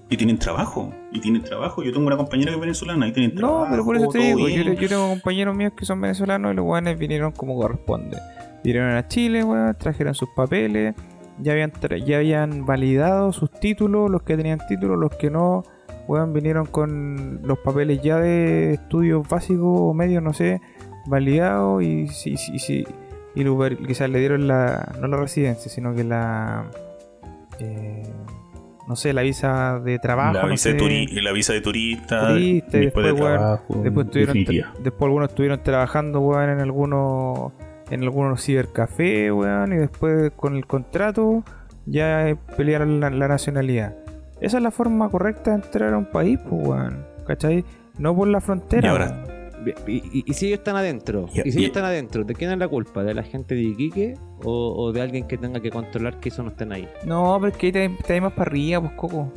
[0.10, 0.94] Y tienen trabajo.
[1.12, 1.82] Y tienen trabajo.
[1.82, 3.66] Yo tengo una compañera que es venezolana y tienen trabajo.
[3.66, 6.56] No, pero por eso te digo, yo, yo tengo compañeros míos que son venezolanos y
[6.56, 8.18] los guanes vinieron como corresponde.
[8.64, 10.94] Vinieron a Chile, weón, trajeron sus papeles,
[11.40, 15.64] ya habían, tra- ya habían validado sus títulos, los que tenían títulos, los que no,
[16.08, 20.62] weón, vinieron con los papeles ya de estudios básicos o medios, no sé,
[21.06, 22.86] validados y sí, sí, sí,
[23.36, 26.66] y lo- quizás le dieron la, no la residencia, sino que la,
[27.60, 28.04] eh,
[28.88, 30.34] no sé, la visa de trabajo.
[30.34, 30.86] la, no visa de sé.
[30.86, 32.28] turi- la visa de turista.
[32.30, 33.82] Turista, y después de después, trabajo.
[33.84, 34.74] Después, definitiva.
[34.82, 37.52] después algunos estuvieron trabajando, weón, en algunos
[37.90, 41.44] en algunos cibercafés, weón, y después con el contrato
[41.86, 43.96] ya eh, pelearon la, la nacionalidad.
[44.42, 47.64] Esa es la forma correcta de entrar a un país, pues, weón, ¿cachai?
[48.00, 48.88] No por la frontera.
[48.88, 49.24] Y ahora-
[49.88, 52.52] Y, y- y si ellos están adentro, Y- y, si ellos están adentro, ¿de quién
[52.52, 53.04] es la culpa?
[53.04, 56.44] ¿De la gente de Iquique o, o de alguien que tenga que controlar que eso
[56.44, 56.88] no estén ahí?
[57.06, 57.72] No, pero es que ahí
[58.06, 59.32] te, más para arriba, pues, Coco.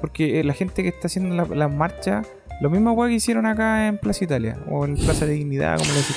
[0.00, 2.26] Porque eh, la gente que está haciendo la- las marchas,
[2.60, 5.90] lo mismo weá que hicieron acá en Plaza Italia, o en Plaza de Dignidad, como
[5.90, 6.16] le decís.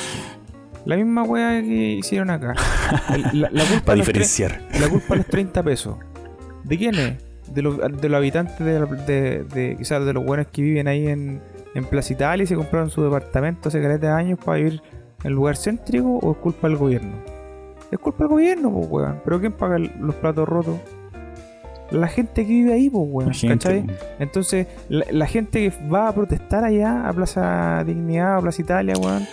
[0.85, 2.55] La misma weá que hicieron acá.
[3.13, 4.61] El- La, la culpa Para diferenciar.
[4.79, 5.95] La culpa de los 30 pesos.
[6.63, 7.13] ¿De quién es?
[7.53, 10.87] De los, de los habitantes de, la- de, de- quizás de los buenos que viven
[10.87, 11.41] ahí en,
[11.73, 14.81] en Plaza Italia y se compraron su departamento hace caleta de años para vivir
[15.23, 17.13] en lugar céntrico o es culpa del gobierno?
[17.91, 19.21] Es culpa del gobierno, pues weón.
[19.23, 20.79] Pero ¿quién paga los platos rotos?
[21.91, 23.31] La gente que vive ahí, pues weón.
[23.47, 23.85] ¿Cachai?
[24.19, 28.93] Entonces, la, la gente que va a protestar allá a Plaza Dignidad, a Plaza Italia,
[28.97, 29.27] weón,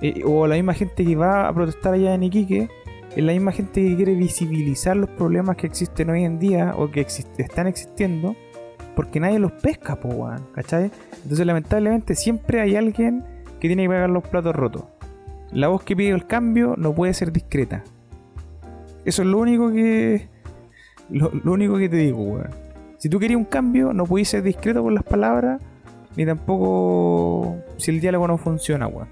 [0.00, 2.68] eh, o la misma gente que va a protestar allá en Iquique,
[3.16, 6.90] es la misma gente que quiere visibilizar los problemas que existen hoy en día o
[6.90, 8.36] que están existiendo,
[8.94, 10.92] porque nadie los pesca, po, weón, ¿cachai?
[11.22, 13.24] Entonces, lamentablemente, siempre hay alguien
[13.60, 14.84] que tiene que pagar los platos rotos.
[15.52, 17.82] La voz que pide el cambio no puede ser discreta.
[19.04, 20.28] Eso es lo único que.
[21.10, 22.50] Lo, lo único que te digo, weón.
[22.98, 25.62] Si tú querías un cambio, no podías ser discreto con las palabras,
[26.16, 29.08] ni tampoco si el diálogo no funciona, weón.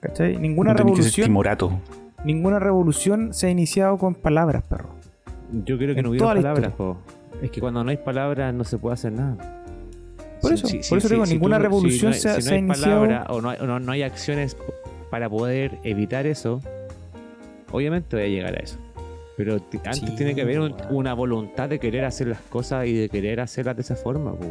[0.00, 0.36] ¿Cachai?
[0.38, 1.80] Ninguna no tenés que ser revolución, timorato.
[2.24, 4.88] ninguna revolución se ha iniciado con palabras, perro.
[5.52, 6.96] Yo creo que En no hubiera palabras, po.
[7.42, 9.64] Es que cuando no hay palabras no se puede hacer nada.
[10.40, 12.54] Por eso, por eso digo, ninguna tú- revolución si se, no hay, se si no
[12.54, 13.00] hay iniciado.
[13.02, 14.56] palabra o no hay, o no- no hay acciones
[15.10, 16.60] para poder evitar eso,
[17.72, 18.78] obviamente voy a llegar a eso.
[19.36, 20.86] Pero antes Sí, tiene que haber un- weón.
[20.94, 24.50] una voluntad de querer hacer las cosas y de querer hacerlas de esa forma, pues.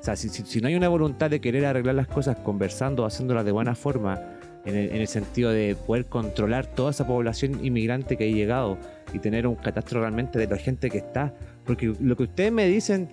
[0.00, 3.04] O sea, si, si- si no hay una voluntad de querer arreglar las cosas conversando,
[3.06, 4.20] haciéndolas de buena forma,
[4.66, 8.76] en el, en el sentido de poder controlar toda esa población inmigrante que ha llegado
[9.14, 11.32] y tener un catastro realmente de la gente que está.
[11.64, 13.08] Porque lo que ustedes me dicen,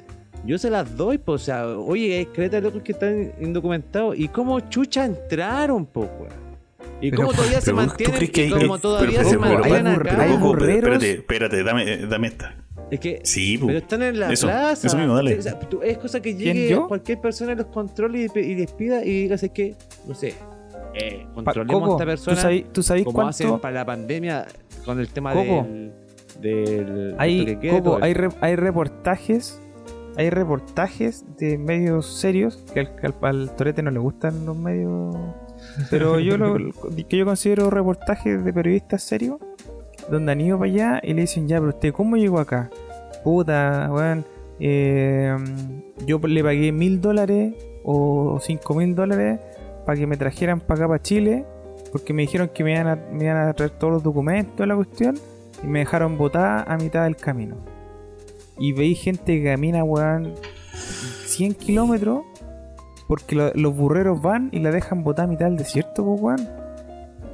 [0.46, 4.18] yo se las doy, pues, o sea, oye, hay cretas locos que están indocumentados.
[4.18, 6.48] ¿Y cómo chucha entraron, pues, weón?
[7.02, 8.24] ¿Y Pero- cómo todavía se pero, ¿tú mantienen?
[8.24, 10.00] y cómo pero- todavía pero- se pero- mantienen hay acá?
[10.00, 10.76] burre- hay Coco, burreros.
[11.04, 12.56] espérate, espérate, dame, dame esta.
[12.90, 13.68] Es que Sí, po.
[13.68, 14.88] pero están en la Eso, plaza.
[14.88, 15.38] eso mismo, dale.
[15.38, 18.72] O sea, tú- es cosa que ¿Quién, llegue cualquier persona los controle y, y les
[18.72, 19.76] pida y digas es que,
[20.08, 20.34] no sé,
[20.96, 24.46] eh, controlemos Coco, a esta ¿tú persona sabes, tú sabes como hacen para la pandemia
[24.86, 25.68] con el tema Coco.
[25.70, 25.92] del,
[26.42, 29.62] del Hay, de Coco, hay, re- hay reportajes,
[30.18, 35.16] hay reportajes de medios serios que al, al- al Torete no le gustan los medios,
[35.90, 36.56] pero yo lo
[37.10, 39.38] que yo considero reportajes de periodistas serios
[40.10, 42.70] donde han ido para allá y le dicen ya, pero usted cómo llegó acá,
[43.24, 44.26] puta, weón,
[44.60, 45.36] eh,
[46.06, 47.54] yo le pagué mil dólares
[47.84, 49.40] o cinco mil dólares
[49.86, 51.46] para que me trajeran para acá para Chile
[51.92, 54.68] porque me dijeron que me iban a, me iban a traer todos los documentos de
[54.68, 55.16] la cuestión
[55.64, 57.56] y me dejaron botada a mitad del camino.
[58.60, 60.34] Y veí gente que camina, weón,
[61.26, 62.22] 100 kilómetros
[63.08, 66.50] porque lo- los burreros van y la dejan botada a mitad del desierto, pues, weón.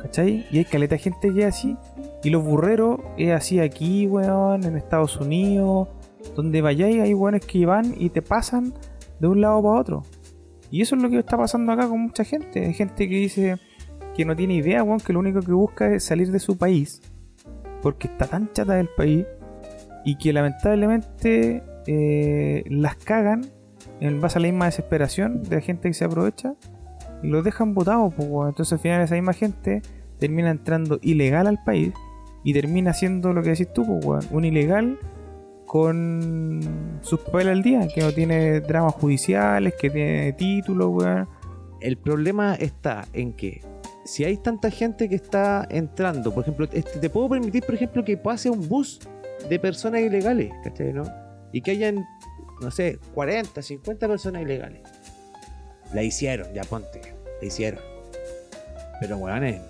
[0.02, 0.46] ¿Cachai?
[0.52, 1.78] Y hay caleta gente que es así.
[2.24, 5.88] Y los burreros es así aquí, weón, en Estados Unidos.
[6.36, 8.74] Donde vayáis, hay weones que van y te pasan
[9.20, 10.04] de un lado para otro.
[10.70, 12.66] Y eso es lo que está pasando acá con mucha gente.
[12.66, 13.58] Hay gente que dice
[14.16, 17.02] que no tiene idea, weón, que lo único que busca es salir de su país.
[17.82, 19.26] Porque está tan chata del país.
[20.06, 23.46] Y que lamentablemente eh, las cagan
[24.00, 26.56] en base a la misma desesperación de la gente que se aprovecha.
[27.22, 28.50] Y los dejan votados, pues, weón.
[28.50, 29.82] Entonces al final esa misma gente
[30.20, 31.94] termina entrando ilegal al país.
[32.44, 34.24] Y termina haciendo lo que decís tú, pues, weón.
[34.32, 35.00] Un ilegal
[35.66, 36.60] con
[37.02, 41.04] sus papeles al día, que no tiene dramas judiciales, que tiene títulos.
[41.82, 43.62] El problema está en que
[44.06, 48.04] si hay tanta gente que está entrando, por ejemplo, este, te puedo permitir, por ejemplo,
[48.04, 49.00] que pase un bus
[49.50, 50.94] de personas ilegales, ¿cachai?
[50.94, 51.04] ¿no?
[51.52, 52.06] Y que hayan,
[52.62, 54.82] no sé, 40, 50 personas ilegales.
[55.94, 57.02] La hicieron, ya ponte,
[57.42, 57.80] la hicieron.
[59.00, 59.62] Pero, weón,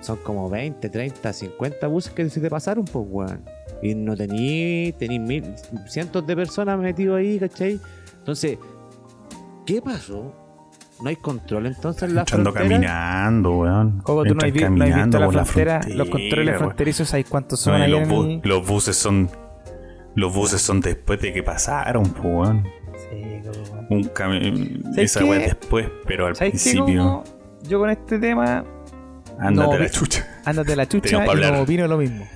[0.00, 3.44] son como 20, 30, 50 buses que se te pasaron, pues, weón.
[3.82, 5.44] Y no tení, tení mil,
[5.86, 7.80] cientos de personas metidos ahí, ¿cachai?
[8.18, 8.58] Entonces,
[9.66, 10.45] ¿qué pasó?
[11.02, 12.74] ¿No hay control entonces en la Entrando frontera?
[12.80, 14.00] caminando, weón.
[14.02, 16.58] Como tú no has, no visto la por la frontera, los controles weón.
[16.58, 19.30] fronterizos, ¿sabes cuántos son No, ahí los, en bu- el- los buses son.
[20.14, 22.64] Los buses son después de que pasaron, weón.
[23.10, 23.86] Sí, como, weón.
[23.90, 27.24] Un cami- ¿Sabes Esa es después, pero al principio.
[27.68, 28.64] Yo con este tema,
[29.38, 30.26] Ándate No, la chucha.
[30.46, 32.26] ándate la chucha y no opino lo mismo.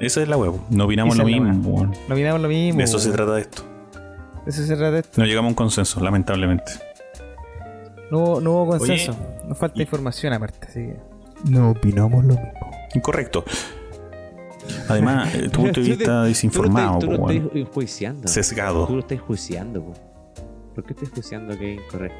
[0.00, 0.58] Esa es la po.
[0.70, 1.92] No opinamos lo mismo, weón.
[2.08, 2.78] No opinamos lo mismo.
[2.78, 3.16] De eso se weón.
[3.16, 3.62] trata esto.
[4.44, 5.20] De eso se trata esto.
[5.20, 6.72] No llegamos a un consenso, lamentablemente.
[8.10, 9.16] No, hubo- no hubo consenso.
[9.46, 10.96] Nos falta y- información aparte, así que.
[11.50, 12.70] No opinamos lo mismo.
[12.94, 13.44] Incorrecto.
[14.88, 18.28] Además, eh, tu punto de vista desinformado, Tú lo estás enjuiciando.
[18.28, 18.86] sesgado.
[18.86, 19.94] Tú lo estás juiciando, po.
[20.74, 22.16] ¿Por qué estás juiciando que es incorrecto?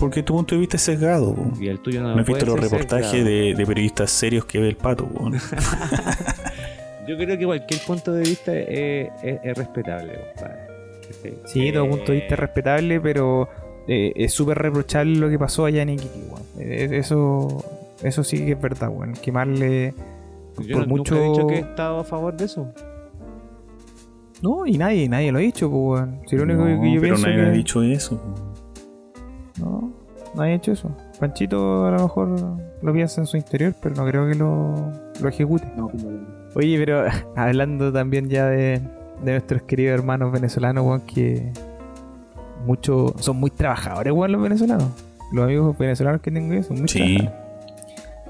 [0.00, 1.34] Porque tu punto de vista es sesgado.
[1.34, 1.52] po.
[1.60, 3.24] Y el tuyo no, ¿No has visto los reportajes sesgado.
[3.30, 5.08] de, de periodistas serios que ve el pato?
[7.06, 10.65] Yo creo que cualquier punto de vista es, es- es respetable, compadre.
[11.46, 13.48] Sí, todo punto de vista es respetable, pero
[13.88, 16.42] eh, es súper reprochable lo que pasó allá en Iquique, weón.
[16.58, 17.64] Eh, Eso,
[18.02, 19.12] eso sí que es verdad, weón.
[19.14, 19.94] Quemarle.
[20.60, 22.72] Yo por no- mucho- nunca he dicho que he estado a favor de eso.
[24.42, 26.20] No, y nadie, nadie lo ha dicho, pues, weón.
[26.26, 27.46] Si lo único No, que yo pero pienso nadie que...
[27.46, 28.20] ha dicho eso.
[29.58, 29.92] No,
[30.34, 30.90] nadie ha hecho eso.
[31.18, 32.36] Panchito a lo mejor
[32.82, 35.66] lo piensa en su interior, pero no creo que lo, lo ejecute.
[35.76, 36.10] No, mismo.
[36.54, 37.04] Oye, pero
[37.36, 38.80] hablando también ya de,
[39.22, 41.52] de nuestros queridos hermanos venezolanos, weón, que
[42.64, 44.88] muchos son muy trabajadores, weón, los venezolanos.
[45.32, 47.46] Los amigos venezolanos que tengo yo son muy Sí, trabajadores.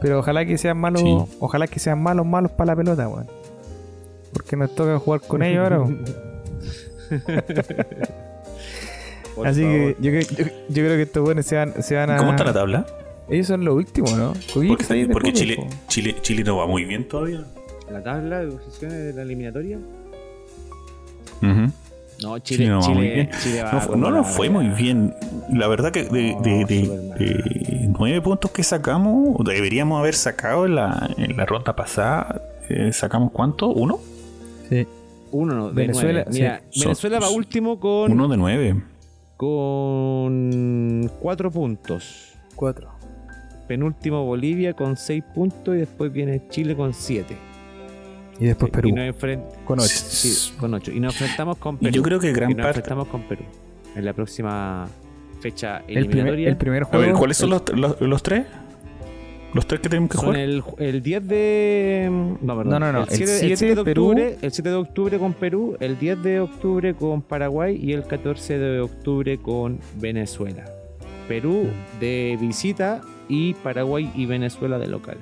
[0.01, 1.17] Pero ojalá que sean malos, Sí.
[1.41, 3.27] ojalá que sean malos, malos para la pelota, weón.
[4.33, 5.85] Porque nos toca jugar con ellos ahora.
[9.45, 9.95] Así favor.
[9.95, 12.17] que yo, yo, yo creo que estos buenos se van, se van a.
[12.17, 12.87] ¿Cómo está la tabla?
[13.29, 14.33] Ellos son los últimos, ¿no?
[14.55, 15.67] Porque, porque Chile.
[15.89, 17.45] Chile, Chile no va muy bien todavía.
[17.91, 19.79] La tabla de posiciones de la eliminatoria.
[21.43, 23.31] No, Chile Chile, no Chile, bien.
[23.43, 25.15] Chile va No, no fue muy bien.
[25.53, 31.37] La verdad que de, No, nueve puntos que sacamos, deberíamos haber sacado en la, en
[31.37, 32.41] la ronda pasada.
[32.69, 33.69] eh, ¿Sacamos cuánto?
[33.69, 33.99] ¿Uno?
[34.69, 34.87] Sí.
[35.31, 36.31] Uno no, de Venezuela, nueve.
[36.33, 36.81] Mira, sí.
[36.85, 38.83] Venezuela va último con, Uno de nueve.
[39.37, 42.33] con cuatro puntos.
[42.55, 42.91] Cuatro.
[43.69, 47.37] Penúltimo Bolivia con seis puntos y después viene Chile con siete.
[48.39, 48.89] Y después Perú.
[48.89, 49.89] Y nos enfrent- Con ocho.
[49.89, 50.91] sí, con ocho.
[50.93, 51.95] Y nos enfrentamos con Y Perú.
[51.95, 52.81] yo creo que gran y nos parte.
[52.81, 53.43] enfrentamos con Perú
[53.95, 54.87] en la próxima
[55.41, 57.05] fecha El primer, el primer A juego.
[57.07, 58.45] ver, ¿cuáles son los, los, los tres?
[59.55, 60.41] ¿Los tres que tenemos que Son jugar?
[60.41, 62.09] el, el 10 de.
[62.43, 62.69] No, perdón.
[62.73, 64.05] No, no, no, El el 7, el 7 7 de Perú.
[64.09, 68.03] octubre, el 7 de octubre con Perú, el 10 de octubre con Paraguay y el
[68.05, 70.65] 14 de octubre con Venezuela.
[71.27, 71.69] Perú
[72.01, 73.01] de visita
[73.31, 75.17] y Paraguay y Venezuela de local.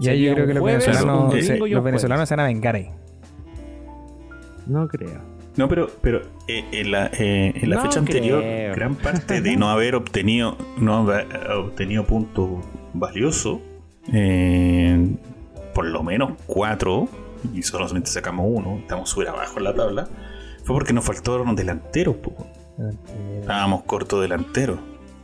[0.00, 2.74] Y ahí yo creo que los jueves, venezolanos, se- los venezolanos se van a vengar
[2.76, 2.90] ahí.
[4.66, 5.20] No creo.
[5.56, 8.42] No, pero, pero eh, en la, eh, en la No fecha anterior,
[8.74, 12.64] gran parte de no haber obtenido, no haber obtenido puntos
[12.94, 13.58] valiosos,
[14.12, 15.08] eh,
[15.74, 17.08] por lo menos cuatro,
[17.52, 20.08] y solamente sacamos uno, estamos súper abajo en la tabla,
[20.64, 22.16] fue porque nos faltaron delanteros.
[22.16, 22.32] po.
[23.40, 24.78] Estábamos cortos delanteros.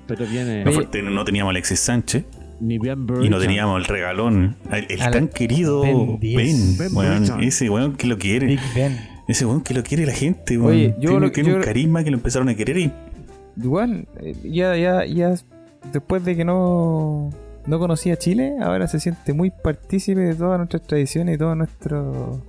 [0.07, 0.65] Pero viene
[1.03, 2.24] No, teníamos Alexis Sánchez
[2.60, 4.56] y no teníamos el regalón.
[4.70, 6.20] El, tan querido Ben Ben.
[6.20, 6.78] 10.
[6.78, 7.42] Ben weón, Burton.
[7.42, 8.46] ese weón que lo quiere.
[8.46, 8.98] Big Ben.
[9.28, 10.70] Ese weón que lo quiere la gente, weón.
[10.72, 12.92] Oye, yo tiene lo- tiene yo- un carisma que lo empezaron a querer y
[13.62, 14.06] Igual,
[14.44, 15.34] ya, ya, ya,
[15.90, 17.30] después de que no,
[17.66, 22.42] no conocía Chile, ahora se siente muy partícipe de todas nuestras tradiciones y todo nuestro,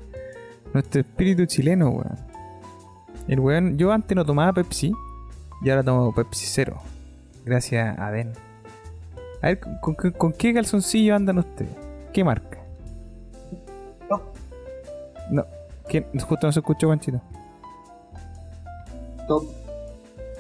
[0.74, 2.18] nuestro espíritu chileno, weón.
[3.30, 4.92] El weón, yo antes no tomaba Pepsi
[5.64, 6.78] y ahora tomo Pepsi Cero.
[7.46, 8.32] Gracias a Ben.
[9.42, 11.72] A ver, ¿con, con- con qué calzoncillo andan ustedes?
[12.14, 12.58] ¿Qué marca?
[14.10, 14.22] Top.
[15.30, 15.46] No,
[15.88, 16.06] ¿quién?
[16.20, 17.22] Justo no se escuchó, Panchito.
[19.28, 19.44] Top.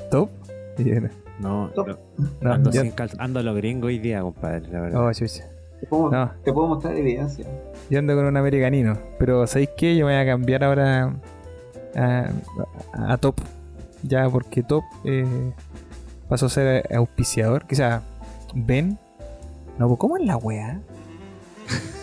[0.09, 0.29] ¿Top?
[0.77, 1.11] Bien.
[1.39, 1.87] No, Top.
[1.89, 1.97] no,
[2.41, 5.07] No, ando, yo- sin cal- ando a lo gringo hoy día, compadre, la verdad.
[5.07, 5.45] Oh, chucha.
[5.79, 6.31] Te puedo, No.
[6.43, 7.45] te puedo mostrar evidencia.
[7.89, 8.97] Yo ando con un americanino.
[9.19, 9.95] Pero ¿sabéis qué?
[9.95, 11.13] Yo me voy a cambiar ahora
[11.95, 12.29] a,
[12.93, 13.35] a- a Top.
[14.01, 15.25] Ya, porque Top eh,
[16.27, 17.67] pasó a ser auspiciador.
[17.67, 18.01] Quizá
[18.53, 18.97] Ben.
[19.77, 20.79] No, ¿cómo es la wea?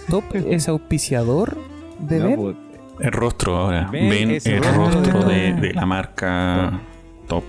[0.09, 1.57] Top es auspiciador
[1.99, 2.37] de No, Ben.
[2.41, 2.57] pues,
[3.01, 3.91] El rostro ahora.
[3.93, 4.91] Ese el rostro.
[5.03, 6.81] rostro de, de la marca
[7.29, 7.43] Top.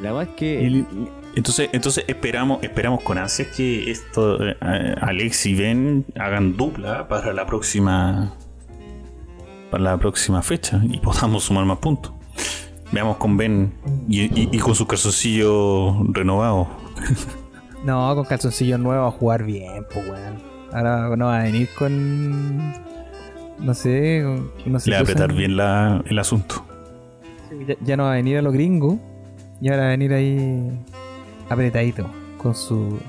[0.00, 0.84] la verdad es que
[1.34, 4.56] Entonces, entonces esperamos, esperamos con ansias que esto eh,
[5.00, 8.34] Alex y Ben hagan dupla para la próxima
[9.70, 12.12] para la próxima fecha y podamos sumar más puntos.
[12.92, 13.72] Veamos con Ben
[14.06, 16.68] y, y- y con su calzoncillo renovado.
[17.84, 20.40] No, con calzoncillos nuevos a jugar bien, pues weón.
[20.72, 22.58] Ahora no va a venir con.
[23.58, 24.22] No sé,
[24.66, 24.90] no sé.
[24.90, 26.64] Le va a apretar bien la- el asunto.
[27.66, 28.98] Ya, ya no va a venir a los gringos.
[29.60, 30.70] Y ahora va a venir ahí
[31.50, 32.06] apretadito.
[32.38, 33.00] Con su.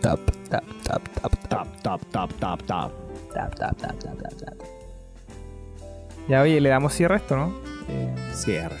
[0.00, 2.92] Tap, tap, tap, tap, tap, top, top, top, top, top.
[3.34, 4.54] tap, tap, tap, tap, tap, tap.
[6.28, 7.52] Ya, oye, le damos cierre a esto, ¿no?
[7.88, 8.76] Eh, Cierre.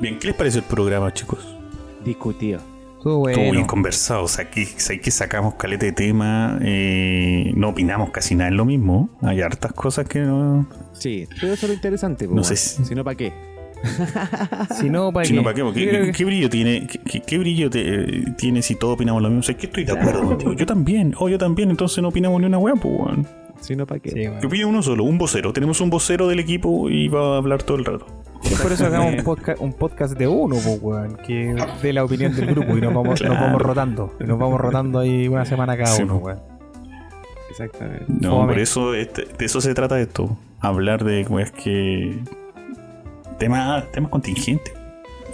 [0.00, 1.56] Bien, ¿qué les parece el programa, chicos?
[2.04, 2.60] Discutido.
[2.98, 3.38] Estuvo bueno.
[3.38, 4.24] Estuvo bien conversado.
[4.24, 6.58] O sea, aquí, aquí sacamos caleta de tema.
[6.62, 9.08] eh, no opinamos casi nada en lo mismo.
[9.22, 10.66] Hay hartas cosas que no.
[10.92, 12.26] Sí, pero eso es lo interesante.
[12.28, 13.32] No No sé si- si no, ¿para qué?
[14.80, 15.36] Si no, ¿para Si qué?
[15.36, 15.62] no, ¿para qué?
[15.62, 16.86] Porque, ¿qué, que- qué brillo tiene,
[17.26, 19.40] qué, brillo te- tiene si todos opinamos lo mismo?
[19.40, 20.52] O sea, que estoy de acuerdo contigo.
[20.52, 21.14] Yo también.
[21.18, 21.70] O yo también.
[21.70, 23.26] Entonces no opinamos ni una weá, pues, weón.
[23.60, 24.10] Si no, ¿para qué?
[24.10, 24.40] Sí, bueno.
[24.48, 25.52] Que uno solo, un vocero.
[25.52, 28.06] Tenemos un vocero del equipo y va a hablar todo el rato.
[28.62, 32.34] Por eso hagamos un podcast, un podcast de uno, pues, weón, que dé la opinión
[32.34, 33.34] del grupo y nos vamos, nos Claro.
[33.34, 34.14] vamos rotando.
[34.20, 36.40] Y nos vamos rotando ahí una semana cada Sí, uno, weón.
[37.50, 38.04] Exactamente.
[38.08, 38.52] No, Fome.
[38.52, 40.36] por eso este- de eso se trata esto.
[40.60, 42.18] Hablar de weas que.
[43.38, 44.72] Temas, temas contingentes.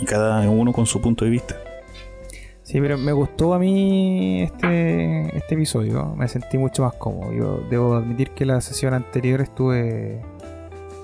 [0.01, 1.57] Y cada uno con su punto de vista.
[2.63, 6.15] Sí, pero me gustó a mí este, este episodio.
[6.17, 7.33] Me sentí mucho más cómodo.
[7.33, 10.21] Yo debo admitir que la sesión anterior estuve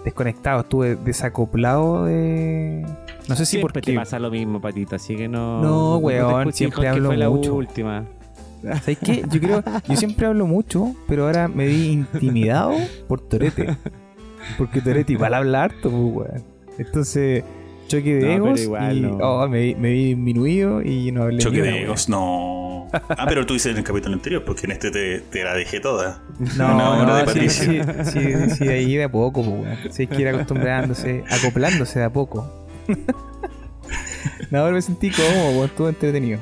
[0.05, 2.85] desconectado, estuve desacoplado de.
[3.29, 3.93] No sé si Siempre porque.
[3.93, 5.63] te pasa lo mismo, patito, así que no.
[5.63, 7.55] No, weón, siempre hijo, que hablo fue la mucho.
[7.55, 8.05] última.
[8.63, 9.25] ¿Sabes qué?
[9.31, 9.63] Yo creo.
[9.89, 12.73] Yo siempre hablo mucho, pero ahora me vi intimidado
[13.09, 13.77] por Torete.
[14.59, 16.43] Porque Torete igual habla harto, pues, weón.
[16.79, 17.45] Entonces,
[17.89, 18.61] choque de No, pero egos.
[18.63, 19.17] igual y, no.
[19.19, 21.83] oh, me, vi- me vi disminuido y no hablé Choque de weón.
[21.85, 22.70] egos, no.
[22.93, 25.81] Ah, pero tú dices en el capítulo anterior, porque en este te, te la dejé
[25.81, 26.23] toda.
[26.57, 28.49] No, Una hora de no, sí, sí, Patricio.
[28.49, 29.95] sí, sí, de ahí de a poco, pues.
[29.95, 32.67] Sí, hay que ir acostumbrándose, acoplándose de a poco.
[34.51, 36.41] no, me sentí cómodo, weón, estuvo entretenido.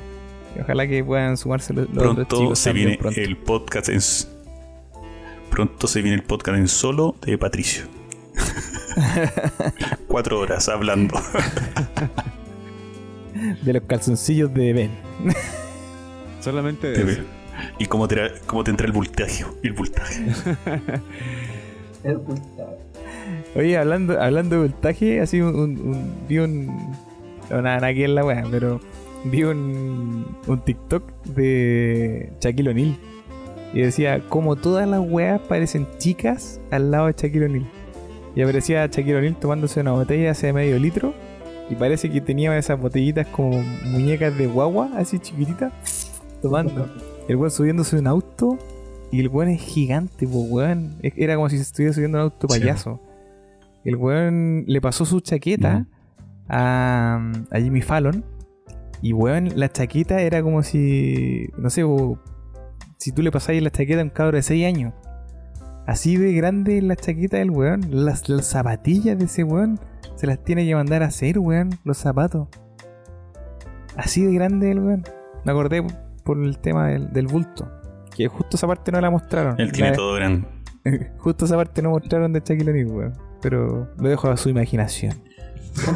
[0.56, 3.20] Y ojalá que puedan sumarse los, los otros chicos se también viene pronto.
[3.20, 4.00] el podcast en.
[5.50, 7.84] Pronto se viene el podcast en solo de Patricio.
[10.08, 11.20] Cuatro horas hablando.
[13.62, 14.90] De los calzoncillos de Ben.
[16.40, 17.22] Solamente Te de eso.
[17.78, 18.16] ¿Y cómo te,
[18.46, 19.44] cómo te entra el voltaje?
[19.62, 20.24] El voltaje.
[22.04, 22.64] El puta.
[23.56, 26.66] Oye, hablando, hablando de voltaje, así un, un- un- vi un.
[27.50, 28.80] No, nada, nada que es la weá, pero
[29.24, 32.96] vi un, un TikTok de Shaquille O'Neal.
[33.74, 37.66] Y decía, como todas las weas parecen chicas al lado de Shaquille O'Neal.
[38.36, 41.12] Y aparecía Shaquille O'Neal tomándose una botella hace medio litro.
[41.70, 45.70] Y parece que tenía esas botellitas como muñecas de guagua, así chiquititas,
[46.40, 46.88] tomando.
[47.28, 48.58] El weón subiéndose a un auto.
[49.10, 50.98] Y el weón es gigante, pues weón.
[51.02, 52.60] Era como si se estuviera subiendo un auto Sí.
[52.60, 53.00] payaso.
[53.84, 55.86] El weón le pasó su chaqueta
[56.48, 58.24] a, a Jimmy Fallon.
[59.00, 61.48] Y weón, la chaqueta era como si.
[61.56, 61.84] No sé,
[62.98, 64.92] si tú le pasáis la chaqueta a un cabro de 6 años.
[65.86, 67.86] Así de grande la chaqueta del weón.
[67.90, 69.78] Las, las zapatillas de ese weón
[70.16, 71.70] se las tiene que mandar a hacer, weón.
[71.84, 72.48] Los zapatos.
[73.96, 75.04] Así de grande el weón.
[75.44, 75.82] Me acordé
[76.28, 77.66] por el tema del, del bulto.
[78.14, 79.58] Que justo esa parte no la mostraron.
[79.58, 80.46] Él tiene La- todo grande.
[81.18, 83.12] Justo esa parte no mostraron de Shaquille O'Neal, weón.
[83.42, 85.14] Pero lo dejo a su imaginación.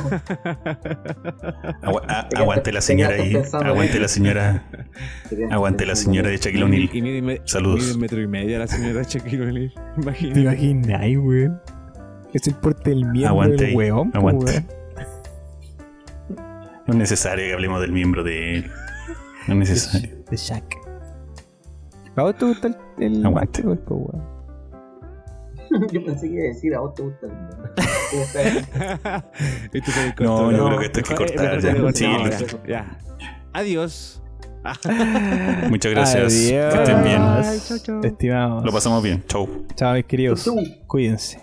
[2.37, 3.37] Aguante la señora ahí.
[3.53, 4.65] Aguante la señora.
[5.51, 6.91] Aguante la señora de Shaquille O'Neal.
[6.93, 7.81] Y Saludos.
[7.81, 9.73] mide un metro y medio la señora Shaquille O'Neal.
[10.33, 11.61] ¿Te imaginas, weón?
[12.33, 14.45] Es el porte del miembro Aguante del weón, po, aguante.
[14.53, 14.67] weón.
[16.87, 18.71] No es necesario que hablemos del miembro de él.
[19.49, 20.22] No es necesario.
[20.33, 20.65] De Shaq.
[22.17, 23.61] ¿A vos te gusta el, el Aguante.
[23.63, 24.33] basketball, po, weón?
[25.93, 27.33] Yo pensé que iba a decir a vos te gusta el
[30.25, 31.93] No, yo creo que esto hay que Mejor- cortar ya.
[31.93, 32.07] Sí.
[32.67, 32.99] Ya.
[33.53, 34.23] Adiós.
[35.69, 36.33] Muchas gracias.
[36.33, 36.75] Adiós.
[36.75, 37.21] Que estén bien.
[37.21, 38.01] Ay, chau, chau.
[38.05, 38.65] Estimados.
[38.65, 39.23] Lo pasamos bien.
[39.27, 39.47] Chau.
[39.75, 40.45] Chao, mis queridos.
[40.45, 40.57] Chau.
[40.87, 41.41] Cuídense.